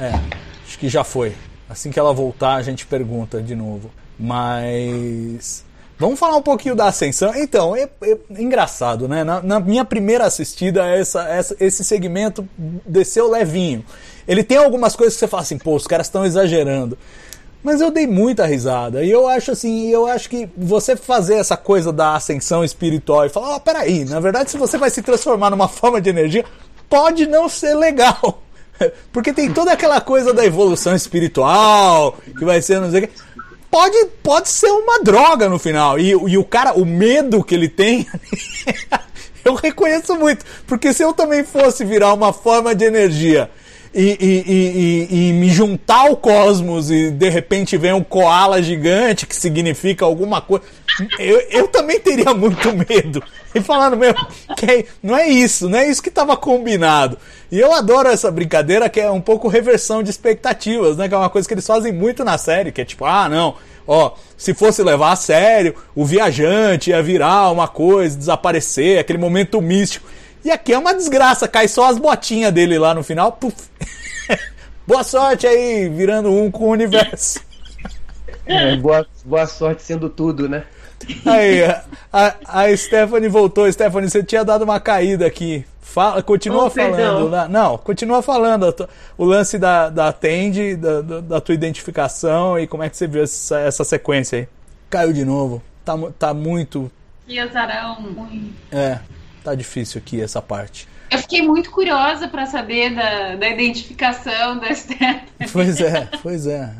É, 0.00 0.10
acho 0.66 0.78
que 0.78 0.88
já 0.88 1.04
foi. 1.04 1.36
Assim 1.68 1.92
que 1.92 1.98
ela 2.00 2.12
voltar, 2.12 2.56
a 2.56 2.62
gente 2.62 2.84
pergunta 2.84 3.40
de 3.40 3.54
novo. 3.54 3.92
Mas. 4.18 5.64
Vamos 5.98 6.18
falar 6.18 6.36
um 6.36 6.42
pouquinho 6.42 6.74
da 6.74 6.86
Ascensão. 6.86 7.32
Então, 7.34 7.76
é, 7.76 7.88
é 8.02 8.18
engraçado, 8.38 9.06
né? 9.08 9.22
Na, 9.22 9.40
na, 9.40 9.60
minha 9.60 9.84
primeira 9.84 10.24
assistida, 10.24 10.86
essa, 10.86 11.22
essa, 11.28 11.56
esse 11.60 11.84
segmento 11.84 12.46
desceu 12.58 13.30
levinho. 13.30 13.84
Ele 14.26 14.42
tem 14.42 14.58
algumas 14.58 14.96
coisas 14.96 15.14
que 15.14 15.20
você 15.20 15.28
fala 15.28 15.42
assim, 15.42 15.58
pô, 15.58 15.76
os 15.76 15.86
caras 15.86 16.06
estão 16.06 16.24
exagerando. 16.24 16.98
Mas 17.62 17.80
eu 17.80 17.90
dei 17.90 18.06
muita 18.06 18.44
risada. 18.44 19.04
E 19.04 19.10
eu 19.10 19.28
acho 19.28 19.52
assim, 19.52 19.88
eu 19.88 20.06
acho 20.06 20.28
que 20.28 20.48
você 20.56 20.96
fazer 20.96 21.34
essa 21.34 21.56
coisa 21.56 21.92
da 21.92 22.16
ascensão 22.16 22.64
espiritual 22.64 23.24
e 23.24 23.28
falar, 23.28 23.50
ó, 23.50 23.56
oh, 23.56 23.60
peraí, 23.60 24.04
na 24.04 24.18
verdade, 24.18 24.50
se 24.50 24.58
você 24.58 24.76
vai 24.76 24.90
se 24.90 25.02
transformar 25.02 25.50
numa 25.50 25.68
forma 25.68 26.00
de 26.00 26.10
energia, 26.10 26.44
pode 26.88 27.26
não 27.26 27.48
ser 27.48 27.74
legal. 27.74 28.42
Porque 29.12 29.32
tem 29.32 29.52
toda 29.52 29.72
aquela 29.72 30.00
coisa 30.00 30.34
da 30.34 30.44
evolução 30.44 30.94
espiritual, 30.94 32.16
que 32.36 32.44
vai 32.44 32.60
ser, 32.60 32.80
não 32.80 32.90
sei 32.90 33.04
o 33.04 33.08
que 33.08 33.14
pode, 33.72 33.96
pode 34.22 34.50
ser 34.50 34.70
uma 34.70 35.02
droga 35.02 35.48
no 35.48 35.58
final. 35.58 35.98
E, 35.98 36.10
e 36.10 36.36
o 36.36 36.44
cara, 36.44 36.74
o 36.74 36.84
medo 36.84 37.42
que 37.42 37.54
ele 37.54 37.70
tem, 37.70 38.06
eu 39.42 39.54
reconheço 39.54 40.14
muito. 40.14 40.44
Porque 40.66 40.92
se 40.92 41.02
eu 41.02 41.14
também 41.14 41.42
fosse 41.42 41.82
virar 41.82 42.12
uma 42.12 42.34
forma 42.34 42.74
de 42.74 42.84
energia 42.84 43.50
e, 43.94 44.18
e, 44.20 44.52
e, 44.52 45.28
e, 45.28 45.32
me 45.32 45.48
juntar 45.48 46.00
ao 46.00 46.16
cosmos 46.16 46.90
e 46.90 47.10
de 47.10 47.30
repente 47.30 47.78
vem 47.78 47.94
um 47.94 48.04
koala 48.04 48.62
gigante 48.62 49.26
que 49.26 49.34
significa 49.34 50.04
alguma 50.04 50.42
coisa, 50.42 50.64
eu, 51.18 51.40
eu 51.50 51.68
também 51.68 51.98
teria 51.98 52.34
muito 52.34 52.68
medo. 52.76 53.22
E 53.54 53.60
falando 53.60 53.96
mesmo, 53.96 54.18
que 54.56 54.86
não 55.02 55.16
é 55.16 55.28
isso, 55.28 55.68
não 55.68 55.78
é 55.78 55.88
isso 55.88 56.02
que 56.02 56.08
estava 56.08 56.36
combinado. 56.36 57.18
E 57.50 57.58
eu 57.58 57.72
adoro 57.72 58.08
essa 58.08 58.30
brincadeira 58.30 58.88
que 58.88 59.00
é 59.00 59.10
um 59.10 59.20
pouco 59.20 59.48
reversão 59.48 60.02
de 60.02 60.10
expectativas, 60.10 60.96
né? 60.96 61.08
Que 61.08 61.14
é 61.14 61.18
uma 61.18 61.28
coisa 61.28 61.46
que 61.46 61.52
eles 61.52 61.66
fazem 61.66 61.92
muito 61.92 62.24
na 62.24 62.38
série, 62.38 62.72
que 62.72 62.80
é 62.80 62.84
tipo, 62.84 63.04
ah, 63.04 63.28
não, 63.28 63.54
ó, 63.86 64.12
se 64.36 64.54
fosse 64.54 64.82
levar 64.82 65.12
a 65.12 65.16
sério, 65.16 65.74
o 65.94 66.04
viajante 66.04 66.90
ia 66.90 67.02
virar 67.02 67.50
uma 67.50 67.68
coisa, 67.68 68.16
desaparecer, 68.16 68.98
aquele 68.98 69.18
momento 69.18 69.60
místico. 69.60 70.08
E 70.44 70.50
aqui 70.50 70.72
é 70.72 70.78
uma 70.78 70.94
desgraça, 70.94 71.46
cai 71.46 71.68
só 71.68 71.88
as 71.88 71.98
botinhas 71.98 72.52
dele 72.52 72.78
lá 72.78 72.94
no 72.94 73.04
final. 73.04 73.32
Puf. 73.32 73.54
boa 74.86 75.04
sorte 75.04 75.46
aí, 75.46 75.88
virando 75.88 76.32
um 76.32 76.50
com 76.50 76.64
o 76.64 76.70
universo. 76.70 77.40
É, 78.46 78.74
boa, 78.76 79.06
boa 79.24 79.46
sorte 79.46 79.82
sendo 79.82 80.08
tudo, 80.08 80.48
né? 80.48 80.64
Aí, 81.24 81.62
a, 82.12 82.34
a, 82.46 82.76
Stephanie 82.76 83.28
voltou. 83.28 83.70
Stephanie, 83.70 84.10
você 84.10 84.22
tinha 84.22 84.44
dado 84.44 84.62
uma 84.62 84.80
caída 84.80 85.26
aqui. 85.26 85.64
Fala, 85.80 86.22
continua 86.22 86.66
oh, 86.66 86.70
falando. 86.70 87.28
Né? 87.28 87.48
Não, 87.50 87.76
continua 87.76 88.22
falando 88.22 88.88
o 89.18 89.24
lance 89.24 89.58
da, 89.58 89.90
da 89.90 90.12
Tende, 90.12 90.74
da, 90.76 91.02
da, 91.02 91.40
tua 91.40 91.54
identificação 91.54 92.58
e 92.58 92.66
como 92.66 92.82
é 92.82 92.88
que 92.88 92.96
você 92.96 93.06
viu 93.06 93.22
essa, 93.22 93.58
essa 93.58 93.84
sequência 93.84 94.38
aí. 94.38 94.48
Caiu 94.88 95.12
de 95.12 95.24
novo. 95.24 95.62
Tá, 95.84 95.94
tá 96.18 96.34
muito. 96.34 96.90
E 97.28 97.38
azarão. 97.38 97.98
É, 98.70 98.98
tá 99.44 99.54
difícil 99.54 100.00
aqui 100.00 100.20
essa 100.20 100.40
parte. 100.40 100.88
Eu 101.10 101.18
fiquei 101.18 101.42
muito 101.42 101.70
curiosa 101.70 102.26
para 102.26 102.46
saber 102.46 102.94
da, 102.94 103.36
da 103.36 103.48
identificação 103.48 104.58
da 104.58 104.74
Stephanie. 104.74 105.22
Pois 105.52 105.78
é, 105.80 106.08
pois 106.22 106.46
é. 106.46 106.70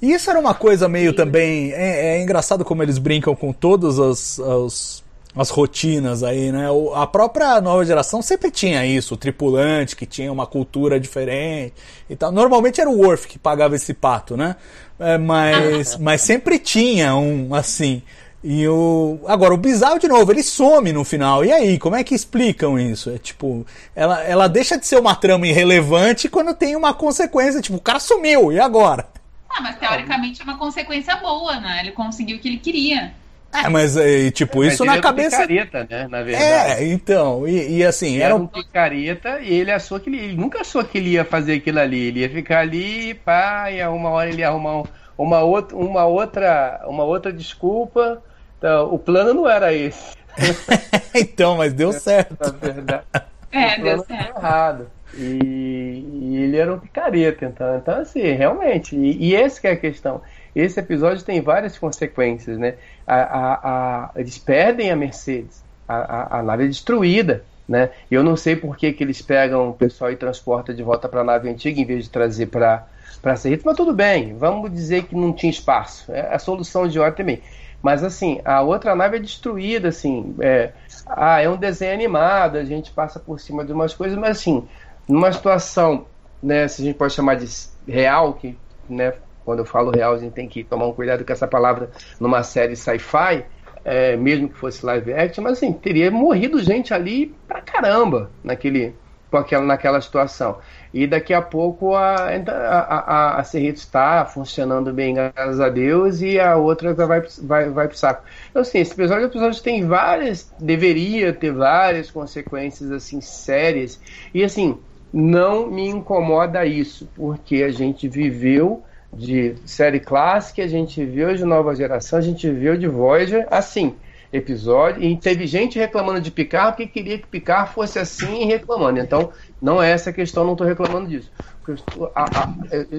E 0.00 0.12
isso 0.12 0.30
era 0.30 0.38
uma 0.38 0.54
coisa 0.54 0.88
meio 0.88 1.12
também. 1.12 1.72
É, 1.72 2.16
é 2.16 2.22
engraçado 2.22 2.64
como 2.64 2.82
eles 2.82 2.98
brincam 2.98 3.34
com 3.34 3.52
todas 3.52 3.98
as, 3.98 4.38
as, 4.38 5.04
as, 5.34 5.50
rotinas 5.50 6.22
aí, 6.22 6.52
né? 6.52 6.66
A 6.94 7.06
própria 7.06 7.60
nova 7.60 7.84
geração 7.84 8.22
sempre 8.22 8.50
tinha 8.50 8.86
isso, 8.86 9.14
o 9.14 9.16
tripulante 9.16 9.96
que 9.96 10.06
tinha 10.06 10.32
uma 10.32 10.46
cultura 10.46 11.00
diferente 11.00 11.74
e 12.08 12.14
tal. 12.14 12.30
Normalmente 12.30 12.80
era 12.80 12.88
o 12.88 12.96
Worf 12.96 13.26
que 13.26 13.38
pagava 13.38 13.74
esse 13.74 13.92
pato, 13.92 14.36
né? 14.36 14.54
É, 15.00 15.18
mas, 15.18 15.96
mas 16.00 16.20
sempre 16.20 16.58
tinha 16.58 17.16
um 17.16 17.52
assim. 17.54 18.02
E 18.42 18.68
o. 18.68 19.18
Agora, 19.26 19.52
o 19.52 19.56
bizarro, 19.56 19.98
de 19.98 20.06
novo, 20.06 20.30
ele 20.30 20.44
some 20.44 20.92
no 20.92 21.04
final. 21.04 21.44
E 21.44 21.50
aí, 21.50 21.76
como 21.76 21.96
é 21.96 22.04
que 22.04 22.14
explicam 22.14 22.78
isso? 22.78 23.10
É 23.10 23.18
tipo, 23.18 23.66
ela, 23.96 24.22
ela 24.22 24.46
deixa 24.46 24.78
de 24.78 24.86
ser 24.86 24.96
uma 24.96 25.16
trama 25.16 25.48
irrelevante 25.48 26.28
quando 26.28 26.54
tem 26.54 26.76
uma 26.76 26.94
consequência. 26.94 27.60
Tipo, 27.60 27.78
o 27.78 27.80
cara 27.80 27.98
sumiu, 27.98 28.52
e 28.52 28.60
agora? 28.60 29.08
Ah, 29.50 29.60
mas 29.60 29.76
teoricamente 29.76 30.40
é 30.40 30.44
uma 30.44 30.58
consequência 30.58 31.16
boa, 31.16 31.58
né? 31.60 31.78
Ele 31.80 31.92
conseguiu 31.92 32.36
o 32.36 32.40
que 32.40 32.48
ele 32.48 32.58
queria. 32.58 33.12
É, 33.52 33.66
mas 33.68 33.96
é, 33.96 34.30
tipo, 34.30 34.58
Mas 34.58 34.74
isso 34.74 34.82
ele 34.82 34.88
na 34.90 34.96
era 34.96 35.00
um 35.00 35.02
cabeça. 35.02 35.36
picareta, 35.40 35.86
né? 35.88 36.06
Na 36.10 36.22
verdade. 36.22 36.82
É, 36.82 36.84
então, 36.92 37.48
e, 37.48 37.78
e 37.78 37.84
assim, 37.84 38.08
Ele 38.14 38.16
era 38.22 38.34
era 38.34 38.36
um 38.36 38.46
picareta 38.46 39.40
e 39.40 39.54
ele 39.54 39.72
achou 39.72 39.98
que 39.98 40.10
ele, 40.10 40.18
ele 40.18 40.36
nunca 40.36 40.60
achou 40.60 40.84
que 40.84 40.98
ele 40.98 41.10
ia 41.12 41.24
fazer 41.24 41.54
aquilo 41.54 41.78
ali. 41.80 41.98
Ele 41.98 42.20
ia 42.20 42.28
ficar 42.28 42.58
ali, 42.60 43.14
pá, 43.14 43.70
e 43.72 43.82
uma 43.86 44.10
hora 44.10 44.28
ele 44.28 44.42
ia 44.42 44.48
arrumar 44.48 44.80
um- 44.80 44.84
uma, 45.16 45.40
outra, 45.40 45.76
uma, 45.76 46.04
outra, 46.04 46.80
uma 46.86 47.04
outra 47.04 47.32
desculpa. 47.32 48.22
Então, 48.58 48.92
o 48.92 48.98
plano 48.98 49.32
não 49.32 49.48
era 49.48 49.72
esse, 49.72 50.14
então, 51.14 51.56
mas 51.56 51.72
deu 51.72 51.90
certo. 51.94 52.36
na 52.40 52.50
verdade. 52.50 53.02
É, 53.50 53.66
o 53.66 53.76
deu 53.76 53.82
plano 53.82 54.04
foi 54.04 54.16
certo. 54.16 54.36
errado. 54.36 54.90
E, 55.12 56.04
e 56.04 56.36
ele 56.42 56.56
era 56.56 56.72
um 56.74 56.78
picareta, 56.78 57.44
então. 57.46 57.76
Então, 57.78 58.00
assim, 58.00 58.20
realmente. 58.20 58.94
E, 58.96 59.34
e 59.34 59.50
que 59.60 59.66
é 59.66 59.72
a 59.72 59.76
questão. 59.76 60.22
Esse 60.54 60.80
episódio 60.80 61.24
tem 61.24 61.40
várias 61.40 61.78
consequências, 61.78 62.58
né? 62.58 62.78
A, 63.06 63.16
a, 63.16 64.04
a- 64.06 64.12
eles 64.16 64.38
perdem 64.38 64.90
a 64.90 64.96
Mercedes. 64.96 65.64
A, 65.86 66.38
a, 66.38 66.42
nave 66.42 66.64
é 66.64 66.66
destruída, 66.68 67.46
né? 67.66 67.90
Eu 68.10 68.22
não 68.22 68.36
sei 68.36 68.54
por 68.56 68.76
que, 68.76 68.92
que 68.92 69.02
eles 69.02 69.22
pegam 69.22 69.70
o 69.70 69.74
pessoal 69.74 70.10
e 70.12 70.16
transportam 70.16 70.74
de 70.74 70.82
volta 70.82 71.08
para 71.08 71.22
a 71.22 71.24
nave 71.24 71.48
antiga 71.48 71.80
em 71.80 71.86
vez 71.86 72.04
de 72.04 72.10
trazer 72.10 72.46
para 72.46 72.86
para 73.20 73.34
Serrito, 73.34 73.64
mas 73.66 73.76
tudo 73.76 73.92
bem, 73.92 74.36
vamos 74.36 74.70
dizer 74.70 75.04
que 75.08 75.14
não 75.16 75.32
tinha 75.32 75.50
espaço. 75.50 76.12
É 76.12 76.32
a 76.32 76.38
solução 76.38 76.86
de 76.86 77.00
hora 77.00 77.10
também. 77.10 77.42
Mas 77.82 78.04
assim, 78.04 78.40
a 78.44 78.60
outra 78.62 78.94
nave 78.94 79.16
é 79.16 79.20
destruída, 79.20 79.88
assim. 79.88 80.36
É, 80.40 80.72
ah, 81.06 81.40
é 81.40 81.48
um 81.48 81.56
desenho 81.56 81.94
animado, 81.94 82.56
a 82.56 82.64
gente 82.64 82.92
passa 82.92 83.18
por 83.18 83.40
cima 83.40 83.64
de 83.64 83.72
umas 83.72 83.94
coisas, 83.94 84.16
mas 84.18 84.38
assim, 84.38 84.68
numa 85.08 85.32
situação, 85.32 86.06
né, 86.42 86.68
se 86.68 86.82
a 86.82 86.84
gente 86.84 86.96
pode 86.96 87.14
chamar 87.14 87.36
de 87.36 87.46
real, 87.86 88.34
que, 88.34 88.56
né, 88.88 89.14
quando 89.44 89.60
eu 89.60 89.64
falo 89.64 89.90
real, 89.90 90.14
a 90.14 90.18
gente 90.18 90.32
tem 90.32 90.46
que 90.46 90.62
tomar 90.62 90.86
um 90.86 90.92
cuidado 90.92 91.24
com 91.24 91.32
essa 91.32 91.46
palavra 91.46 91.90
numa 92.20 92.42
série 92.42 92.76
sci-fi, 92.76 93.44
é, 93.84 94.16
mesmo 94.16 94.50
que 94.50 94.58
fosse 94.58 94.84
live 94.84 95.14
action, 95.14 95.42
mas 95.42 95.54
assim, 95.54 95.72
teria 95.72 96.10
morrido 96.10 96.62
gente 96.62 96.92
ali 96.92 97.34
pra 97.46 97.62
caramba 97.62 98.30
naquele, 98.44 98.94
aquela, 99.32 99.64
naquela 99.64 100.00
situação. 100.02 100.58
E 100.92 101.06
daqui 101.06 101.32
a 101.32 101.40
pouco 101.40 101.94
a, 101.94 102.14
a, 102.16 103.36
a, 103.36 103.40
a 103.40 103.42
está 103.42 104.26
funcionando 104.26 104.92
bem, 104.92 105.14
graças 105.14 105.60
a 105.60 105.70
Deus, 105.70 106.20
e 106.20 106.38
a 106.38 106.56
outra 106.56 106.92
vai, 106.92 107.22
vai, 107.42 107.70
vai 107.70 107.88
pro 107.88 107.96
saco. 107.96 108.24
Então, 108.50 108.62
assim, 108.62 108.78
esse 108.78 108.92
episódio, 108.92 109.26
episódio 109.26 109.62
tem 109.62 109.86
várias, 109.86 110.52
deveria 110.58 111.32
ter 111.32 111.52
várias 111.52 112.10
consequências, 112.10 112.90
assim, 112.90 113.20
sérias. 113.20 114.00
E, 114.34 114.44
assim, 114.44 114.78
não 115.12 115.66
me 115.66 115.88
incomoda 115.88 116.64
isso, 116.66 117.08
porque 117.14 117.62
a 117.62 117.70
gente 117.70 118.08
viveu 118.08 118.82
de 119.12 119.54
série 119.64 120.00
clássica, 120.00 120.62
a 120.62 120.66
gente 120.68 121.04
viu 121.04 121.34
de 121.34 121.44
nova 121.44 121.74
geração, 121.74 122.18
a 122.18 122.22
gente 122.22 122.50
viu 122.50 122.76
de 122.76 122.86
Voyager, 122.86 123.46
assim, 123.50 123.94
episódio, 124.32 125.02
e 125.02 125.16
teve 125.16 125.46
gente 125.46 125.78
reclamando 125.78 126.20
de 126.20 126.30
Picard 126.30 126.72
porque 126.72 126.86
queria 126.86 127.18
que 127.18 127.26
Picard 127.26 127.72
fosse 127.72 127.98
assim 127.98 128.42
e 128.42 128.44
reclamando. 128.44 129.00
Então, 129.00 129.32
não 129.60 129.82
é 129.82 129.90
essa 129.90 130.10
a 130.10 130.12
questão, 130.12 130.44
não 130.44 130.52
estou 130.52 130.66
reclamando 130.66 131.08
disso. 131.08 131.32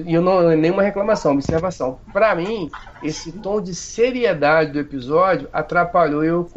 E 0.06 0.14
eu 0.14 0.22
não 0.22 0.50
é 0.50 0.56
nenhuma 0.56 0.82
reclamação, 0.82 1.32
observação. 1.32 1.98
Para 2.12 2.34
mim, 2.34 2.70
esse 3.02 3.32
tom 3.32 3.60
de 3.60 3.74
seriedade 3.74 4.72
do 4.72 4.80
episódio 4.80 5.48
atrapalhou 5.52 6.24
eu 6.24 6.48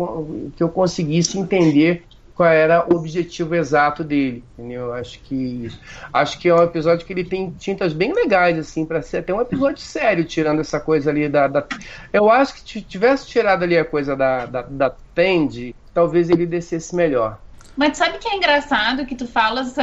que 0.56 0.62
eu 0.62 0.70
conseguisse 0.70 1.40
entender 1.40 2.04
qual 2.34 2.50
era 2.50 2.86
o 2.92 2.96
objetivo 2.98 3.56
exato 3.56 4.04
dele, 4.04 4.44
entendeu? 4.54 4.94
Acho 4.94 5.20
que 5.24 5.68
acho 6.12 6.40
que 6.40 6.50
é 6.50 6.56
um 6.56 6.64
episódio 6.64 7.06
que 7.06 7.14
ele 7.14 7.24
tem 7.26 7.52
tintas 7.52 7.94
bem 7.94 8.14
legais 8.14 8.58
assim 8.58 8.86
para 8.86 9.02
ser 9.02 9.18
até 9.20 9.34
um 9.34 9.42
episódio 9.42 9.82
sério, 9.84 10.26
tirando 10.26 10.60
essa 10.62 10.80
coisa 10.80 11.10
ali 11.12 11.30
da, 11.30 11.48
da- 11.48 11.68
eu 12.12 12.30
acho 12.32 12.56
que 12.56 12.62
se 12.62 12.82
tivesse 12.82 13.28
tirado 13.28 13.64
ali 13.64 13.78
a 13.78 13.86
coisa 13.86 14.16
da 14.16 14.46
da, 14.46 14.62
da 14.64 14.90
Tandy, 15.14 15.76
talvez 15.94 16.30
ele 16.30 16.46
descesse 16.46 16.96
melhor. 16.96 17.40
Mas 17.76 17.98
sabe 17.98 18.20
que 18.20 18.28
é 18.28 18.36
engraçado 18.36 19.06
que 19.06 19.16
tu 19.16 19.28
falas 19.28 19.74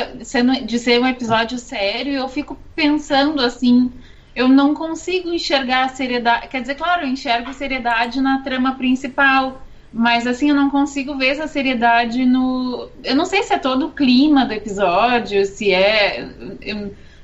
de 0.64 0.78
ser 0.78 1.00
um 1.00 1.06
episódio 1.06 1.58
sério 1.58 2.12
e 2.12 2.16
eu 2.16 2.28
fico 2.28 2.56
pensando 2.74 3.40
assim, 3.42 3.92
eu 4.34 4.48
não 4.48 4.74
consigo 4.74 5.28
enxergar 5.28 5.84
a 5.84 5.88
seriedade. 5.88 6.48
Quer 6.48 6.60
dizer, 6.60 6.76
claro, 6.76 7.02
eu 7.02 7.08
enxergo 7.08 7.52
seriedade 7.52 8.20
na 8.20 8.42
trama 8.42 8.76
principal, 8.76 9.60
mas 9.92 10.26
assim, 10.26 10.50
eu 10.50 10.54
não 10.54 10.70
consigo 10.70 11.16
ver 11.18 11.28
essa 11.28 11.46
seriedade 11.48 12.24
no. 12.24 12.88
Eu 13.04 13.16
não 13.16 13.24
sei 13.26 13.42
se 13.42 13.52
é 13.52 13.58
todo 13.58 13.86
o 13.88 13.92
clima 13.92 14.44
do 14.44 14.52
episódio, 14.52 15.44
se 15.46 15.72
é. 15.72 16.28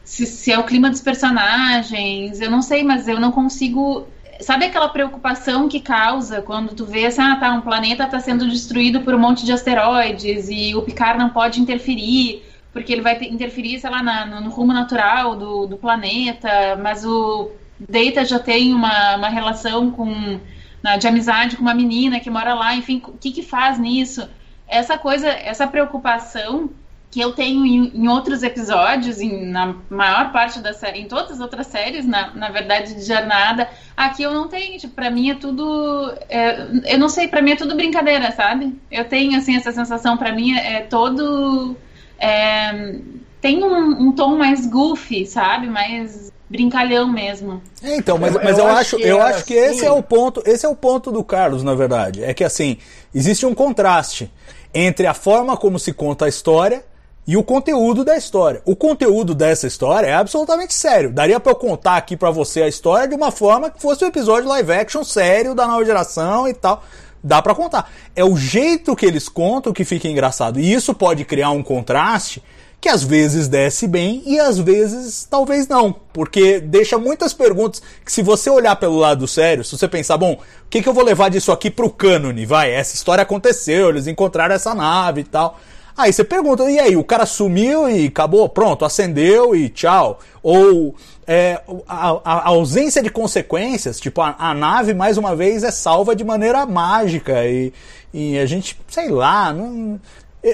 Se, 0.05 0.25
se 0.25 0.53
é 0.53 0.59
o 0.59 0.65
clima 0.65 0.89
dos 0.89 1.01
personagens, 1.01 2.41
eu 2.41 2.51
não 2.51 2.63
sei, 2.63 2.83
mas 2.85 3.09
eu 3.09 3.19
não 3.19 3.33
consigo 3.33 4.07
Sabe 4.39 4.67
aquela 4.67 4.89
preocupação 4.91 5.67
que 5.67 5.81
causa 5.81 6.43
quando 6.43 6.75
tu 6.75 6.85
vê 6.85 7.07
assim, 7.07 7.23
ah, 7.23 7.37
tá, 7.37 7.53
um 7.53 7.63
planeta 7.63 8.05
está 8.05 8.21
sendo 8.21 8.47
destruído 8.47 9.01
por 9.01 9.15
um 9.15 9.19
monte 9.19 9.47
de 9.47 9.51
asteroides 9.53 10.51
e 10.51 10.75
o 10.75 10.83
Picard 10.83 11.19
não 11.19 11.31
pode 11.31 11.59
interferir, 11.59 12.43
porque 12.71 12.93
ele 12.93 13.01
vai 13.01 13.17
ter- 13.19 13.33
interferir, 13.33 13.81
sei 13.81 13.89
lá, 13.89 14.03
na- 14.03 14.27
no, 14.27 14.43
no 14.43 14.51
rumo 14.51 14.75
natural 14.75 15.37
do, 15.37 15.67
do 15.67 15.79
planeta, 15.79 16.77
mas 16.83 17.03
o 17.07 17.51
Data 17.81 18.27
já 18.27 18.39
tem 18.39 18.75
uma, 18.75 19.17
uma 19.17 19.29
relação 19.31 19.91
com, 19.91 20.39
na- 20.87 20.97
de 20.97 21.07
amizade 21.09 21.57
com 21.57 21.63
uma 21.63 21.75
menina 21.75 22.21
que 22.21 22.31
mora 22.31 22.55
lá, 22.55 22.75
enfim, 22.77 23.03
o 23.09 23.19
que 23.19 23.33
que 23.33 23.43
faz 23.43 23.77
nisso? 23.77 24.29
Essa 24.69 24.97
coisa, 24.97 25.29
essa 25.29 25.67
preocupação 25.67 26.71
que 27.11 27.21
eu 27.21 27.33
tenho 27.33 27.65
em, 27.67 27.91
em 27.97 28.09
outros 28.09 28.43
episódios, 28.45 29.21
em, 29.21 29.47
na 29.47 29.75
maior 29.91 30.31
parte 30.33 30.61
da 30.61 30.73
série, 30.73 31.01
em 31.01 31.09
todas 31.09 31.33
as 31.33 31.41
outras 31.41 31.67
séries, 31.67 32.07
na, 32.07 32.33
na 32.35 32.51
verdade, 32.51 32.95
de 32.95 33.03
jornada, 33.05 33.69
aqui 33.97 34.23
eu 34.23 34.33
não 34.33 34.49
tenho, 34.49 34.79
tipo, 34.79 34.95
pra 34.95 35.11
mim 35.11 35.31
é 35.31 35.35
tudo, 35.35 36.15
é, 36.29 36.69
eu 36.95 36.99
não 36.99 37.09
sei, 37.09 37.27
pra 37.27 37.43
mim 37.43 37.53
é 37.53 37.57
tudo 37.57 37.75
brincadeira, 37.75 38.31
sabe? 38.33 38.81
Eu 38.91 39.05
tenho, 39.09 39.37
assim, 39.39 39.57
essa 39.57 39.73
sensação, 39.73 40.17
pra 40.17 40.33
mim 40.33 40.53
é, 40.57 40.75
é 40.77 40.81
todo, 40.83 41.77
é, 42.19 43.01
tem 43.41 43.63
um, 43.65 44.09
um 44.09 44.13
tom 44.13 44.37
mais 44.37 44.67
goofy, 44.67 45.27
sabe? 45.27 45.69
Mais 45.69 46.33
brincalhão 46.49 47.11
mesmo. 47.13 47.61
É, 47.83 47.97
então, 47.97 48.19
mas, 48.19 48.35
Eu- 48.35 48.41
mas 48.43 48.59
eu 48.59 48.65
eu, 48.65 48.71
acho 48.71 48.79
acho, 48.81 48.97
que 48.97 49.03
eu 49.03 49.19
é 49.19 49.23
acho 49.23 49.45
que 49.45 49.59
assim. 49.59 49.75
esse 49.77 49.85
é 49.87 49.91
o 49.91 50.03
ponto, 50.03 50.43
esse 50.47 50.65
é 50.65 50.69
o 50.69 50.77
ponto 50.77 51.11
do 51.11 51.25
Carlos, 51.25 51.63
na 51.63 51.75
verdade. 51.75 52.23
É 52.23 52.33
que 52.33 52.45
assim, 52.45 52.79
existe 53.15 53.45
um 53.45 53.55
contraste 53.55 54.31
entre 54.73 55.07
a 55.07 55.15
forma 55.15 55.57
como 55.57 55.79
se 55.79 55.93
conta 55.93 56.27
a 56.27 56.29
história 56.29 56.85
e 57.27 57.37
o 57.37 57.43
conteúdo 57.43 58.05
da 58.05 58.17
história. 58.17 58.63
O 58.65 58.77
conteúdo 58.77 59.35
dessa 59.35 59.67
história 59.67 60.07
é 60.07 60.15
absolutamente 60.15 60.73
sério. 60.75 61.11
Daria 61.13 61.41
pra 61.41 61.51
eu 61.53 61.57
contar 61.57 61.97
aqui 61.97 62.17
pra 62.17 62.31
você 62.31 62.63
a 62.63 62.69
história 62.69 63.09
de 63.09 63.15
uma 63.17 63.33
forma 63.33 63.69
que 63.69 63.83
fosse 63.83 64.05
um 64.05 64.09
episódio 64.09 64.49
live 64.49 64.73
action 64.73 65.03
sério 65.03 65.53
da 65.53 65.67
nova 65.67 65.85
geração 65.85 66.47
e 66.47 66.55
tal. 66.55 66.85
Dá 67.25 67.43
pra 67.43 67.57
contar. 67.57 67.91
É 68.15 68.25
o 68.25 68.37
jeito 68.37 68.95
que 68.95 69.05
eles 69.05 69.29
contam 69.29 69.73
que 69.73 69.85
fica 69.85 70.07
engraçado. 70.07 70.61
E 70.61 70.73
isso 70.73 70.95
pode 70.95 71.25
criar 71.25 71.51
um 71.51 71.63
contraste 71.65 72.41
que 72.87 72.91
às 72.91 73.03
vezes 73.03 73.49
desce 73.49 73.89
bem 73.89 74.23
e 74.25 74.39
às 74.39 74.61
vezes 74.61 75.27
talvez 75.29 75.67
não, 75.67 75.93
porque 76.13 76.61
deixa 76.61 76.97
muitas 76.97 77.35
perguntas 77.35 77.83
que 78.05 78.13
se 78.13 78.23
você 78.23 78.49
olhar 78.49 78.77
pelo 78.77 78.97
lado 78.97 79.27
sério, 79.27 79.65
se 79.65 79.77
você 79.77 79.89
pensar, 79.89 80.17
bom, 80.17 80.35
o 80.35 80.39
que, 80.71 80.81
que 80.81 80.89
eu 80.89 80.95
vou 80.95 81.03
levar 81.03 81.29
disso 81.29 81.51
aqui 81.51 81.69
pro 81.69 81.91
cânone? 81.91 82.47
Vai, 82.47 82.71
essa 82.73 82.95
história 82.95 83.23
aconteceu, 83.23 83.89
eles 83.89 84.07
encontraram 84.07 84.55
essa 84.55 84.73
nave 84.73 85.23
e 85.23 85.25
tal. 85.25 85.59
Aí 85.97 86.13
você 86.13 86.23
pergunta, 86.23 86.71
e 86.71 86.79
aí, 86.79 86.97
o 86.97 87.03
cara 87.03 87.27
sumiu 87.27 87.89
e 87.89 88.07
acabou, 88.07 88.49
pronto, 88.49 88.85
acendeu 88.85 89.57
e 89.57 89.69
tchau. 89.69 90.21
Ou 90.41 90.95
é, 91.27 91.61
a, 91.89 92.11
a- 92.25 92.49
ausência 92.51 93.03
de 93.03 93.11
consequências, 93.11 93.99
tipo, 93.99 94.21
a, 94.21 94.37
a 94.39 94.55
nave 94.55 94.95
mais 94.95 95.19
uma 95.19 95.35
vez 95.35 95.65
é 95.65 95.73
salva 95.73 96.15
de 96.15 96.23
maneira 96.23 96.65
mágica 96.65 97.45
e, 97.47 97.73
e 98.15 98.39
a 98.39 98.47
gente, 98.47 98.79
sei 98.87 99.09
lá, 99.09 99.53
não, 99.53 99.99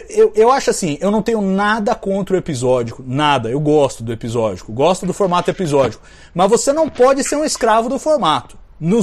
eu, 0.09 0.33
eu, 0.35 0.51
acho 0.53 0.71
assim, 0.71 0.97
eu 1.01 1.11
não 1.11 1.21
tenho 1.23 1.41
nada 1.41 1.95
contra 1.95 2.35
o 2.35 2.39
episódico, 2.39 3.05
nada. 3.07 3.51
Eu 3.51 3.61
gosto 3.61 4.03
do 4.03 4.13
episódico, 4.13 4.73
gosto 4.73 5.05
do 5.05 5.13
formato 5.13 5.51
episódico. 5.51 6.03
Mas 6.35 6.49
você 6.49 6.73
não 6.73 6.89
pode 6.89 7.23
ser 7.25 7.37
um 7.37 7.45
escravo 7.45 7.89
do 7.89 7.99
formato. 7.99 8.57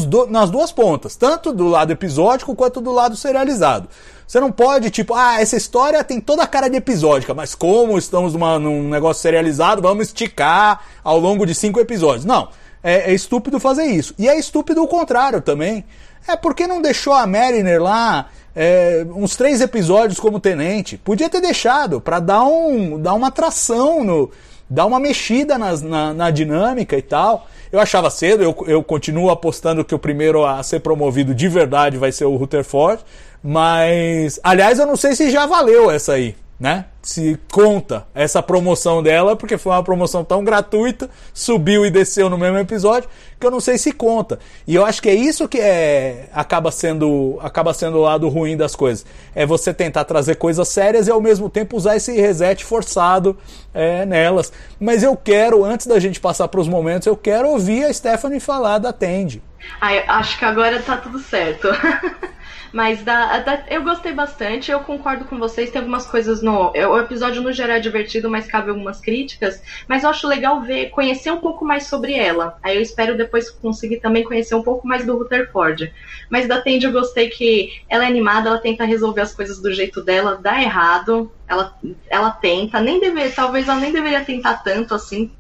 Do- 0.07 0.27
nas 0.27 0.49
duas 0.49 0.73
pontas, 0.73 1.15
tanto 1.15 1.53
do 1.53 1.67
lado 1.69 1.91
episódico 1.91 2.53
quanto 2.53 2.81
do 2.81 2.91
lado 2.91 3.15
serializado. 3.15 3.87
Você 4.27 4.37
não 4.39 4.51
pode, 4.51 4.89
tipo, 4.89 5.13
ah, 5.13 5.39
essa 5.39 5.55
história 5.55 6.03
tem 6.03 6.19
toda 6.19 6.43
a 6.43 6.47
cara 6.47 6.67
de 6.69 6.75
episódica, 6.75 7.33
mas 7.33 7.55
como 7.55 7.97
estamos 7.97 8.33
numa- 8.33 8.59
num 8.59 8.89
negócio 8.89 9.21
serializado, 9.21 9.81
vamos 9.81 10.07
esticar 10.07 10.81
ao 11.01 11.17
longo 11.17 11.45
de 11.45 11.55
cinco 11.55 11.79
episódios. 11.79 12.25
Não, 12.25 12.49
é, 12.83 13.09
é 13.11 13.13
estúpido 13.13 13.57
fazer 13.57 13.85
isso. 13.85 14.13
E 14.19 14.27
é 14.27 14.37
estúpido 14.37 14.83
o 14.83 14.87
contrário 14.87 15.41
também. 15.41 15.85
É 16.27 16.35
porque 16.35 16.67
não 16.67 16.81
deixou 16.81 17.13
a 17.13 17.25
Mariner 17.25 17.81
lá 17.81 18.27
é, 18.55 19.05
uns 19.15 19.35
três 19.35 19.61
episódios 19.61 20.19
como 20.19 20.39
tenente. 20.39 20.97
Podia 20.97 21.29
ter 21.29 21.41
deixado 21.41 21.99
para 22.01 22.19
dar, 22.19 22.43
um, 22.43 22.99
dar 22.99 23.13
uma 23.13 23.27
atração 23.27 24.03
no, 24.03 24.29
dar 24.69 24.85
uma 24.85 24.99
mexida 24.99 25.57
nas- 25.57 25.81
na, 25.81 26.13
na 26.13 26.31
dinâmica 26.31 26.97
e 26.97 27.01
tal. 27.01 27.47
Eu 27.71 27.79
achava 27.79 28.09
cedo, 28.09 28.43
eu, 28.43 28.55
eu 28.67 28.83
continuo 28.83 29.29
apostando 29.29 29.85
que 29.85 29.93
o 29.93 29.99
primeiro 29.99 30.43
a 30.45 30.61
ser 30.63 30.79
promovido 30.79 31.35
de 31.35 31.47
verdade 31.47 31.97
vai 31.97 32.11
ser 32.11 32.25
o 32.25 32.35
Rutherford, 32.35 33.03
mas, 33.43 34.39
aliás, 34.43 34.79
eu 34.79 34.85
não 34.85 34.95
sei 34.95 35.15
se 35.15 35.29
já 35.29 35.45
valeu 35.45 35.89
essa 35.91 36.13
aí, 36.13 36.35
né? 36.59 36.85
Se 37.01 37.39
conta 37.49 38.05
essa 38.13 38.43
promoção 38.43 39.01
dela, 39.01 39.35
porque 39.35 39.57
foi 39.57 39.71
uma 39.71 39.83
promoção 39.83 40.25
tão 40.25 40.43
gratuita, 40.43 41.09
subiu 41.33 41.85
e 41.85 41.89
desceu 41.89 42.29
no 42.29 42.37
mesmo 42.37 42.57
episódio, 42.57 43.09
que 43.39 43.47
eu 43.47 43.49
não 43.49 43.61
sei 43.61 43.77
se 43.77 43.93
conta. 43.93 44.37
E 44.67 44.75
eu 44.75 44.85
acho 44.85 45.01
que 45.01 45.07
é 45.07 45.13
isso 45.13 45.47
que 45.47 45.57
é, 45.57 46.27
acaba 46.33 46.69
sendo 46.69 47.39
acaba 47.41 47.73
sendo 47.73 47.99
o 47.99 48.01
lado 48.01 48.27
ruim 48.27 48.57
das 48.57 48.75
coisas. 48.75 49.05
É 49.33 49.45
você 49.45 49.73
tentar 49.73 50.03
trazer 50.03 50.35
coisas 50.35 50.67
sérias 50.67 51.07
e 51.07 51.11
ao 51.11 51.21
mesmo 51.21 51.49
tempo 51.49 51.77
usar 51.77 51.95
esse 51.95 52.11
reset 52.19 52.65
forçado 52.65 53.37
é, 53.73 54.05
nelas. 54.05 54.51
Mas 54.77 55.01
eu 55.01 55.15
quero, 55.15 55.63
antes 55.63 55.87
da 55.87 55.97
gente 55.99 56.19
passar 56.19 56.49
para 56.49 56.59
os 56.59 56.67
momentos, 56.67 57.07
eu 57.07 57.15
quero 57.15 57.47
ouvir 57.47 57.85
a 57.85 57.93
Stephanie 57.93 58.41
falar 58.41 58.79
da 58.79 58.91
Tende. 58.91 59.41
Acho 60.07 60.37
que 60.37 60.43
agora 60.43 60.81
tá 60.81 60.97
tudo 60.97 61.19
certo. 61.19 61.69
Mas 62.71 63.03
da, 63.03 63.39
da- 63.39 63.65
eu 63.69 63.83
gostei 63.83 64.13
bastante, 64.13 64.69
eu 64.71 64.79
concordo 64.81 65.25
com 65.25 65.39
vocês. 65.39 65.71
Tem 65.71 65.79
algumas 65.79 66.05
coisas 66.07 66.41
no. 66.43 66.71
eu- 66.75 66.91
O 66.91 66.99
episódio 66.99 67.41
no 67.41 67.51
geral 67.51 67.77
é 67.77 67.79
divertido, 67.79 68.29
mas 68.29 68.45
cabe 68.47 68.69
algumas 68.69 69.01
críticas. 69.01 69.59
Mas 69.87 70.03
eu 70.03 70.09
acho 70.09 70.27
legal 70.27 70.61
ver, 70.61 70.89
conhecer 70.91 71.31
um 71.31 71.39
pouco 71.41 71.65
mais 71.65 71.87
sobre 71.87 72.13
ela. 72.13 72.55
Aí 72.63 72.75
eu 72.75 72.81
espero 72.81 73.17
depois 73.17 73.49
conseguir 73.49 73.99
também 73.99 74.23
conhecer 74.23 74.53
um 74.55 74.61
pouco 74.63 74.87
mais 74.87 75.05
do 75.05 75.17
Rutherford. 75.17 75.91
Mas 76.29 76.47
da 76.47 76.61
Tandy 76.61 76.85
eu 76.85 76.91
gostei 76.91 77.29
que 77.29 77.69
ela 77.89 78.03
é 78.03 78.07
animada, 78.07 78.49
ela 78.49 78.59
tenta 78.59 78.85
resolver 78.85 79.21
as 79.21 79.33
coisas 79.33 79.59
do 79.61 79.73
jeito 79.73 80.03
dela, 80.03 80.37
dá 80.41 80.61
errado. 80.61 81.33
Ela, 81.47 81.73
ela 82.09 82.29
tenta, 82.31 82.79
nem 82.79 82.99
deveria, 82.99 83.31
talvez 83.31 83.67
ela 83.67 83.79
nem 83.79 83.91
deveria 83.91 84.23
tentar 84.23 84.57
tanto 84.57 84.93
assim. 84.93 85.31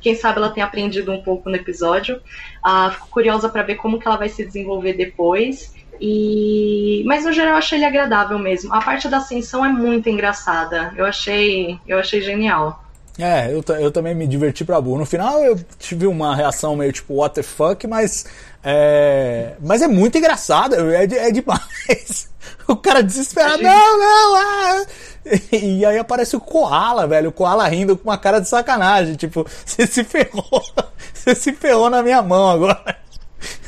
Quem 0.00 0.14
sabe 0.14 0.38
ela 0.38 0.50
tenha 0.50 0.64
aprendido 0.66 1.12
um 1.12 1.22
pouco 1.22 1.50
no 1.50 1.56
episódio. 1.56 2.20
Ah, 2.64 2.90
fico 2.90 3.08
curiosa 3.10 3.48
para 3.50 3.62
ver 3.62 3.76
como 3.76 3.98
que 3.98 4.08
ela 4.08 4.16
vai 4.16 4.28
se 4.30 4.44
desenvolver 4.46 4.94
depois. 4.94 5.72
E 6.00 7.02
mas 7.06 7.24
no 7.24 7.32
geral 7.32 7.52
eu 7.52 7.58
achei 7.58 7.78
ele 7.78 7.84
agradável 7.84 8.38
mesmo. 8.38 8.72
A 8.72 8.80
parte 8.80 9.08
da 9.08 9.18
ascensão 9.18 9.64
é 9.64 9.68
muito 9.68 10.08
engraçada. 10.08 10.92
Eu 10.96 11.04
achei, 11.06 11.78
eu 11.86 11.98
achei 11.98 12.20
genial. 12.22 12.82
É, 13.18 13.52
eu, 13.52 13.62
eu 13.76 13.90
também 13.90 14.14
me 14.14 14.26
diverti 14.26 14.64
pra 14.64 14.80
burro. 14.80 14.98
No 15.00 15.04
final 15.06 15.44
eu 15.44 15.58
tive 15.78 16.06
uma 16.06 16.34
reação 16.34 16.74
meio 16.74 16.92
tipo, 16.92 17.14
what 17.14 17.34
the 17.34 17.42
fuck, 17.42 17.86
mas 17.86 18.24
é, 18.64 19.54
mas 19.60 19.82
é 19.82 19.88
muito 19.88 20.16
engraçado, 20.16 20.74
é, 20.92 21.06
de- 21.06 21.18
é 21.18 21.30
demais. 21.30 22.28
O 22.66 22.76
cara 22.76 23.02
desesperado, 23.02 23.62
não, 23.62 23.98
não, 23.98 24.36
ah. 24.36 24.86
E 25.52 25.84
aí 25.84 25.98
aparece 25.98 26.36
o 26.36 26.40
Koala, 26.40 27.06
velho, 27.06 27.28
o 27.28 27.32
Koala 27.32 27.66
rindo 27.68 27.96
com 27.96 28.08
uma 28.08 28.16
cara 28.16 28.38
de 28.40 28.48
sacanagem, 28.48 29.14
tipo, 29.16 29.44
você 29.66 29.86
se 29.86 30.02
ferrou, 30.04 30.62
você 31.12 31.34
se 31.34 31.52
ferrou 31.52 31.90
na 31.90 32.02
minha 32.02 32.22
mão 32.22 32.48
agora. 32.48 32.96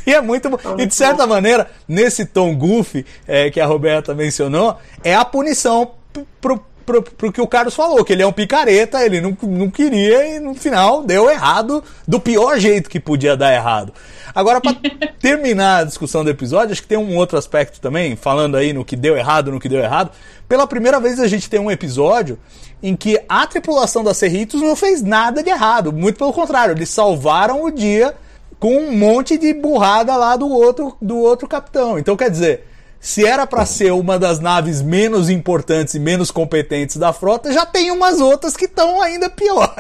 E 0.07 0.14
é 0.14 0.20
muito 0.20 0.50
bom. 0.50 0.59
E 0.78 0.86
de 0.86 0.94
certa 0.94 1.26
maneira, 1.26 1.70
nesse 1.86 2.26
tom 2.26 2.57
goofy 2.57 3.07
é, 3.26 3.50
que 3.50 3.61
a 3.61 3.66
Roberta 3.66 4.14
mencionou, 4.14 4.76
é 5.05 5.14
a 5.14 5.24
punição 5.24 5.92
pro, 6.40 6.61
pro, 6.84 7.03
pro 7.03 7.32
que 7.32 7.40
o 7.40 7.46
Carlos 7.46 7.74
falou, 7.74 8.05
que 8.05 8.12
ele 8.12 8.22
é 8.22 8.26
um 8.26 8.32
picareta, 8.32 9.05
ele 9.05 9.20
não, 9.20 9.36
não 9.42 9.70
queria 9.70 10.36
e 10.36 10.40
no 10.40 10.55
final 10.55 11.03
deu 11.03 11.30
errado 11.30 11.82
do 12.07 12.20
pior 12.20 12.59
jeito 12.59 12.90
que 12.90 13.00
podia 13.00 13.36
dar 13.36 13.55
errado. 13.55 13.92
Agora, 14.34 14.61
para 14.61 14.76
terminar 15.20 15.82
a 15.82 15.84
discussão 15.84 16.24
do 16.24 16.30
episódio, 16.30 16.72
acho 16.72 16.82
que 16.82 16.88
tem 16.88 16.98
um 16.98 17.16
outro 17.16 17.38
aspecto 17.38 17.80
também, 17.80 18.16
falando 18.16 18.57
aí 18.57 18.72
no 18.72 18.84
que 18.84 18.96
deu 18.96 19.16
errado, 19.16 19.53
no 19.53 19.61
que 19.61 19.68
deu 19.68 19.80
errado. 19.80 20.11
Pela 20.48 20.66
primeira 20.66 21.00
vez 21.00 21.20
a 21.20 21.28
gente 21.28 21.48
tem 21.48 21.61
um 21.61 21.70
episódio 21.70 22.38
em 22.82 22.96
que 22.96 23.20
a 23.28 23.46
tripulação 23.46 24.03
da 24.03 24.12
Cerritos 24.12 24.61
não 24.61 24.74
fez 24.74 25.03
nada 25.03 25.42
de 25.42 25.50
errado. 25.50 25.92
Muito 25.92 26.18
pelo 26.18 26.32
contrário, 26.32 26.74
eles 26.74 26.90
salvaram 26.90 27.64
o 27.64 27.70
dia 27.70 28.14
com 28.63 28.77
um 28.77 28.97
monte 28.97 29.37
de 29.37 29.53
burrada 29.53 30.15
lá 30.15 30.37
do 30.37 30.49
outro, 30.49 30.97
do 31.03 31.19
outro 31.19 31.49
capitão. 31.49 31.99
Então, 31.99 32.17
quer 32.17 32.31
dizer, 32.31 32.65
se 33.01 33.27
era 33.27 33.45
para 33.45 33.67
ser 33.67 33.91
uma 33.93 34.21
das 34.21 34.39
naves 34.39 34.81
menos 34.81 35.29
importantes 35.29 35.95
e 35.95 35.99
menos 35.99 36.31
competentes 36.31 36.97
da 36.97 37.13
frota, 37.13 37.53
já 37.53 37.67
tem 37.67 37.91
umas 37.91 38.21
outras 38.21 38.57
que 38.57 38.67
estão 38.67 39.03
ainda 39.03 39.29
pior. 39.29 39.75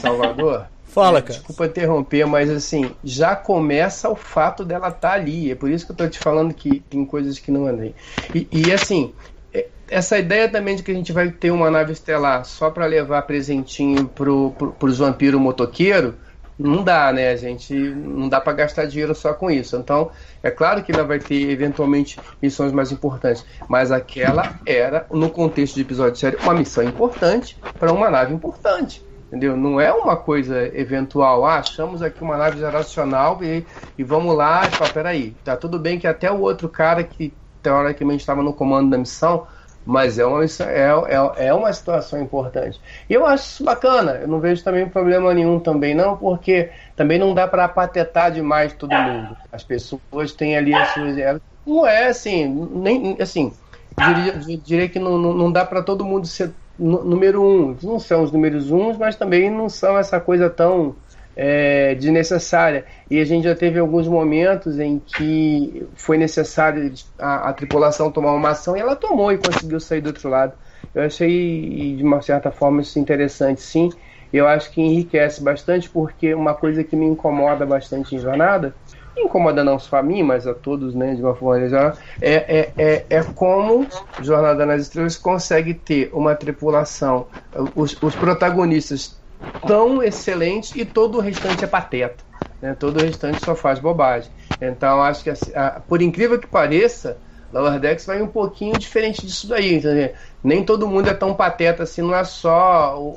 Salvador? 0.00 0.64
Fala, 0.86 1.18
É, 1.18 1.20
cara. 1.20 1.34
Desculpa 1.34 1.66
interromper, 1.66 2.24
mas 2.24 2.48
assim, 2.48 2.90
já 3.04 3.36
começa 3.36 4.08
o 4.08 4.16
fato 4.16 4.64
dela 4.64 4.88
estar 4.88 5.12
ali. 5.12 5.50
É 5.50 5.54
por 5.54 5.70
isso 5.70 5.84
que 5.84 5.92
eu 5.92 5.96
tô 5.96 6.08
te 6.08 6.18
falando 6.18 6.54
que 6.54 6.80
tem 6.88 7.04
coisas 7.04 7.38
que 7.38 7.50
não 7.50 7.66
andem. 7.66 7.94
E, 8.34 8.48
e, 8.50 8.72
assim, 8.72 9.12
é- 9.52 9.66
essa 9.90 10.18
ideia 10.18 10.48
também 10.48 10.74
de 10.74 10.82
que 10.82 10.90
a 10.90 10.94
gente 10.94 11.12
vai 11.12 11.28
ter 11.28 11.50
uma 11.50 11.70
nave 11.70 11.92
estelar 11.92 12.46
só 12.46 12.70
para 12.70 12.86
levar 12.86 13.20
presentinho 13.26 14.08
pro, 14.08 14.52
pro, 14.52 14.72
pros 14.72 14.96
vampiros 14.96 15.38
motoqueiro, 15.38 16.14
não 16.58 16.82
dá, 16.82 17.12
né? 17.12 17.30
A 17.30 17.36
gente 17.36 17.74
não 17.74 18.28
dá 18.28 18.40
para 18.40 18.52
gastar 18.54 18.86
dinheiro 18.86 19.14
só 19.14 19.34
com 19.34 19.50
isso. 19.50 19.76
Então, 19.76 20.10
é 20.42 20.50
claro 20.50 20.82
que 20.82 20.92
ela 20.92 21.04
vai 21.04 21.18
ter 21.18 21.50
eventualmente 21.50 22.18
missões 22.40 22.72
mais 22.72 22.90
importantes, 22.90 23.44
mas 23.68 23.92
aquela 23.92 24.54
era, 24.64 25.06
no 25.10 25.28
contexto 25.30 25.74
de 25.74 25.82
episódio 25.82 26.16
sério, 26.18 26.38
uma 26.42 26.54
missão 26.54 26.82
importante 26.82 27.58
para 27.78 27.92
uma 27.92 28.10
nave 28.10 28.32
importante. 28.32 29.04
Entendeu? 29.26 29.56
Não 29.56 29.80
é 29.80 29.92
uma 29.92 30.16
coisa 30.16 30.70
eventual. 30.78 31.44
Ah, 31.44 31.58
achamos 31.58 32.00
aqui 32.00 32.22
uma 32.22 32.36
nave 32.36 32.58
geracional 32.58 33.42
e, 33.42 33.66
e 33.98 34.04
vamos 34.04 34.36
lá. 34.36 34.66
E 34.66 34.70
fala, 34.70 34.90
peraí, 34.90 35.36
tá 35.44 35.56
tudo 35.56 35.80
bem 35.80 35.98
que 35.98 36.06
até 36.06 36.30
o 36.30 36.40
outro 36.40 36.68
cara 36.68 37.02
que 37.02 37.34
teoricamente 37.60 38.20
estava 38.20 38.40
no 38.42 38.52
comando 38.52 38.90
da 38.90 38.96
missão, 38.96 39.48
mas 39.86 40.18
é 40.18 40.26
uma, 40.26 40.44
é, 40.44 41.44
é, 41.44 41.46
é 41.46 41.54
uma 41.54 41.72
situação 41.72 42.20
importante. 42.20 42.80
E 43.08 43.14
eu 43.14 43.24
acho 43.24 43.44
isso 43.44 43.64
bacana. 43.64 44.18
Eu 44.20 44.26
não 44.26 44.40
vejo 44.40 44.64
também 44.64 44.88
problema 44.88 45.32
nenhum 45.32 45.60
também, 45.60 45.94
não, 45.94 46.16
porque 46.16 46.70
também 46.96 47.18
não 47.18 47.32
dá 47.32 47.46
para 47.46 47.64
apatetar 47.64 48.32
demais 48.32 48.72
todo 48.72 48.92
mundo. 48.92 49.36
As 49.52 49.62
pessoas 49.62 50.32
têm 50.32 50.56
ali 50.56 50.74
as 50.74 50.88
suas. 50.88 51.16
Não 51.64 51.86
é 51.86 52.08
assim, 52.08 52.68
nem 52.74 53.16
assim. 53.20 53.52
Diria, 53.96 54.58
diria 54.58 54.88
que 54.88 54.98
não, 54.98 55.16
não, 55.16 55.32
não 55.32 55.52
dá 55.52 55.64
para 55.64 55.80
todo 55.82 56.04
mundo 56.04 56.26
ser 56.26 56.52
número 56.76 57.42
um. 57.42 57.76
Não 57.80 58.00
são 58.00 58.24
os 58.24 58.32
números 58.32 58.70
uns, 58.70 58.98
mas 58.98 59.14
também 59.14 59.48
não 59.50 59.68
são 59.68 59.96
essa 59.96 60.20
coisa 60.20 60.50
tão 60.50 60.96
é, 61.36 61.94
desnecessária. 61.94 62.86
E 63.10 63.20
a 63.20 63.24
gente 63.24 63.44
já 63.44 63.54
teve 63.54 63.78
alguns 63.78 64.08
momentos 64.08 64.80
em 64.80 64.98
que 64.98 65.86
foi 65.94 66.16
necessário 66.16 66.92
a, 67.18 67.50
a 67.50 67.52
tripulação 67.52 68.10
tomar 68.10 68.32
uma 68.32 68.50
ação 68.50 68.76
e 68.76 68.80
ela 68.80 68.96
tomou 68.96 69.30
e 69.30 69.38
conseguiu 69.38 69.78
sair 69.78 70.00
do 70.00 70.08
outro 70.08 70.30
lado. 70.30 70.54
Eu 70.94 71.02
achei, 71.02 71.94
de 71.96 72.02
uma 72.02 72.22
certa 72.22 72.50
forma, 72.50 72.80
isso 72.80 72.98
interessante, 72.98 73.60
sim. 73.60 73.90
Eu 74.32 74.48
acho 74.48 74.70
que 74.70 74.80
enriquece 74.80 75.42
bastante, 75.42 75.88
porque 75.90 76.34
uma 76.34 76.54
coisa 76.54 76.82
que 76.82 76.96
me 76.96 77.04
incomoda 77.04 77.66
bastante 77.66 78.16
em 78.16 78.18
jornada, 78.18 78.74
incomoda 79.16 79.62
não 79.62 79.78
só 79.78 79.98
a 79.98 80.02
mim, 80.02 80.22
mas 80.22 80.46
a 80.46 80.54
todos, 80.54 80.94
né, 80.94 81.14
de 81.14 81.22
uma 81.22 81.34
forma 81.34 81.68
geral, 81.68 81.92
é, 82.20 82.34
é, 82.34 82.72
é, 82.76 83.06
é 83.08 83.22
como 83.22 83.86
Jornada 84.20 84.66
nas 84.66 84.82
Estrelas 84.82 85.16
consegue 85.16 85.74
ter 85.74 86.10
uma 86.12 86.34
tripulação, 86.34 87.26
os, 87.74 87.96
os 88.02 88.14
protagonistas 88.14 89.16
tão 89.64 90.02
excelentes 90.02 90.74
e 90.74 90.84
todo 90.84 91.18
o 91.18 91.20
restante 91.20 91.64
é 91.64 91.66
pateta. 91.66 92.24
Né? 92.60 92.74
Todo 92.74 92.98
o 92.98 93.00
restante 93.00 93.40
só 93.42 93.54
faz 93.54 93.78
bobagem. 93.78 94.30
Então, 94.60 95.02
acho 95.02 95.22
que, 95.22 95.30
assim, 95.30 95.52
a- 95.54 95.80
por 95.80 96.00
incrível 96.02 96.38
que 96.40 96.46
pareça, 96.46 97.20
Lower 97.52 97.78
Decks 97.78 98.06
vai 98.06 98.20
um 98.22 98.28
pouquinho 98.28 98.76
diferente 98.78 99.26
disso 99.26 99.48
daí. 99.48 99.74
Entendeu? 99.76 100.14
Nem 100.42 100.64
todo 100.64 100.88
mundo 100.88 101.08
é 101.08 101.14
tão 101.14 101.34
pateta 101.34 101.82
assim, 101.84 102.02
não 102.02 102.14
é 102.14 102.24
só. 102.24 102.98
o- 102.98 103.08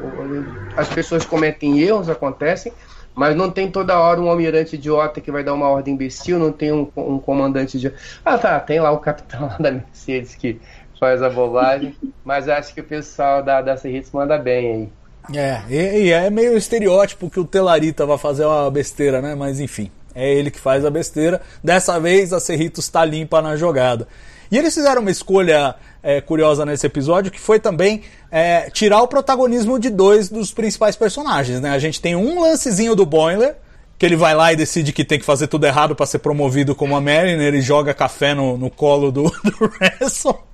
o- 0.00 0.24
o- 0.54 0.58
as 0.76 0.88
pessoas 0.88 1.24
cometem 1.24 1.78
erros, 1.80 2.08
acontecem, 2.08 2.72
mas 3.14 3.36
não 3.36 3.50
tem 3.50 3.70
toda 3.70 3.98
hora 3.98 4.20
um 4.20 4.28
almirante 4.30 4.76
idiota 4.76 5.20
que 5.20 5.30
vai 5.32 5.42
dar 5.44 5.54
uma 5.54 5.68
ordem 5.68 5.94
imbecil, 5.94 6.38
não 6.38 6.52
tem 6.52 6.72
um, 6.72 6.90
um 6.96 7.18
comandante 7.20 7.76
idiota. 7.76 7.96
Ah, 8.24 8.38
tá, 8.38 8.60
tem 8.60 8.80
lá 8.80 8.90
o 8.90 9.00
capitão 9.00 9.48
da 9.60 9.70
Mercedes 9.72 10.34
que 10.34 10.60
faz 10.98 11.22
a 11.22 11.30
bobagem, 11.30 11.96
mas 12.24 12.48
acho 12.48 12.74
que 12.74 12.80
o 12.80 12.86
pessoal 12.86 13.42
da, 13.42 13.62
da 13.62 13.76
Serritz 13.76 14.10
manda 14.12 14.38
bem 14.38 14.72
aí. 14.84 14.97
É, 15.34 15.62
e, 15.68 16.04
e 16.04 16.10
é 16.10 16.30
meio 16.30 16.56
estereótipo 16.56 17.28
que 17.28 17.38
o 17.40 17.44
Telarita 17.44 18.06
vai 18.06 18.18
fazer 18.18 18.44
uma 18.44 18.70
besteira, 18.70 19.20
né? 19.20 19.34
Mas 19.34 19.60
enfim, 19.60 19.90
é 20.14 20.32
ele 20.32 20.50
que 20.50 20.58
faz 20.58 20.84
a 20.84 20.90
besteira. 20.90 21.40
Dessa 21.62 21.98
vez 22.00 22.32
a 22.32 22.40
Cerritos 22.40 22.84
está 22.84 23.04
limpa 23.04 23.42
na 23.42 23.56
jogada. 23.56 24.08
E 24.50 24.56
eles 24.56 24.74
fizeram 24.74 25.02
uma 25.02 25.10
escolha 25.10 25.74
é, 26.02 26.20
curiosa 26.20 26.64
nesse 26.64 26.86
episódio, 26.86 27.30
que 27.30 27.40
foi 27.40 27.60
também 27.60 28.02
é, 28.30 28.70
tirar 28.70 29.02
o 29.02 29.08
protagonismo 29.08 29.78
de 29.78 29.90
dois 29.90 30.30
dos 30.30 30.52
principais 30.52 30.96
personagens, 30.96 31.60
né? 31.60 31.70
A 31.70 31.78
gente 31.78 32.00
tem 32.00 32.16
um 32.16 32.40
lancezinho 32.40 32.94
do 32.94 33.04
Boiler, 33.04 33.56
que 33.98 34.06
ele 34.06 34.16
vai 34.16 34.34
lá 34.34 34.52
e 34.52 34.56
decide 34.56 34.92
que 34.92 35.04
tem 35.04 35.18
que 35.18 35.24
fazer 35.24 35.48
tudo 35.48 35.66
errado 35.66 35.94
para 35.94 36.06
ser 36.06 36.20
promovido 36.20 36.74
como 36.74 36.96
a 36.96 37.00
Mariner 37.00 37.52
e 37.54 37.60
joga 37.60 37.92
café 37.92 38.32
no, 38.32 38.56
no 38.56 38.70
colo 38.70 39.10
do, 39.10 39.24
do 39.44 39.72
Ransom. 40.00 40.47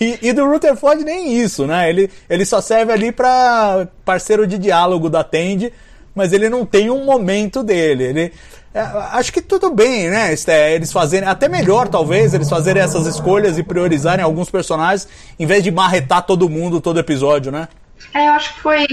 E, 0.00 0.18
e- 0.22 0.32
do 0.32 0.44
Rutherford 0.44 1.04
nem 1.04 1.32
isso, 1.40 1.66
né? 1.66 1.88
Ele, 1.88 2.10
ele 2.28 2.44
só 2.44 2.60
serve 2.60 2.92
ali 2.92 3.12
para 3.12 3.86
parceiro 4.04 4.46
de 4.46 4.58
diálogo 4.58 5.08
da 5.08 5.22
Tende, 5.22 5.72
mas 6.14 6.32
ele 6.32 6.48
não 6.48 6.66
tem 6.66 6.90
um 6.90 7.04
momento 7.04 7.62
dele. 7.62 8.04
Ele, 8.04 8.32
é, 8.74 8.80
acho 8.80 9.32
que 9.32 9.40
tudo 9.40 9.70
bem, 9.72 10.10
né? 10.10 10.34
Eles 10.74 10.92
fazerem, 10.92 11.28
até 11.28 11.48
melhor 11.48 11.88
talvez, 11.88 12.34
eles 12.34 12.50
fazerem 12.50 12.82
essas 12.82 13.06
escolhas 13.06 13.56
e 13.56 13.62
priorizarem 13.62 14.24
alguns 14.24 14.50
personagens 14.50 15.08
em 15.38 15.46
vez 15.46 15.62
de 15.62 15.70
marretar 15.70 16.26
todo 16.26 16.48
mundo 16.48 16.80
todo 16.80 16.98
episódio, 16.98 17.52
né? 17.52 17.68
É, 18.12 18.28
eu 18.28 18.32
acho 18.32 18.54
que 18.54 18.60
foi. 18.60 18.86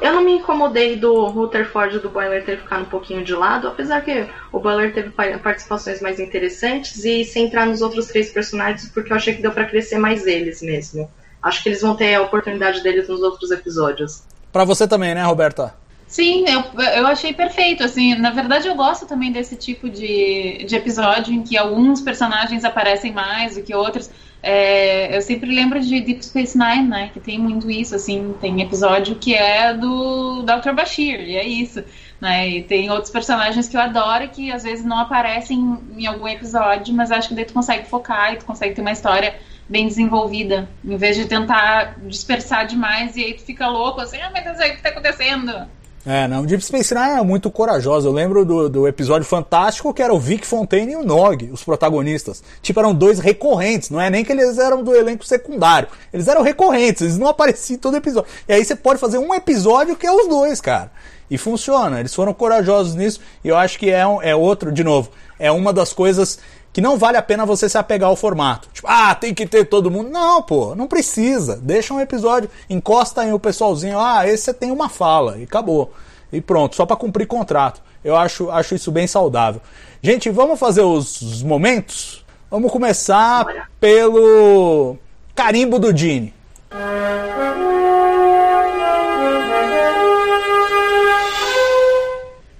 Eu 0.00 0.12
não 0.12 0.24
me 0.24 0.32
incomodei 0.38 0.96
do 0.96 1.26
Rutherford 1.26 1.98
do 1.98 2.08
Boiler 2.08 2.44
ter 2.44 2.58
ficado 2.58 2.82
um 2.82 2.86
pouquinho 2.88 3.24
de 3.24 3.34
lado, 3.34 3.68
apesar 3.68 4.00
que 4.02 4.26
o 4.50 4.58
Boiler 4.58 4.94
teve 4.94 5.10
pa- 5.10 5.38
participações 5.38 6.00
mais 6.00 6.18
interessantes 6.18 7.04
e 7.04 7.24
centrar 7.24 7.66
nos 7.66 7.82
outros 7.82 8.06
três 8.06 8.30
personagens, 8.30 8.88
porque 8.88 9.12
eu 9.12 9.16
achei 9.16 9.34
que 9.34 9.42
deu 9.42 9.50
pra 9.52 9.64
crescer 9.66 9.98
mais 9.98 10.26
eles 10.26 10.62
mesmo. 10.62 11.10
Acho 11.42 11.62
que 11.62 11.68
eles 11.68 11.82
vão 11.82 11.96
ter 11.96 12.14
a 12.14 12.22
oportunidade 12.22 12.82
deles 12.82 13.08
nos 13.08 13.20
outros 13.20 13.50
episódios. 13.50 14.22
Pra 14.52 14.64
você 14.64 14.86
também, 14.86 15.14
né, 15.14 15.22
Roberta? 15.24 15.74
Sim, 16.12 16.44
eu, 16.46 16.62
eu 16.98 17.06
achei 17.06 17.32
perfeito. 17.32 17.82
Assim, 17.82 18.14
na 18.16 18.30
verdade, 18.30 18.68
eu 18.68 18.74
gosto 18.74 19.06
também 19.06 19.32
desse 19.32 19.56
tipo 19.56 19.88
de, 19.88 20.62
de 20.66 20.76
episódio 20.76 21.32
em 21.32 21.42
que 21.42 21.56
alguns 21.56 22.02
personagens 22.02 22.66
aparecem 22.66 23.10
mais 23.10 23.56
do 23.56 23.62
que 23.62 23.74
outros. 23.74 24.10
É, 24.42 25.16
eu 25.16 25.22
sempre 25.22 25.54
lembro 25.54 25.80
de 25.80 26.02
Deep 26.02 26.22
Space 26.22 26.58
Nine, 26.58 26.86
né? 26.86 27.10
Que 27.14 27.18
tem 27.18 27.38
muito 27.38 27.70
isso, 27.70 27.94
assim, 27.94 28.34
tem 28.42 28.60
episódio 28.60 29.14
que 29.14 29.34
é 29.34 29.72
do 29.72 30.42
Dr. 30.42 30.74
Bashir, 30.74 31.18
e 31.18 31.34
é 31.34 31.46
isso. 31.46 31.82
Né? 32.20 32.46
E 32.46 32.62
tem 32.62 32.90
outros 32.90 33.10
personagens 33.10 33.66
que 33.66 33.74
eu 33.74 33.80
adoro 33.80 34.28
que 34.28 34.52
às 34.52 34.64
vezes 34.64 34.84
não 34.84 34.98
aparecem 34.98 35.78
em 35.96 36.06
algum 36.06 36.28
episódio, 36.28 36.94
mas 36.94 37.10
acho 37.10 37.28
que 37.30 37.34
daí 37.34 37.46
tu 37.46 37.54
consegue 37.54 37.88
focar 37.88 38.34
e 38.34 38.36
tu 38.36 38.44
consegue 38.44 38.74
ter 38.74 38.82
uma 38.82 38.92
história 38.92 39.34
bem 39.66 39.86
desenvolvida, 39.88 40.68
em 40.84 40.96
vez 40.98 41.16
de 41.16 41.24
tentar 41.24 41.96
dispersar 42.06 42.66
demais 42.66 43.16
e 43.16 43.24
aí 43.24 43.32
tu 43.32 43.42
fica 43.42 43.66
louco, 43.66 44.02
assim, 44.02 44.20
ah, 44.20 44.30
meu 44.30 44.42
aí 44.60 44.72
o 44.72 44.76
que 44.76 44.82
tá 44.82 44.90
acontecendo? 44.90 45.66
É, 46.04 46.26
não, 46.26 46.44
Deep 46.44 46.64
Space 46.64 46.92
Nine 46.92 47.20
é 47.20 47.22
muito 47.22 47.48
corajosa. 47.48 48.08
Eu 48.08 48.12
lembro 48.12 48.44
do, 48.44 48.68
do 48.68 48.88
episódio 48.88 49.24
fantástico 49.24 49.94
que 49.94 50.02
era 50.02 50.12
o 50.12 50.18
Vic 50.18 50.44
Fontaine 50.44 50.92
e 50.92 50.96
o 50.96 51.04
Nog, 51.04 51.48
os 51.52 51.62
protagonistas. 51.62 52.42
Tipo, 52.60 52.80
eram 52.80 52.92
dois 52.92 53.20
recorrentes, 53.20 53.88
não 53.88 54.00
é 54.00 54.10
nem 54.10 54.24
que 54.24 54.32
eles 54.32 54.58
eram 54.58 54.82
do 54.82 54.94
elenco 54.96 55.24
secundário. 55.24 55.88
Eles 56.12 56.26
eram 56.26 56.42
recorrentes, 56.42 57.02
eles 57.02 57.18
não 57.18 57.28
apareciam 57.28 57.76
em 57.76 57.78
todo 57.80 57.96
episódio. 57.96 58.28
E 58.48 58.52
aí 58.52 58.64
você 58.64 58.74
pode 58.74 58.98
fazer 58.98 59.18
um 59.18 59.32
episódio 59.32 59.94
que 59.94 60.04
é 60.06 60.10
os 60.12 60.26
dois, 60.28 60.60
cara. 60.60 60.90
E 61.30 61.38
funciona, 61.38 62.00
eles 62.00 62.12
foram 62.14 62.34
corajosos 62.34 62.96
nisso. 62.96 63.20
E 63.44 63.48
eu 63.48 63.56
acho 63.56 63.78
que 63.78 63.88
é, 63.88 64.04
um- 64.04 64.20
é 64.20 64.34
outro, 64.34 64.72
de 64.72 64.82
novo, 64.82 65.08
é 65.38 65.52
uma 65.52 65.72
das 65.72 65.92
coisas 65.92 66.38
que 66.72 66.80
não 66.80 66.96
vale 66.96 67.18
a 67.18 67.22
pena 67.22 67.44
você 67.44 67.68
se 67.68 67.76
apegar 67.76 68.08
ao 68.08 68.16
formato. 68.16 68.68
Tipo, 68.72 68.88
ah, 68.88 69.14
tem 69.14 69.34
que 69.34 69.46
ter 69.46 69.66
todo 69.66 69.90
mundo. 69.90 70.10
Não, 70.10 70.42
pô, 70.42 70.74
não 70.74 70.86
precisa. 70.86 71.56
Deixa 71.56 71.92
um 71.92 72.00
episódio, 72.00 72.48
encosta 72.68 73.20
aí 73.20 73.32
o 73.32 73.38
pessoalzinho, 73.38 73.98
ah, 73.98 74.26
esse 74.26 74.44
você 74.44 74.54
tem 74.54 74.70
uma 74.70 74.88
fala, 74.88 75.38
e 75.38 75.44
acabou. 75.44 75.92
E 76.32 76.40
pronto, 76.40 76.74
só 76.74 76.86
pra 76.86 76.96
cumprir 76.96 77.26
contrato. 77.26 77.82
Eu 78.02 78.16
acho, 78.16 78.50
acho 78.50 78.74
isso 78.74 78.90
bem 78.90 79.06
saudável. 79.06 79.60
Gente, 80.00 80.30
vamos 80.30 80.58
fazer 80.58 80.80
os, 80.80 81.20
os 81.20 81.42
momentos? 81.42 82.24
Vamos 82.50 82.72
começar 82.72 83.68
pelo 83.78 84.96
carimbo 85.34 85.78
do 85.78 85.96
Gene. 85.96 86.34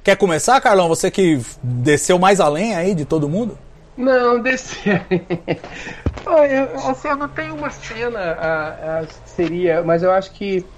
Quer 0.04 0.16
começar, 0.16 0.60
Carlão? 0.60 0.88
Você 0.88 1.10
que 1.10 1.40
desceu 1.62 2.18
mais 2.18 2.40
além 2.40 2.74
aí 2.74 2.94
de 2.94 3.04
todo 3.04 3.28
mundo? 3.28 3.56
Não, 3.96 4.40
descer. 4.40 5.06
Olha, 6.26 6.72
assim, 6.90 7.08
eu 7.08 7.16
não 7.16 7.28
tenho 7.28 7.54
uma 7.56 7.70
cena 7.70 8.18
a, 8.20 9.00
a- 9.00 9.06
seria, 9.06 9.82
mas 9.82 10.02
eu 10.02 10.10
acho 10.12 10.32
que 10.32 10.70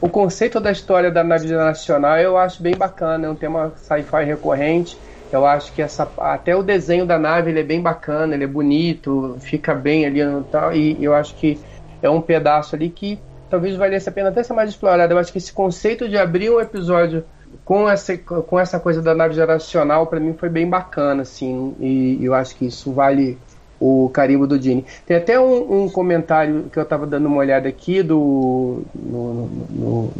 o 0.00 0.10
conceito 0.10 0.60
da 0.60 0.72
história 0.72 1.10
da 1.10 1.24
nave 1.24 1.48
nacional 1.52 2.18
eu 2.18 2.38
acho 2.38 2.62
bem 2.62 2.76
bacana, 2.76 3.26
é 3.26 3.30
um 3.30 3.36
tema 3.36 3.74
sci-fi 3.76 4.24
recorrente. 4.24 5.00
Eu 5.32 5.46
acho 5.46 5.72
que 5.74 5.82
essa 5.82 6.12
até 6.18 6.56
o 6.56 6.62
desenho 6.62 7.06
da 7.06 7.18
nave 7.18 7.50
ele 7.50 7.60
é 7.60 7.64
bem 7.64 7.82
bacana, 7.82 8.34
ele 8.34 8.44
é 8.44 8.46
bonito, 8.48 9.36
fica 9.40 9.74
bem 9.74 10.06
ali 10.06 10.24
no 10.24 10.44
tal 10.44 10.72
e 10.74 11.02
eu 11.04 11.14
acho 11.14 11.36
que 11.36 11.64
é 12.02 12.10
um 12.10 12.22
pedaço 12.22 12.76
ali 12.76 12.90
que 12.90 13.24
talvez 13.48 13.76
valesse 13.76 14.08
a 14.08 14.12
pena 14.12 14.30
até 14.30 14.42
ser 14.42 14.54
mais 14.54 14.70
explorado. 14.70 15.12
Eu 15.14 15.18
acho 15.18 15.32
que 15.32 15.38
esse 15.38 15.52
conceito 15.52 16.08
de 16.08 16.18
abrir 16.18 16.50
um 16.50 16.60
episódio 16.60 17.26
com 17.64 17.88
essa, 17.88 18.16
com 18.16 18.58
essa 18.58 18.78
coisa 18.80 19.00
da 19.02 19.14
nave 19.14 19.34
geracional, 19.34 20.06
para 20.06 20.20
mim 20.20 20.34
foi 20.34 20.48
bem 20.48 20.68
bacana, 20.68 21.22
assim, 21.22 21.74
e 21.80 22.18
eu 22.24 22.34
acho 22.34 22.56
que 22.56 22.66
isso 22.66 22.92
vale 22.92 23.36
o 23.80 24.10
carimbo 24.12 24.46
do 24.46 24.58
Dini. 24.58 24.84
Tem 25.06 25.16
até 25.16 25.38
um, 25.38 25.84
um 25.84 25.88
comentário 25.88 26.64
que 26.72 26.78
eu 26.78 26.82
estava 26.82 27.06
dando 27.06 27.26
uma 27.26 27.36
olhada 27.38 27.68
aqui 27.68 28.02
do 28.02 28.82
no, 28.94 29.46
no- 29.46 29.46
no 29.70 30.12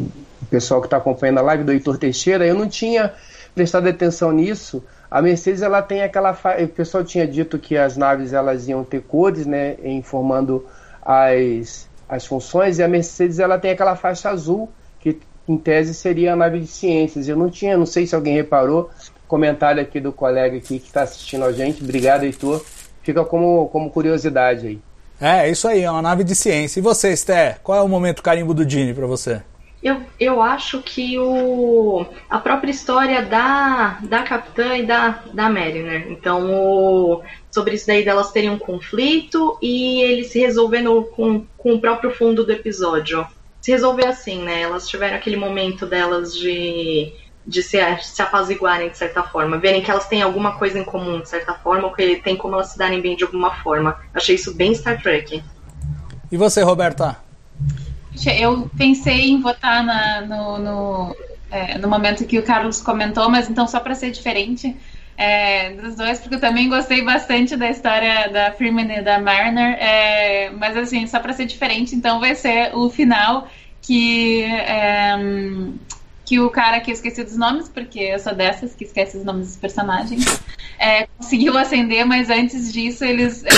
pessoal 0.50 0.80
que 0.80 0.86
está 0.86 0.96
acompanhando 0.96 1.38
a 1.38 1.42
live 1.42 1.64
do 1.64 1.72
Heitor 1.72 1.98
Teixeira, 1.98 2.46
eu 2.46 2.54
não 2.54 2.68
tinha 2.68 3.12
prestado 3.54 3.88
atenção 3.88 4.30
nisso. 4.32 4.82
A 5.10 5.20
Mercedes 5.20 5.62
ela 5.62 5.82
tem 5.82 6.02
aquela 6.02 6.34
fa... 6.34 6.56
o 6.62 6.68
pessoal 6.68 7.02
tinha 7.02 7.26
dito 7.26 7.58
que 7.58 7.76
as 7.76 7.96
naves 7.96 8.32
elas 8.32 8.68
iam 8.68 8.84
ter 8.84 9.00
cores, 9.02 9.46
né, 9.46 9.76
informando 9.84 10.64
as 11.02 11.88
as 12.08 12.24
funções 12.24 12.78
e 12.78 12.82
a 12.82 12.88
Mercedes 12.88 13.38
ela 13.38 13.58
tem 13.58 13.70
aquela 13.72 13.94
faixa 13.94 14.30
azul 14.30 14.70
que 14.98 15.18
em 15.52 15.56
tese 15.58 15.94
seria 15.94 16.32
a 16.32 16.36
nave 16.36 16.60
de 16.60 16.66
ciências. 16.66 17.28
Eu 17.28 17.36
não 17.36 17.50
tinha, 17.50 17.76
não 17.76 17.86
sei 17.86 18.06
se 18.06 18.14
alguém 18.14 18.34
reparou, 18.34 18.90
comentário 19.26 19.82
aqui 19.82 20.00
do 20.00 20.12
colega 20.12 20.56
aqui 20.56 20.78
que 20.78 20.86
está 20.86 21.02
assistindo 21.02 21.44
a 21.44 21.52
gente. 21.52 21.82
Obrigado, 21.82 22.24
Heitor. 22.24 22.64
Fica 23.02 23.24
como, 23.24 23.68
como 23.68 23.90
curiosidade 23.90 24.66
aí. 24.66 24.78
É, 25.20 25.48
é 25.48 25.50
isso 25.50 25.66
aí, 25.66 25.82
é 25.82 25.90
uma 25.90 26.02
nave 26.02 26.22
de 26.24 26.34
ciência. 26.34 26.78
E 26.78 26.82
você, 26.82 27.12
Esther, 27.12 27.60
qual 27.62 27.78
é 27.78 27.82
o 27.82 27.88
momento 27.88 28.22
carimbo 28.22 28.54
do 28.54 28.68
Gene 28.68 28.94
pra 28.94 29.06
você? 29.06 29.42
Eu, 29.82 30.00
eu 30.18 30.42
acho 30.42 30.82
que 30.82 31.18
o, 31.18 32.04
a 32.28 32.38
própria 32.38 32.70
história 32.70 33.22
da, 33.22 33.98
da 34.02 34.22
Capitã 34.24 34.76
e 34.76 34.84
da, 34.84 35.22
da 35.32 35.48
Mariner. 35.48 36.10
Então, 36.10 36.50
o, 36.50 37.22
sobre 37.50 37.74
isso 37.74 37.86
daí 37.86 38.04
delas 38.04 38.32
terem 38.32 38.50
um 38.50 38.58
conflito 38.58 39.56
e 39.62 40.02
ele 40.02 40.24
se 40.24 40.40
resolvendo 40.40 41.04
com, 41.14 41.44
com 41.56 41.74
o 41.74 41.80
próprio 41.80 42.10
fundo 42.10 42.44
do 42.44 42.52
episódio. 42.52 43.24
Se 43.68 43.72
resolver 43.72 44.06
assim, 44.06 44.42
né? 44.42 44.62
Elas 44.62 44.88
tiveram 44.88 45.18
aquele 45.18 45.36
momento 45.36 45.84
delas 45.84 46.34
de, 46.34 47.12
de 47.46 47.62
se, 47.62 47.76
se 48.00 48.22
apaziguarem 48.22 48.88
de 48.88 48.96
certa 48.96 49.22
forma, 49.22 49.58
verem 49.58 49.82
que 49.82 49.90
elas 49.90 50.08
têm 50.08 50.22
alguma 50.22 50.56
coisa 50.56 50.78
em 50.78 50.84
comum 50.84 51.20
de 51.20 51.28
certa 51.28 51.52
forma, 51.52 51.86
ou 51.86 51.92
que 51.92 52.16
tem 52.16 52.34
como 52.34 52.54
elas 52.54 52.68
se 52.68 52.78
darem 52.78 52.98
bem 53.02 53.14
de 53.14 53.24
alguma 53.24 53.56
forma. 53.56 54.00
Achei 54.14 54.36
isso 54.36 54.54
bem 54.54 54.74
Star 54.74 55.02
Trek. 55.02 55.44
E 56.32 56.36
você, 56.38 56.62
Roberta? 56.62 57.18
Eu 58.38 58.70
pensei 58.74 59.28
em 59.28 59.38
votar 59.42 59.84
na- 59.84 60.22
no, 60.22 60.58
no, 60.58 61.16
é, 61.50 61.76
no 61.76 61.88
momento 61.88 62.24
que 62.24 62.38
o 62.38 62.42
Carlos 62.42 62.80
comentou, 62.80 63.28
mas 63.28 63.50
então 63.50 63.68
só 63.68 63.80
para 63.80 63.94
ser 63.94 64.10
diferente 64.12 64.74
é, 65.18 65.72
dos 65.72 65.96
dois, 65.96 66.20
porque 66.20 66.36
eu 66.36 66.40
também 66.40 66.68
gostei 66.68 67.02
bastante 67.02 67.56
da 67.56 67.68
história 67.68 68.28
da 68.28 68.52
Freeman 68.52 68.98
e 68.98 69.02
da 69.02 69.18
Mariner, 69.18 69.76
é, 69.80 70.48
mas 70.50 70.76
assim, 70.76 71.08
só 71.08 71.18
para 71.18 71.32
ser 71.32 71.44
diferente, 71.44 71.96
então 71.96 72.20
vai 72.20 72.36
ser 72.36 72.70
o 72.72 72.88
final 72.88 73.48
que 73.82 74.44
é, 74.44 75.16
que 76.24 76.38
o 76.38 76.48
cara 76.48 76.78
que 76.78 76.92
eu 76.92 76.94
esqueci 76.94 77.24
dos 77.24 77.36
nomes, 77.36 77.68
porque 77.68 77.98
eu 77.98 78.18
sou 78.20 78.32
dessas 78.32 78.76
que 78.76 78.84
esquece 78.84 79.16
os 79.18 79.24
nomes 79.24 79.48
dos 79.48 79.56
personagens, 79.56 80.40
é, 80.78 81.08
conseguiu 81.16 81.58
acender, 81.58 82.06
mas 82.06 82.30
antes 82.30 82.72
disso 82.72 83.04
eles 83.04 83.44
é, 83.44 83.50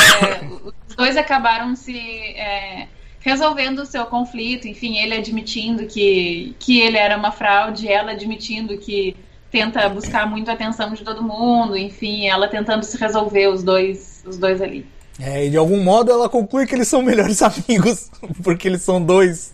os 0.88 0.96
dois 0.96 1.14
acabaram 1.18 1.76
se 1.76 1.98
é, 1.98 2.88
resolvendo 3.20 3.80
o 3.80 3.86
seu 3.86 4.06
conflito, 4.06 4.66
enfim, 4.66 4.96
ele 4.96 5.14
admitindo 5.14 5.84
que, 5.84 6.56
que 6.58 6.80
ele 6.80 6.96
era 6.96 7.18
uma 7.18 7.30
fraude, 7.30 7.86
ela 7.86 8.12
admitindo 8.12 8.78
que 8.78 9.14
tenta 9.50 9.88
buscar 9.88 10.26
muito 10.28 10.50
a 10.50 10.54
atenção 10.54 10.92
de 10.92 11.02
todo 11.04 11.22
mundo, 11.22 11.76
enfim, 11.76 12.26
ela 12.28 12.48
tentando 12.48 12.84
se 12.84 12.96
resolver 12.96 13.48
os 13.48 13.62
dois, 13.62 14.22
os 14.26 14.38
dois 14.38 14.60
ali. 14.62 14.86
É, 15.22 15.44
e 15.46 15.50
de 15.50 15.56
algum 15.56 15.82
modo 15.82 16.10
ela 16.10 16.28
conclui 16.28 16.66
que 16.66 16.74
eles 16.74 16.88
são 16.88 17.02
melhores 17.02 17.42
amigos, 17.42 18.10
porque 18.42 18.68
eles 18.68 18.82
são 18.82 19.02
dois. 19.02 19.52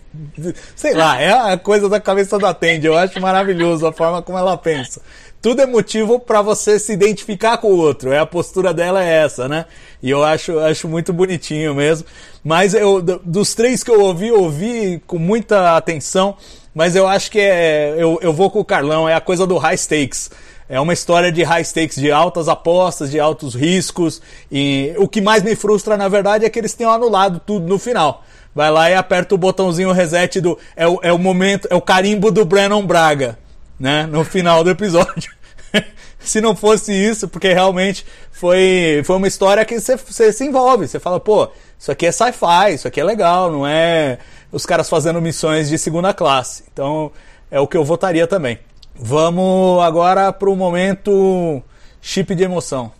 Sei 0.74 0.94
lá, 0.94 1.20
é 1.20 1.32
a 1.32 1.58
coisa 1.58 1.88
da 1.88 2.00
cabeça 2.00 2.38
da 2.38 2.54
Tende. 2.54 2.86
Eu 2.86 2.96
acho 2.96 3.20
maravilhoso 3.20 3.86
a 3.86 3.92
forma 3.92 4.22
como 4.22 4.38
ela 4.38 4.56
pensa. 4.56 5.00
Tudo 5.42 5.60
é 5.62 5.66
motivo 5.66 6.18
para 6.18 6.40
você 6.42 6.78
se 6.78 6.92
identificar 6.92 7.58
com 7.58 7.68
o 7.68 7.76
outro. 7.76 8.10
É 8.12 8.18
a 8.18 8.26
postura 8.26 8.72
dela 8.72 9.04
é 9.04 9.24
essa, 9.24 9.48
né? 9.48 9.66
E 10.02 10.10
eu 10.10 10.24
acho, 10.24 10.58
acho 10.58 10.88
muito 10.88 11.12
bonitinho 11.12 11.74
mesmo. 11.74 12.06
Mas 12.42 12.72
eu, 12.74 13.02
do- 13.02 13.20
dos 13.24 13.54
três 13.54 13.84
que 13.84 13.90
eu 13.90 14.00
ouvi, 14.00 14.30
ouvi 14.32 15.00
com 15.06 15.18
muita 15.18 15.76
atenção. 15.76 16.36
Mas 16.76 16.94
eu 16.94 17.08
acho 17.08 17.30
que 17.30 17.40
é. 17.40 17.94
Eu, 17.96 18.18
eu 18.20 18.34
vou 18.34 18.50
com 18.50 18.60
o 18.60 18.64
Carlão, 18.64 19.08
é 19.08 19.14
a 19.14 19.20
coisa 19.20 19.46
do 19.46 19.56
high 19.56 19.78
stakes. 19.78 20.30
É 20.68 20.78
uma 20.78 20.92
história 20.92 21.32
de 21.32 21.42
high 21.42 21.64
stakes, 21.64 21.96
de 21.96 22.12
altas 22.12 22.50
apostas, 22.50 23.10
de 23.10 23.18
altos 23.18 23.54
riscos. 23.54 24.20
E 24.52 24.92
o 24.98 25.08
que 25.08 25.22
mais 25.22 25.42
me 25.42 25.56
frustra, 25.56 25.96
na 25.96 26.06
verdade, 26.06 26.44
é 26.44 26.50
que 26.50 26.58
eles 26.58 26.74
tenham 26.74 26.92
anulado 26.92 27.40
tudo 27.40 27.66
no 27.66 27.78
final. 27.78 28.22
Vai 28.54 28.70
lá 28.70 28.90
e 28.90 28.94
aperta 28.94 29.34
o 29.34 29.38
botãozinho 29.38 29.90
reset 29.90 30.38
do. 30.38 30.58
É 30.76 30.86
o, 30.86 31.00
é 31.02 31.10
o 31.10 31.18
momento, 31.18 31.66
é 31.70 31.74
o 31.74 31.80
carimbo 31.80 32.30
do 32.30 32.44
Brennan 32.44 32.84
Braga, 32.84 33.38
né? 33.80 34.04
No 34.04 34.22
final 34.22 34.62
do 34.62 34.68
episódio. 34.68 35.32
Se 36.20 36.42
não 36.42 36.54
fosse 36.54 36.92
isso, 36.92 37.26
porque 37.26 37.54
realmente 37.54 38.04
foi, 38.30 39.00
foi 39.06 39.16
uma 39.16 39.28
história 39.28 39.64
que 39.64 39.80
você, 39.80 40.30
se 40.30 40.44
envolve. 40.44 40.86
Você 40.86 41.00
fala, 41.00 41.18
pô, 41.18 41.48
isso 41.78 41.90
aqui 41.90 42.04
é 42.04 42.12
sci-fi, 42.12 42.74
isso 42.74 42.86
aqui 42.86 43.00
é 43.00 43.04
legal, 43.04 43.50
não 43.50 43.66
é 43.66 44.18
os 44.56 44.64
caras 44.64 44.88
fazendo 44.88 45.20
missões 45.20 45.68
de 45.68 45.76
segunda 45.76 46.14
classe. 46.14 46.64
Então 46.72 47.12
é 47.50 47.60
o 47.60 47.66
que 47.66 47.76
eu 47.76 47.84
votaria 47.84 48.26
também. 48.26 48.58
Vamos 48.94 49.84
agora 49.84 50.32
para 50.32 50.48
o 50.48 50.56
momento 50.56 51.62
chip 52.00 52.34
de 52.34 52.42
emoção. 52.42 52.90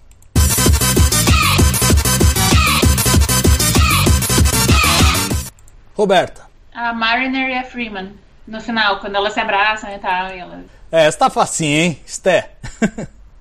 Roberta. 5.95 6.43
a 6.75 6.93
Mariner 6.93 7.49
e 7.49 7.55
a 7.55 7.65
Freeman. 7.65 8.13
No 8.47 8.61
final, 8.61 9.01
quando 9.01 9.17
elas 9.17 9.33
se 9.33 9.41
abraçam 9.41 9.91
e 9.95 9.99
tal. 9.99 10.29
E 10.29 10.39
ela... 10.39 10.63
É, 10.93 11.07
essa 11.07 11.21
tá 11.21 11.31
facinho, 11.31 11.79
hein, 11.79 12.01
Sté? 12.07 12.51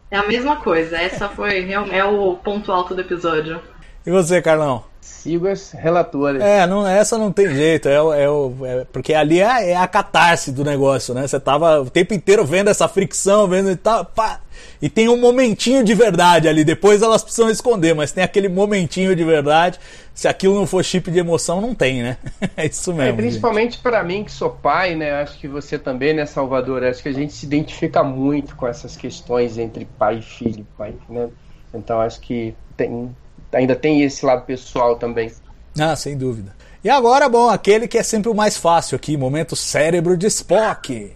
É 0.09 0.17
a 0.17 0.25
mesma 0.25 0.55
coisa. 0.55 0.97
Essa 0.97 1.27
foi 1.27 1.69
é 1.69 2.05
o 2.05 2.37
ponto 2.37 2.71
alto 2.71 2.95
do 2.95 3.01
episódio. 3.01 3.61
E 4.05 4.09
você, 4.09 4.41
Carlão? 4.41 4.85
Sigo 5.05 5.47
as 5.47 5.71
relatoras. 5.71 6.41
É, 6.41 6.65
não, 6.67 6.85
essa 6.85 7.17
não 7.17 7.31
tem 7.31 7.47
jeito, 7.49 7.87
é, 7.87 8.01
o- 8.01 8.13
é, 8.13 8.29
o- 8.29 8.53
é- 8.65 8.85
porque 8.91 9.13
ali 9.13 9.39
é, 9.39 9.71
é 9.71 9.75
a 9.75 9.87
catarse 9.87 10.51
do 10.51 10.63
negócio, 10.63 11.13
né? 11.13 11.27
Você 11.27 11.39
tava 11.39 11.81
o 11.81 11.89
tempo 11.89 12.13
inteiro 12.13 12.43
vendo 12.45 12.69
essa 12.69 12.87
fricção, 12.87 13.47
vendo 13.47 13.69
e 13.71 13.75
tal, 13.75 14.03
pá, 14.05 14.39
e 14.81 14.89
tem 14.89 15.07
um 15.09 15.17
momentinho 15.17 15.83
de 15.83 15.93
verdade 15.93 16.47
ali, 16.47 16.63
depois 16.63 17.01
elas 17.01 17.23
precisam 17.23 17.49
esconder, 17.49 17.93
mas 17.95 18.11
tem 18.11 18.23
aquele 18.23 18.47
momentinho 18.49 19.15
de 19.15 19.23
verdade, 19.23 19.79
se 20.13 20.27
aquilo 20.27 20.55
não 20.55 20.65
for 20.67 20.83
chip 20.83 21.09
de 21.11 21.19
emoção, 21.19 21.59
não 21.61 21.73
tem, 21.75 22.01
né? 22.03 22.17
É 22.57 22.65
isso 22.65 22.91
É, 22.91 22.93
mesmo. 22.95 23.05
gente. 23.11 23.15
principalmente 23.17 23.77
pra 23.79 24.03
mim 24.03 24.23
que 24.23 24.31
sou 24.31 24.49
pai, 24.49 24.95
né? 24.95 25.11
Acho 25.21 25.37
que 25.39 25.47
você 25.47 25.77
também, 25.79 26.13
né, 26.13 26.25
Salvador? 26.25 26.83
Acho 26.83 27.01
que 27.03 27.09
a 27.09 27.13
gente 27.13 27.33
se 27.33 27.45
identifica 27.45 28.03
muito 28.03 28.55
com 28.55 28.67
essas 28.67 28.95
questões 28.97 29.57
entre 29.57 29.85
pai 29.85 30.17
e 30.19 30.21
filho, 30.21 30.65
pai, 30.77 30.93
né? 31.09 31.29
Então 31.73 31.99
acho 32.01 32.19
que 32.21 32.55
tem, 32.77 33.15
ainda 33.51 33.75
tem 33.75 34.01
esse 34.03 34.25
lado 34.25 34.45
pessoal 34.45 34.95
também. 34.95 35.31
Ah, 35.79 35.95
sem 35.95 36.17
dúvida. 36.17 36.55
E 36.83 36.89
agora, 36.89 37.27
bom, 37.27 37.49
aquele 37.49 37.87
que 37.87 37.97
é 37.97 38.03
sempre 38.03 38.29
o 38.29 38.35
mais 38.35 38.57
fácil 38.57 38.95
aqui, 38.95 39.17
momento 39.17 39.55
cérebro 39.55 40.15
de 40.15 40.27
Spock. 40.27 41.11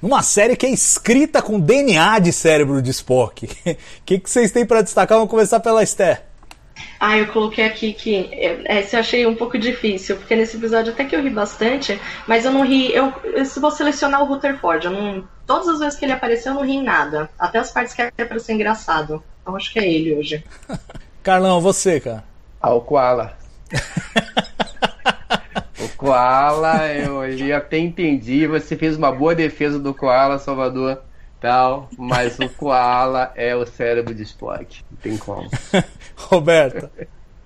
Numa 0.00 0.22
série 0.22 0.56
que 0.56 0.66
é 0.66 0.70
escrita 0.70 1.40
com 1.40 1.60
DNA 1.60 2.18
de 2.18 2.32
cérebro 2.32 2.82
de 2.82 2.90
Spock. 2.90 3.48
O 3.66 3.76
que, 4.04 4.18
que 4.18 4.28
vocês 4.28 4.50
têm 4.50 4.66
pra 4.66 4.82
destacar? 4.82 5.16
Vamos 5.16 5.30
começar 5.30 5.60
pela 5.60 5.82
Esther. 5.82 6.22
Ah, 6.98 7.18
eu 7.18 7.26
coloquei 7.28 7.64
aqui 7.64 7.92
que 7.92 8.28
é, 8.32 8.80
esse 8.80 8.96
eu 8.96 9.00
achei 9.00 9.26
um 9.26 9.34
pouco 9.34 9.58
difícil, 9.58 10.16
porque 10.16 10.34
nesse 10.34 10.56
episódio 10.56 10.92
até 10.92 11.04
que 11.04 11.14
eu 11.14 11.22
ri 11.22 11.30
bastante, 11.30 12.00
mas 12.26 12.44
eu 12.44 12.52
não 12.52 12.64
ri. 12.64 12.94
Eu, 12.94 13.12
eu 13.24 13.44
se 13.44 13.58
vou 13.60 13.70
selecionar 13.70 14.22
o 14.22 14.26
Rutherford, 14.26 14.86
eu 14.86 14.92
não. 14.92 15.28
Todas 15.52 15.68
as 15.68 15.80
vezes 15.80 15.98
que 15.98 16.06
ele 16.06 16.12
apareceu, 16.12 16.52
eu 16.52 16.56
não 16.56 16.64
ri 16.64 16.76
em 16.76 16.82
nada. 16.82 17.28
Até 17.38 17.58
as 17.58 17.70
partes 17.70 17.92
que 17.92 18.00
era 18.00 18.26
pra 18.26 18.38
ser 18.38 18.54
engraçado. 18.54 19.22
Então 19.42 19.54
acho 19.54 19.70
que 19.70 19.78
é 19.78 19.86
ele 19.86 20.14
hoje. 20.14 20.42
Carlão, 21.22 21.60
você, 21.60 22.00
cara. 22.00 22.24
Ah, 22.58 22.72
o 22.72 22.80
Koala. 22.80 23.36
o 25.78 25.88
Koala, 25.98 26.88
eu, 26.88 27.20
até 27.54 27.76
entendi. 27.76 28.46
Você 28.46 28.78
fez 28.78 28.96
uma 28.96 29.12
boa 29.12 29.34
defesa 29.34 29.78
do 29.78 29.92
Koala, 29.92 30.38
Salvador. 30.38 31.02
Tal, 31.38 31.90
mas 31.98 32.38
o 32.38 32.48
Koala 32.48 33.30
é 33.36 33.54
o 33.54 33.66
cérebro 33.66 34.14
de 34.14 34.22
Spock. 34.22 34.82
Não 34.90 34.98
tem 35.02 35.18
como. 35.18 35.50
Roberta. 36.16 36.90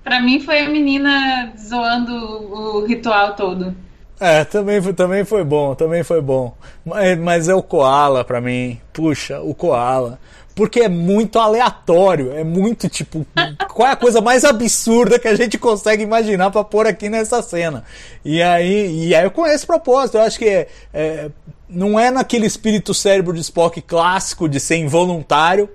Pra 0.05 0.21
mim 0.21 0.39
foi 0.39 0.61
a 0.61 0.69
menina 0.69 1.53
zoando 1.59 2.15
o 2.15 2.87
ritual 2.87 3.35
todo. 3.35 3.75
É, 4.19 4.45
também, 4.45 4.81
foi- 4.81 4.93
também 4.95 5.25
foi 5.25 5.45
bom, 5.45 5.75
também 5.75 6.03
foi 6.03 6.21
bom. 6.23 6.55
Mas, 6.85 7.19
mas 7.19 7.49
é 7.49 7.55
o 7.55 7.63
Koala 7.63 8.25
pra 8.25 8.41
mim. 8.41 8.81
Puxa, 8.93 9.41
o 9.41 9.55
Koala. 9.55 10.19
Porque 10.55 10.81
é 10.81 10.89
muito 10.89 11.39
aleatório, 11.39 12.33
é 12.33 12.43
muito 12.43 12.89
tipo. 12.89 13.27
Qual 13.75 13.87
é 13.87 13.93
a 13.93 13.97
coisa 13.97 14.23
mais 14.23 14.43
absurda 14.43 15.19
que 15.19 15.29
a 15.29 15.35
gente 15.35 15.59
consegue 15.59 16.03
imaginar 16.03 16.51
pra 16.51 16.65
pôr 16.65 16.87
aqui 16.87 17.11
nessa 17.11 17.43
cena? 17.43 17.85
E 18.25 18.41
aí, 18.43 19.09
e 19.09 19.15
aí 19.15 19.25
eu 19.25 19.47
esse 19.47 19.67
propósito, 19.67 20.17
eu 20.17 20.23
acho 20.23 20.39
que 20.39 20.47
é, 20.47 20.69
é, 20.95 21.31
não 21.69 22.01
é 22.01 22.11
naquele 22.11 22.47
espírito 22.47 22.95
cérebro 22.95 23.35
de 23.35 23.41
Spock 23.43 23.83
clássico 23.83 24.49
de 24.49 24.59
ser 24.59 24.77
involuntário, 24.77 25.69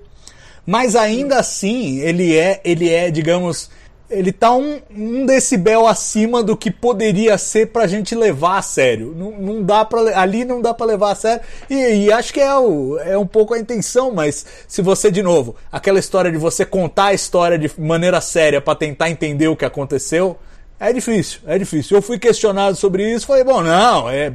mas 0.66 0.96
ainda 0.96 1.36
assim 1.38 2.00
ele 2.00 2.36
é, 2.36 2.60
ele 2.64 2.90
é, 2.90 3.08
digamos, 3.08 3.70
ele 4.12 4.30
tá 4.30 4.52
um, 4.52 4.80
um 4.94 5.26
decibel 5.26 5.86
acima 5.86 6.42
do 6.42 6.56
que 6.56 6.70
poderia 6.70 7.36
ser 7.38 7.68
pra 7.68 7.86
gente 7.86 8.14
levar 8.14 8.58
a 8.58 8.62
sério. 8.62 9.14
Não, 9.16 9.30
não 9.32 9.62
dá 9.62 9.84
para 9.84 10.20
ali 10.20 10.44
não 10.44 10.60
dá 10.60 10.74
pra 10.74 10.86
levar 10.86 11.12
a 11.12 11.14
sério. 11.14 11.42
E, 11.68 12.04
e 12.04 12.12
acho 12.12 12.32
que 12.32 12.40
é, 12.40 12.54
o, 12.54 12.98
é 12.98 13.16
um 13.16 13.26
pouco 13.26 13.54
a 13.54 13.58
intenção, 13.58 14.12
mas 14.12 14.44
se 14.68 14.82
você 14.82 15.10
de 15.10 15.22
novo, 15.22 15.56
aquela 15.70 15.98
história 15.98 16.30
de 16.30 16.38
você 16.38 16.64
contar 16.64 17.06
a 17.06 17.14
história 17.14 17.58
de 17.58 17.70
maneira 17.80 18.20
séria 18.20 18.60
pra 18.60 18.74
tentar 18.74 19.10
entender 19.10 19.48
o 19.48 19.56
que 19.56 19.64
aconteceu, 19.64 20.38
é 20.78 20.92
difícil, 20.92 21.40
é 21.46 21.56
difícil. 21.58 21.96
Eu 21.96 22.02
fui 22.02 22.18
questionado 22.18 22.76
sobre 22.76 23.08
isso, 23.08 23.26
falei, 23.26 23.44
bom, 23.44 23.62
não, 23.62 24.10
é, 24.10 24.32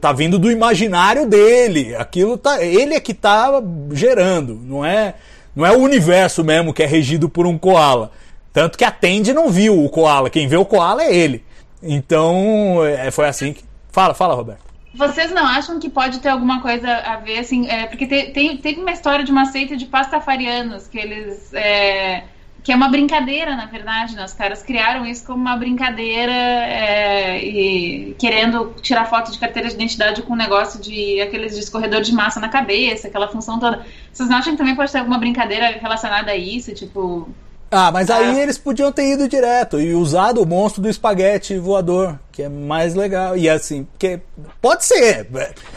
tá 0.00 0.12
vindo 0.12 0.38
do 0.38 0.50
imaginário 0.50 1.26
dele. 1.26 1.96
Aquilo 1.96 2.38
tá, 2.38 2.62
ele 2.62 2.94
é 2.94 3.00
que 3.00 3.12
tá 3.12 3.60
gerando, 3.90 4.54
não 4.54 4.84
é, 4.84 5.14
não 5.54 5.66
é 5.66 5.72
o 5.72 5.80
universo 5.80 6.44
mesmo 6.44 6.72
que 6.72 6.82
é 6.82 6.86
regido 6.86 7.28
por 7.28 7.44
um 7.44 7.58
koala. 7.58 8.12
Tanto 8.52 8.76
que 8.76 8.84
a 8.84 8.90
Tandy 8.90 9.32
não 9.32 9.48
viu 9.48 9.84
o 9.84 9.88
koala, 9.88 10.30
quem 10.30 10.48
vê 10.48 10.56
o 10.56 10.64
koala 10.64 11.02
é 11.02 11.14
ele. 11.14 11.44
Então, 11.82 12.84
é, 12.84 13.10
foi 13.10 13.26
assim 13.26 13.52
que. 13.52 13.64
Fala, 13.90 14.14
fala, 14.14 14.34
Roberto. 14.34 14.70
Vocês 14.94 15.30
não 15.30 15.46
acham 15.46 15.78
que 15.78 15.88
pode 15.88 16.18
ter 16.18 16.28
alguma 16.28 16.60
coisa 16.60 16.88
a 16.88 17.16
ver, 17.16 17.38
assim, 17.38 17.68
é, 17.68 17.86
porque 17.86 18.06
tem, 18.06 18.32
tem, 18.32 18.56
tem 18.56 18.76
uma 18.78 18.90
história 18.90 19.24
de 19.24 19.30
uma 19.30 19.46
seita 19.46 19.76
de 19.76 19.86
pastafarianos, 19.86 20.88
que 20.88 20.98
eles. 20.98 21.54
é, 21.54 22.24
que 22.62 22.72
é 22.72 22.76
uma 22.76 22.88
brincadeira, 22.88 23.56
na 23.56 23.66
verdade, 23.66 24.14
né? 24.14 24.24
Os 24.24 24.34
caras 24.34 24.62
criaram 24.62 25.06
isso 25.06 25.24
como 25.24 25.38
uma 25.38 25.56
brincadeira 25.56 26.32
é, 26.32 27.42
e 27.42 28.14
querendo 28.18 28.74
tirar 28.82 29.06
foto 29.06 29.32
de 29.32 29.38
carteira 29.38 29.68
de 29.68 29.74
identidade 29.74 30.22
com 30.22 30.34
um 30.34 30.36
negócio 30.36 30.80
de 30.80 31.20
aqueles 31.22 31.54
de 31.54 31.60
escorredor 31.60 32.02
de 32.02 32.12
massa 32.12 32.38
na 32.38 32.48
cabeça, 32.48 33.08
aquela 33.08 33.28
função 33.28 33.58
toda. 33.58 33.84
Vocês 34.12 34.28
não 34.28 34.36
acham 34.36 34.52
que 34.52 34.58
também 34.58 34.76
pode 34.76 34.92
ter 34.92 34.98
alguma 34.98 35.18
brincadeira 35.18 35.78
relacionada 35.80 36.32
a 36.32 36.36
isso? 36.36 36.74
Tipo, 36.74 37.28
Ah, 37.72 37.92
mas 37.92 38.10
aí 38.10 38.40
eles 38.40 38.58
podiam 38.58 38.90
ter 38.90 39.12
ido 39.12 39.28
direto 39.28 39.80
e 39.80 39.94
usado 39.94 40.42
o 40.42 40.46
monstro 40.46 40.82
do 40.82 40.88
espaguete 40.88 41.56
voador, 41.56 42.18
que 42.32 42.42
é 42.42 42.48
mais 42.48 42.96
legal. 42.96 43.36
E 43.36 43.48
assim, 43.48 43.84
porque 43.84 44.18
pode 44.60 44.84
ser. 44.84 45.28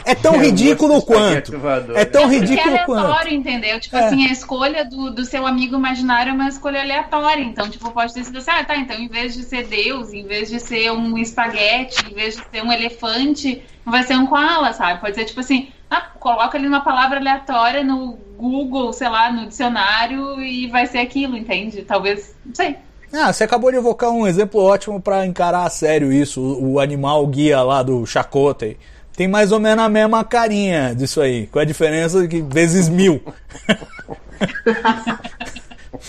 É 0.04 0.16
tão 0.16 0.34
É, 0.34 0.38
o 0.38 0.42
ridículo 0.42 1.02
quanto. 1.04 1.60
voador, 1.60 1.96
É 1.96 2.04
tão 2.04 2.28
né? 2.28 2.28
Porque 2.30 2.36
é 2.36 2.56
ridículo 2.56 2.72
aleatório, 2.98 3.16
quanto. 3.30 3.34
entendeu? 3.36 3.80
Tipo 3.80 3.96
É. 3.98 4.06
assim, 4.08 4.26
a 4.28 4.32
escolha 4.32 4.84
do, 4.86 5.12
do 5.12 5.24
seu 5.24 5.46
amigo 5.46 5.76
imaginário 5.76 6.32
é 6.32 6.34
uma 6.34 6.50
escolha 6.50 6.82
aleatória. 6.82 7.44
Então, 7.44 7.70
tipo, 7.70 7.92
pode 7.92 8.12
ter 8.12 8.24
sido 8.24 8.40
assim, 8.40 8.50
ah, 8.52 8.64
tá, 8.64 8.76
então 8.76 8.98
em 8.98 9.08
vez 9.08 9.36
de 9.36 9.44
ser 9.44 9.68
Deus, 9.68 10.12
em 10.14 10.26
vez 10.26 10.50
de 10.50 10.60
ser 10.60 10.92
um 10.92 11.16
espaguete, 11.18 12.10
em 12.10 12.16
vez 12.16 12.36
de 12.38 12.44
ser 12.52 12.64
um 12.64 12.72
elefante, 12.72 13.62
vai 13.86 14.02
ser 14.02 14.16
um 14.18 14.26
koala, 14.26 14.74
sabe? 14.74 15.00
Pode 15.00 15.14
ser 15.16 15.26
tipo 15.26 15.42
assim, 15.42 15.68
ah, 15.98 16.12
coloca 16.20 16.58
ali 16.58 16.68
uma 16.68 16.82
palavra 16.82 17.20
aleatória 17.20 17.84
no 17.84 18.18
Google, 18.38 18.92
sei 18.94 19.10
lá, 19.10 19.32
no 19.32 19.48
dicionário 19.48 20.42
e 20.42 20.68
vai 20.68 20.88
ser 20.88 21.00
aquilo, 21.00 21.38
entende? 21.38 21.84
Talvez, 21.84 22.36
não 22.46 22.56
sei. 22.56 22.78
Ah, 23.12 23.32
você 23.32 23.44
acabou 23.44 23.70
de 23.70 23.78
evocar 23.78 24.10
um 24.10 24.26
exemplo 24.26 24.60
ótimo 24.60 25.00
pra 25.00 25.24
encarar 25.24 25.66
a 25.66 25.70
sério 25.70 26.12
isso, 26.12 26.42
o, 26.42 26.80
animal 26.80 27.28
guia 27.28 27.62
lá 27.62 27.84
do 27.84 28.08
Chakotay. 28.08 28.76
Tem 29.16 29.28
mais 29.28 29.52
ou 29.52 29.60
menos 29.60 29.86
a 29.86 29.90
mesma 29.90 30.24
carinha 30.24 30.96
disso 30.96 31.22
aí, 31.22 31.46
com 31.46 31.60
a 31.60 31.64
diferença 31.64 32.28
que 32.28 32.42
vezes 32.42 32.90
mil. 32.90 33.22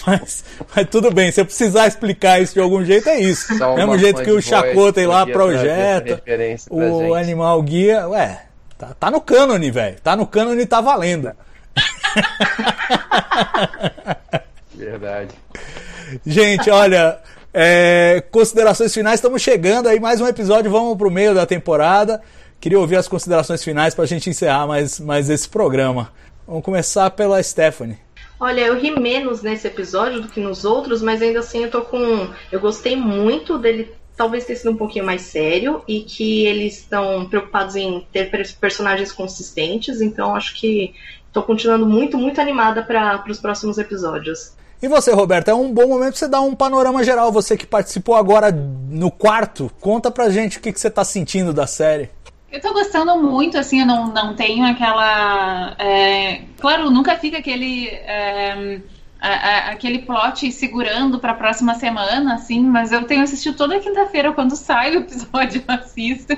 mas, 0.06 0.44
mas 0.74 0.88
tudo 0.88 1.10
bem, 1.10 1.30
se 1.30 1.42
eu 1.42 1.44
precisar 1.44 1.86
explicar 1.86 2.40
isso 2.40 2.54
de 2.54 2.60
algum 2.60 2.82
jeito, 2.82 3.06
é 3.10 3.20
isso. 3.20 3.54
Só 3.58 3.76
Mesmo 3.76 3.98
jeito 3.98 4.22
que 4.22 4.30
o 4.30 4.40
Chakotay 4.40 5.06
lá 5.06 5.24
essa 5.24 5.32
projeta, 5.32 6.22
o 6.70 6.80
gente. 6.80 7.14
animal 7.16 7.60
guia, 7.60 8.08
ué, 8.08 8.46
tá, 8.84 8.94
tá 8.94 9.10
no 9.10 9.20
cânone, 9.20 9.70
velho. 9.70 9.96
Tá 10.00 10.16
no 10.16 10.26
cânone 10.26 10.62
e 10.62 10.66
tá 10.66 10.80
valendo. 10.80 11.32
Verdade. 14.74 15.34
Gente, 16.24 16.70
olha, 16.70 17.18
é, 17.52 18.22
considerações 18.30 18.92
finais, 18.92 19.16
estamos 19.16 19.40
chegando 19.42 19.88
aí, 19.88 19.98
mais 19.98 20.20
um 20.20 20.26
episódio, 20.26 20.70
vamos 20.70 20.96
pro 20.96 21.10
meio 21.10 21.34
da 21.34 21.46
temporada. 21.46 22.20
Queria 22.60 22.78
ouvir 22.78 22.96
as 22.96 23.08
considerações 23.08 23.62
finais 23.62 23.94
pra 23.94 24.06
gente 24.06 24.30
encerrar 24.30 24.66
mais, 24.66 25.00
mais 25.00 25.28
esse 25.28 25.48
programa. 25.48 26.10
Vamos 26.46 26.64
começar 26.64 27.10
pela 27.10 27.42
Stephanie. 27.42 27.98
Olha, 28.38 28.60
eu 28.62 28.78
ri 28.78 28.90
menos 28.90 29.42
nesse 29.42 29.66
episódio 29.66 30.20
do 30.20 30.28
que 30.28 30.40
nos 30.40 30.64
outros, 30.64 31.00
mas 31.00 31.22
ainda 31.22 31.38
assim 31.38 31.64
eu 31.64 31.70
tô 31.70 31.82
com. 31.82 32.28
Eu 32.50 32.60
gostei 32.60 32.96
muito 32.96 33.58
dele 33.58 33.92
talvez 34.16 34.44
ter 34.44 34.56
sido 34.56 34.70
um 34.70 34.76
pouquinho 34.76 35.04
mais 35.04 35.22
sério 35.22 35.82
e 35.88 36.00
que 36.00 36.44
eles 36.46 36.78
estão 36.78 37.26
preocupados 37.26 37.74
em 37.76 38.06
ter 38.12 38.30
per- 38.30 38.54
personagens 38.60 39.10
consistentes, 39.12 40.00
então 40.00 40.34
acho 40.36 40.54
que 40.54 40.94
tô 41.32 41.42
continuando 41.42 41.84
muito, 41.86 42.16
muito 42.16 42.40
animada 42.40 42.82
para 42.82 43.24
os 43.28 43.40
próximos 43.40 43.76
episódios. 43.78 44.52
E 44.82 44.86
você, 44.88 45.12
Roberto, 45.12 45.48
é 45.48 45.54
um 45.54 45.72
bom 45.72 45.86
momento 45.88 46.10
pra 46.10 46.18
você 46.18 46.28
dar 46.28 46.42
um 46.42 46.54
panorama 46.54 47.02
geral. 47.02 47.32
Você 47.32 47.56
que 47.56 47.66
participou 47.66 48.14
agora 48.16 48.52
no 48.52 49.10
quarto, 49.10 49.70
conta 49.80 50.10
pra 50.10 50.28
gente 50.28 50.58
o 50.58 50.60
que, 50.60 50.72
que 50.72 50.78
você 50.78 50.90
tá 50.90 51.02
sentindo 51.04 51.52
da 51.54 51.66
série. 51.66 52.10
Eu 52.52 52.60
tô 52.60 52.72
gostando 52.72 53.16
muito, 53.20 53.56
assim, 53.58 53.80
eu 53.80 53.86
não, 53.86 54.08
não 54.12 54.34
tenho 54.34 54.64
aquela. 54.66 55.74
é, 55.78 56.42
Claro, 56.60 56.90
nunca 56.90 57.16
fica 57.16 57.38
aquele. 57.38 57.88
é, 57.88 58.78
a- 59.28 59.68
a- 59.68 59.70
aquele 59.72 60.00
plot 60.00 60.50
segurando 60.52 61.18
pra 61.20 61.34
próxima 61.34 61.74
semana, 61.74 62.34
assim, 62.34 62.60
mas 62.62 62.92
eu 62.92 63.04
tenho 63.06 63.22
assistido 63.22 63.56
toda 63.56 63.80
quinta-feira 63.80 64.32
quando 64.32 64.56
sai 64.56 64.96
o 64.96 65.00
episódio, 65.00 65.62
eu 65.68 65.74
assisto. 65.74 66.34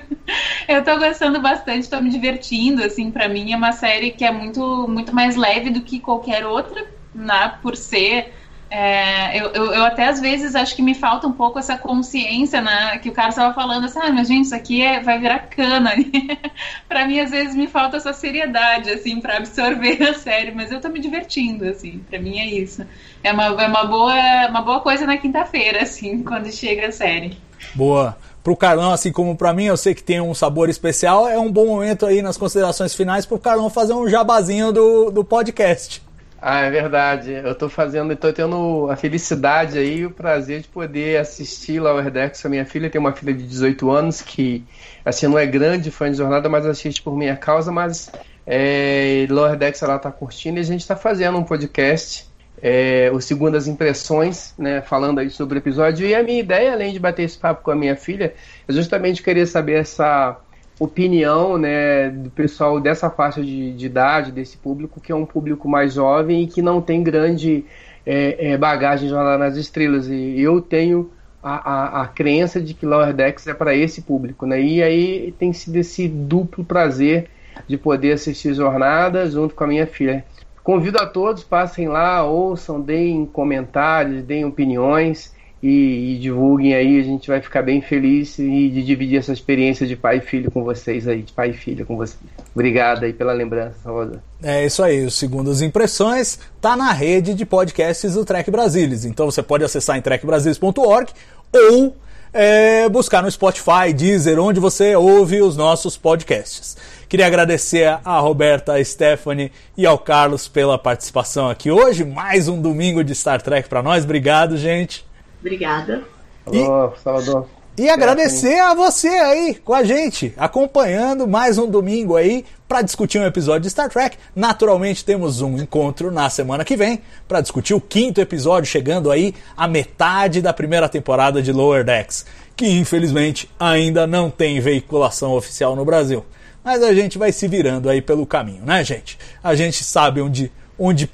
Eu 0.69 0.85
tô 0.85 0.99
gostando 0.99 1.41
bastante, 1.41 1.89
tô 1.91 2.01
me 2.01 2.11
divertindo, 2.11 2.83
assim, 2.85 3.11
pra 3.11 3.29
mim 3.29 3.53
é 3.53 3.57
uma 3.57 3.73
série 3.73 4.11
que 4.13 4.25
é 4.25 4.31
muito, 4.31 4.87
muito 4.89 5.15
mais 5.15 5.37
leve 5.37 5.71
do 5.71 5.83
que 5.83 6.01
qualquer 6.01 6.47
outra, 6.47 6.81
né, 7.15 7.49
por 7.63 7.77
ser 7.77 8.35
É, 8.79 9.41
eu, 9.41 9.47
eu, 9.53 9.73
eu, 9.73 9.85
até 9.85 10.07
às 10.07 10.21
vezes 10.21 10.55
acho 10.55 10.77
que 10.77 10.83
me 10.83 10.93
falta 10.93 11.27
um 11.27 11.33
pouco 11.33 11.59
essa 11.59 11.79
consciência, 11.79 12.61
né? 12.61 12.99
Que 12.99 13.09
o 13.09 13.13
cara 13.13 13.31
estava 13.31 13.55
falando 13.55 13.87
assim, 13.87 13.99
ah, 14.03 14.13
mas 14.13 14.29
gente, 14.29 14.45
isso 14.45 14.55
aqui 14.55 14.83
é, 14.83 15.01
vai 15.01 15.19
virar 15.19 15.39
cana. 15.49 15.95
para 16.87 17.07
mim, 17.09 17.19
às 17.19 17.31
vezes, 17.31 17.57
me 17.57 17.67
falta 17.67 17.97
essa 17.97 18.13
seriedade, 18.13 18.91
assim, 18.91 19.19
para 19.19 19.39
absorver 19.39 20.03
a 20.05 20.13
série, 20.13 20.53
mas 20.53 20.71
eu 20.71 20.79
tô 20.79 20.91
me 20.91 21.01
divertindo, 21.01 21.65
assim, 21.65 22.05
para 22.07 22.19
mim 22.19 22.39
é 22.39 22.45
isso. 22.45 22.87
É 23.25 23.33
uma, 23.33 23.45
é 23.45 23.67
uma, 23.67 23.85
boa, 23.87 24.15
uma 24.51 24.61
boa 24.61 24.81
coisa 24.81 25.07
na 25.07 25.17
quinta-feira, 25.17 25.81
assim, 25.83 26.23
quando 26.23 26.53
chega 26.53 26.89
a 26.89 26.93
série. 26.93 27.39
Boa. 27.75 28.15
Pro 28.45 28.55
Carlão, 28.55 28.93
assim 28.93 29.11
como 29.11 29.35
para 29.35 29.55
mim, 29.55 29.65
eu 29.65 29.77
sei 29.79 29.95
que 29.95 30.03
tem 30.03 30.21
um 30.21 30.35
sabor 30.35 30.69
especial, 30.69 31.27
é 31.27 31.39
um 31.39 31.51
bom 31.51 31.65
momento 31.65 32.05
aí 32.05 32.21
nas 32.21 32.37
considerações 32.37 32.95
finais 32.95 33.25
pro 33.25 33.39
Carlão 33.39 33.71
fazer 33.71 33.95
um 33.95 34.07
jabazinho 34.07 34.71
do, 34.71 35.11
do 35.11 35.25
podcast. 35.25 36.05
Ah, 36.41 36.61
é 36.61 36.71
verdade. 36.71 37.33
Eu 37.33 37.55
tô 37.55 37.69
fazendo, 37.69 38.15
tô 38.15 38.33
tendo 38.33 38.89
a 38.91 38.97
felicidade 38.97 39.79
aí 39.79 40.05
o 40.05 40.11
prazer 40.11 40.61
de 40.61 40.69
poder 40.69 41.19
assistir 41.19 41.81
Lower 41.81 42.11
Decks. 42.11 42.45
A 42.45 42.49
minha 42.49 42.65
filha 42.65 42.91
tem 42.91 43.01
uma 43.01 43.13
filha 43.13 43.33
de 43.33 43.43
18 43.43 43.91
anos 43.91 44.21
que, 44.21 44.65
assim, 45.05 45.27
não 45.27 45.39
é 45.39 45.47
grande 45.47 45.91
fã 45.91 46.11
de 46.11 46.19
jornada, 46.19 46.49
mas 46.49 46.67
assiste 46.67 47.03
por 47.03 47.17
minha 47.17 47.37
causa, 47.37 47.73
mas 47.73 48.13
é, 48.47 49.27
Lower 49.31 49.57
Decks 49.57 49.83
ela 49.83 49.99
tá 49.99 50.13
curtindo 50.13 50.59
e 50.59 50.61
a 50.61 50.65
gente 50.65 50.87
tá 50.87 50.95
fazendo 50.95 51.39
um 51.39 51.45
podcast, 51.45 52.29
é, 52.63 53.11
o 53.13 53.21
Segundas 53.21 53.67
Impressões, 53.67 54.55
né, 54.59 54.83
falando 54.83 55.19
aí 55.19 55.31
sobre 55.31 55.59
o 55.59 55.61
episódio. 55.61 56.07
E 56.07 56.15
a 56.15 56.23
minha 56.23 56.41
ideia, 56.41 56.73
além 56.73 56.93
de 56.93 56.99
bater 56.99 57.23
esse 57.23 57.39
papo 57.39 57.63
com 57.63 57.71
a 57.71 57.77
minha 57.77 57.97
filha, 57.97 58.35
é 58.69 58.73
justamente 58.73 59.23
querer 59.23 59.47
saber 59.47 59.81
essa 59.81 60.39
opinião 60.79 61.57
né, 61.57 62.11
do 62.11 62.31
pessoal 62.31 62.81
dessa 62.81 63.09
faixa 63.09 63.43
de, 63.43 63.73
de, 63.73 63.87
idade, 63.87 64.31
desse 64.31 64.57
público, 64.57 65.01
que 65.01 65.11
é 65.11 65.15
um 65.15 65.25
público 65.25 65.69
mais 65.69 65.95
jovem 65.95 66.43
e 66.43 66.47
que 66.47 66.61
não 66.61 66.81
tem 66.81 67.03
grande 67.03 67.65
é, 68.05 68.53
é, 68.53 68.57
bagagem 68.57 69.09
Jornada 69.09 69.39
nas 69.39 69.57
Estrelas. 69.57 70.07
E 70.09 70.41
eu 70.41 70.61
tenho 70.61 71.11
a, 71.43 72.01
a, 72.01 72.03
a 72.03 72.09
crença 72.09 72.61
de 72.61 72.75
que 72.75 72.85
Lower 72.85 73.13
Decks 73.15 73.47
é 73.47 73.55
para 73.55 73.75
esse 73.75 74.03
público. 74.03 74.47
Né? 74.47 74.61
E 74.61 74.83
aí 74.83 75.35
tem 75.39 75.53
sido 75.53 75.77
esse 75.77 76.07
duplo 76.09 76.65
prazer 76.65 77.31
de 77.67 77.79
poder 77.79 78.13
assistir 78.13 78.53
Jornada 78.53 79.29
junto 79.31 79.55
com 79.55 79.65
a 79.65 79.69
minha 79.69 79.87
filha. 79.87 80.25
Convido 80.63 80.99
a 80.99 81.07
todos, 81.07 81.45
passem 81.45 81.89
lá, 81.89 82.25
ouçam, 82.25 82.81
deem 82.81 83.25
comentários, 83.25 84.25
deem 84.25 84.45
opiniões 84.45 85.35
e, 85.63 86.15
e, 86.15 86.19
divulguem 86.19 86.75
aí, 86.75 87.01
a 87.01 87.03
gente 87.03 87.29
vai 87.29 87.41
ficar 87.41 87.63
bem 87.63 87.81
feliz 87.81 88.39
e 88.39 88.69
de 88.69 88.85
dividir 88.85 89.19
essa 89.19 89.33
experiência 89.33 89.87
de 89.87 89.97
pai 89.97 90.19
e 90.19 90.21
filho 90.21 90.51
com 90.51 90.63
vocês 90.63 91.09
aí, 91.09 91.23
de 91.23 91.33
pai 91.33 91.51
e 91.51 91.53
filha 91.55 91.85
com 91.85 91.97
vocês. 91.97 92.19
Obrigado 92.55 93.05
aí 93.05 93.13
pela 93.13 93.33
lembrança, 93.33 93.75
Salvador. 93.83 94.21
É 94.43 94.67
isso 94.67 94.83
aí, 94.83 95.05
o 95.05 95.11
Segundo 95.11 95.51
as 95.51 95.63
Impressões 95.63 96.39
tá 96.61 96.77
na 96.77 96.93
rede 96.93 97.33
de 97.33 97.47
podcasts 97.47 98.15
do 98.15 98.25
Trek 98.25 98.51
Brasilis. 98.51 99.07
Então 99.07 99.31
você 99.31 99.43
pode 99.43 99.65
acessar 99.65 99.97
em 99.97 100.03
trekbrasilis.org 100.03 101.11
ou 101.53 101.97
é, 102.35 102.87
buscar 102.91 103.23
no 103.23 103.31
Spotify, 103.31 103.95
Deezer, 103.95 104.39
onde 104.39 104.61
você 104.61 104.95
ouve 104.95 105.41
os 105.41 105.57
nossos 105.57 105.97
podcasts. 105.97 106.77
Queria 107.09 107.27
agradecer 107.27 107.99
a 108.05 108.19
Roberta, 108.19 108.75
a 108.75 108.85
Stephanie 108.85 109.51
e 109.75 109.87
ao 109.87 109.99
Carlos 109.99 110.49
pela 110.49 110.77
participação 110.77 111.49
aqui 111.49 111.71
hoje. 111.71 112.05
Mais 112.05 112.47
um 112.47 112.61
domingo 112.61 113.03
de 113.03 113.15
Star 113.15 113.41
Trek 113.41 113.71
para 113.71 113.83
nós. 113.83 114.05
Obrigado, 114.05 114.59
gente. 114.59 115.06
Obrigada. 115.41 116.05
Alô, 116.47 116.93
Salvador. 117.03 117.47
E 117.79 117.91
agradecer 117.91 118.59
a 118.59 118.73
você 118.73 119.09
aí 119.09 119.55
com 119.63 119.75
a 119.75 119.85
gente, 119.85 120.33
acompanhando 120.39 121.29
mais 121.29 121.59
um 121.59 121.69
domingo 121.69 122.17
aí 122.17 122.43
para 122.67 122.81
discutir 122.81 123.19
um 123.19 123.27
episódio 123.27 123.61
de 123.61 123.71
Star 123.71 123.91
Trek. 123.91 124.17
Naturalmente 124.35 125.05
temos 125.05 125.43
um 125.43 125.59
encontro 125.59 126.11
na 126.11 126.31
semana 126.31 126.65
que 126.65 126.75
vem 126.75 127.03
para 127.29 127.43
discutir 127.43 127.75
o 127.75 127.81
quinto 127.81 128.19
episódio, 128.19 128.71
chegando 128.71 129.11
aí 129.11 129.35
a 129.55 129.69
metade 129.69 130.41
da 130.41 130.55
primeira 130.55 130.89
temporada 130.89 131.43
de 131.43 131.53
Lower 131.53 131.85
Decks, 131.85 132.25
que 132.57 132.67
infelizmente 132.67 133.51
ainda 133.61 134.07
não 134.07 134.31
tem 134.31 134.59
veiculação 134.59 135.35
oficial 135.35 135.77
no 135.77 135.85
Brasil. 135.85 136.25
Mas 136.65 136.83
a 136.83 136.95
gente 136.95 137.19
vai 137.19 137.31
se 137.31 137.47
virando 137.47 137.91
aí 137.91 138.01
pelo 138.01 138.25
caminho, 138.25 138.65
né, 138.65 138.83
gente? 138.83 139.19
A 139.45 139.55
gente 139.55 139.85
sabe 139.85 140.23
onde 140.23 140.51
onde, 140.79 141.09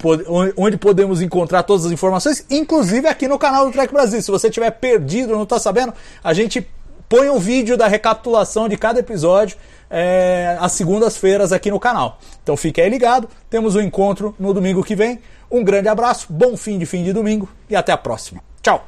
onde 0.57 0.77
podemos 0.77 1.21
encontrar 1.21 1.63
todas 1.63 1.85
as 1.85 1.91
informações, 1.91 2.45
inclusive 2.49 3.07
aqui 3.07 3.27
no 3.27 3.39
canal 3.39 3.65
do 3.65 3.71
Trek 3.71 3.93
Brasil. 3.93 4.21
Se 4.21 4.31
você 4.31 4.49
tiver 4.49 4.71
perdido, 4.71 5.33
não 5.33 5.43
está 5.43 5.59
sabendo, 5.59 5.93
a 6.23 6.33
gente 6.33 6.67
põe 7.07 7.29
um 7.29 7.39
vídeo 7.39 7.77
da 7.77 7.87
recapitulação 7.87 8.67
de 8.67 8.77
cada 8.77 8.99
episódio 8.99 9.57
é, 9.89 10.57
às 10.59 10.71
segundas-feiras 10.71 11.51
aqui 11.51 11.69
no 11.69 11.79
canal. 11.79 12.19
Então 12.41 12.57
fique 12.57 12.81
aí 12.81 12.89
ligado, 12.89 13.29
temos 13.49 13.75
um 13.75 13.81
encontro 13.81 14.35
no 14.39 14.53
domingo 14.53 14.83
que 14.83 14.95
vem. 14.95 15.19
Um 15.49 15.63
grande 15.63 15.87
abraço, 15.87 16.27
bom 16.29 16.57
fim 16.57 16.79
de 16.79 16.85
fim 16.85 17.03
de 17.03 17.13
domingo 17.13 17.47
e 17.69 17.75
até 17.75 17.91
a 17.91 17.97
próxima. 17.97 18.41
Tchau! 18.61 18.83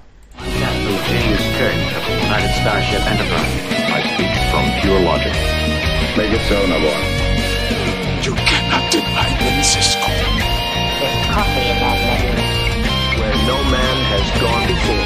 You 8.25 8.33
cannot 8.33 8.91
deny 8.91 9.29
them, 9.37 9.63
Cisco. 9.63 10.04
coffee 11.35 11.67
in 11.67 11.77
that. 11.83 13.19
Where 13.19 13.35
no 13.45 13.57
man 13.69 13.97
has 14.07 14.25
gone 14.39 14.67
before. 14.67 15.04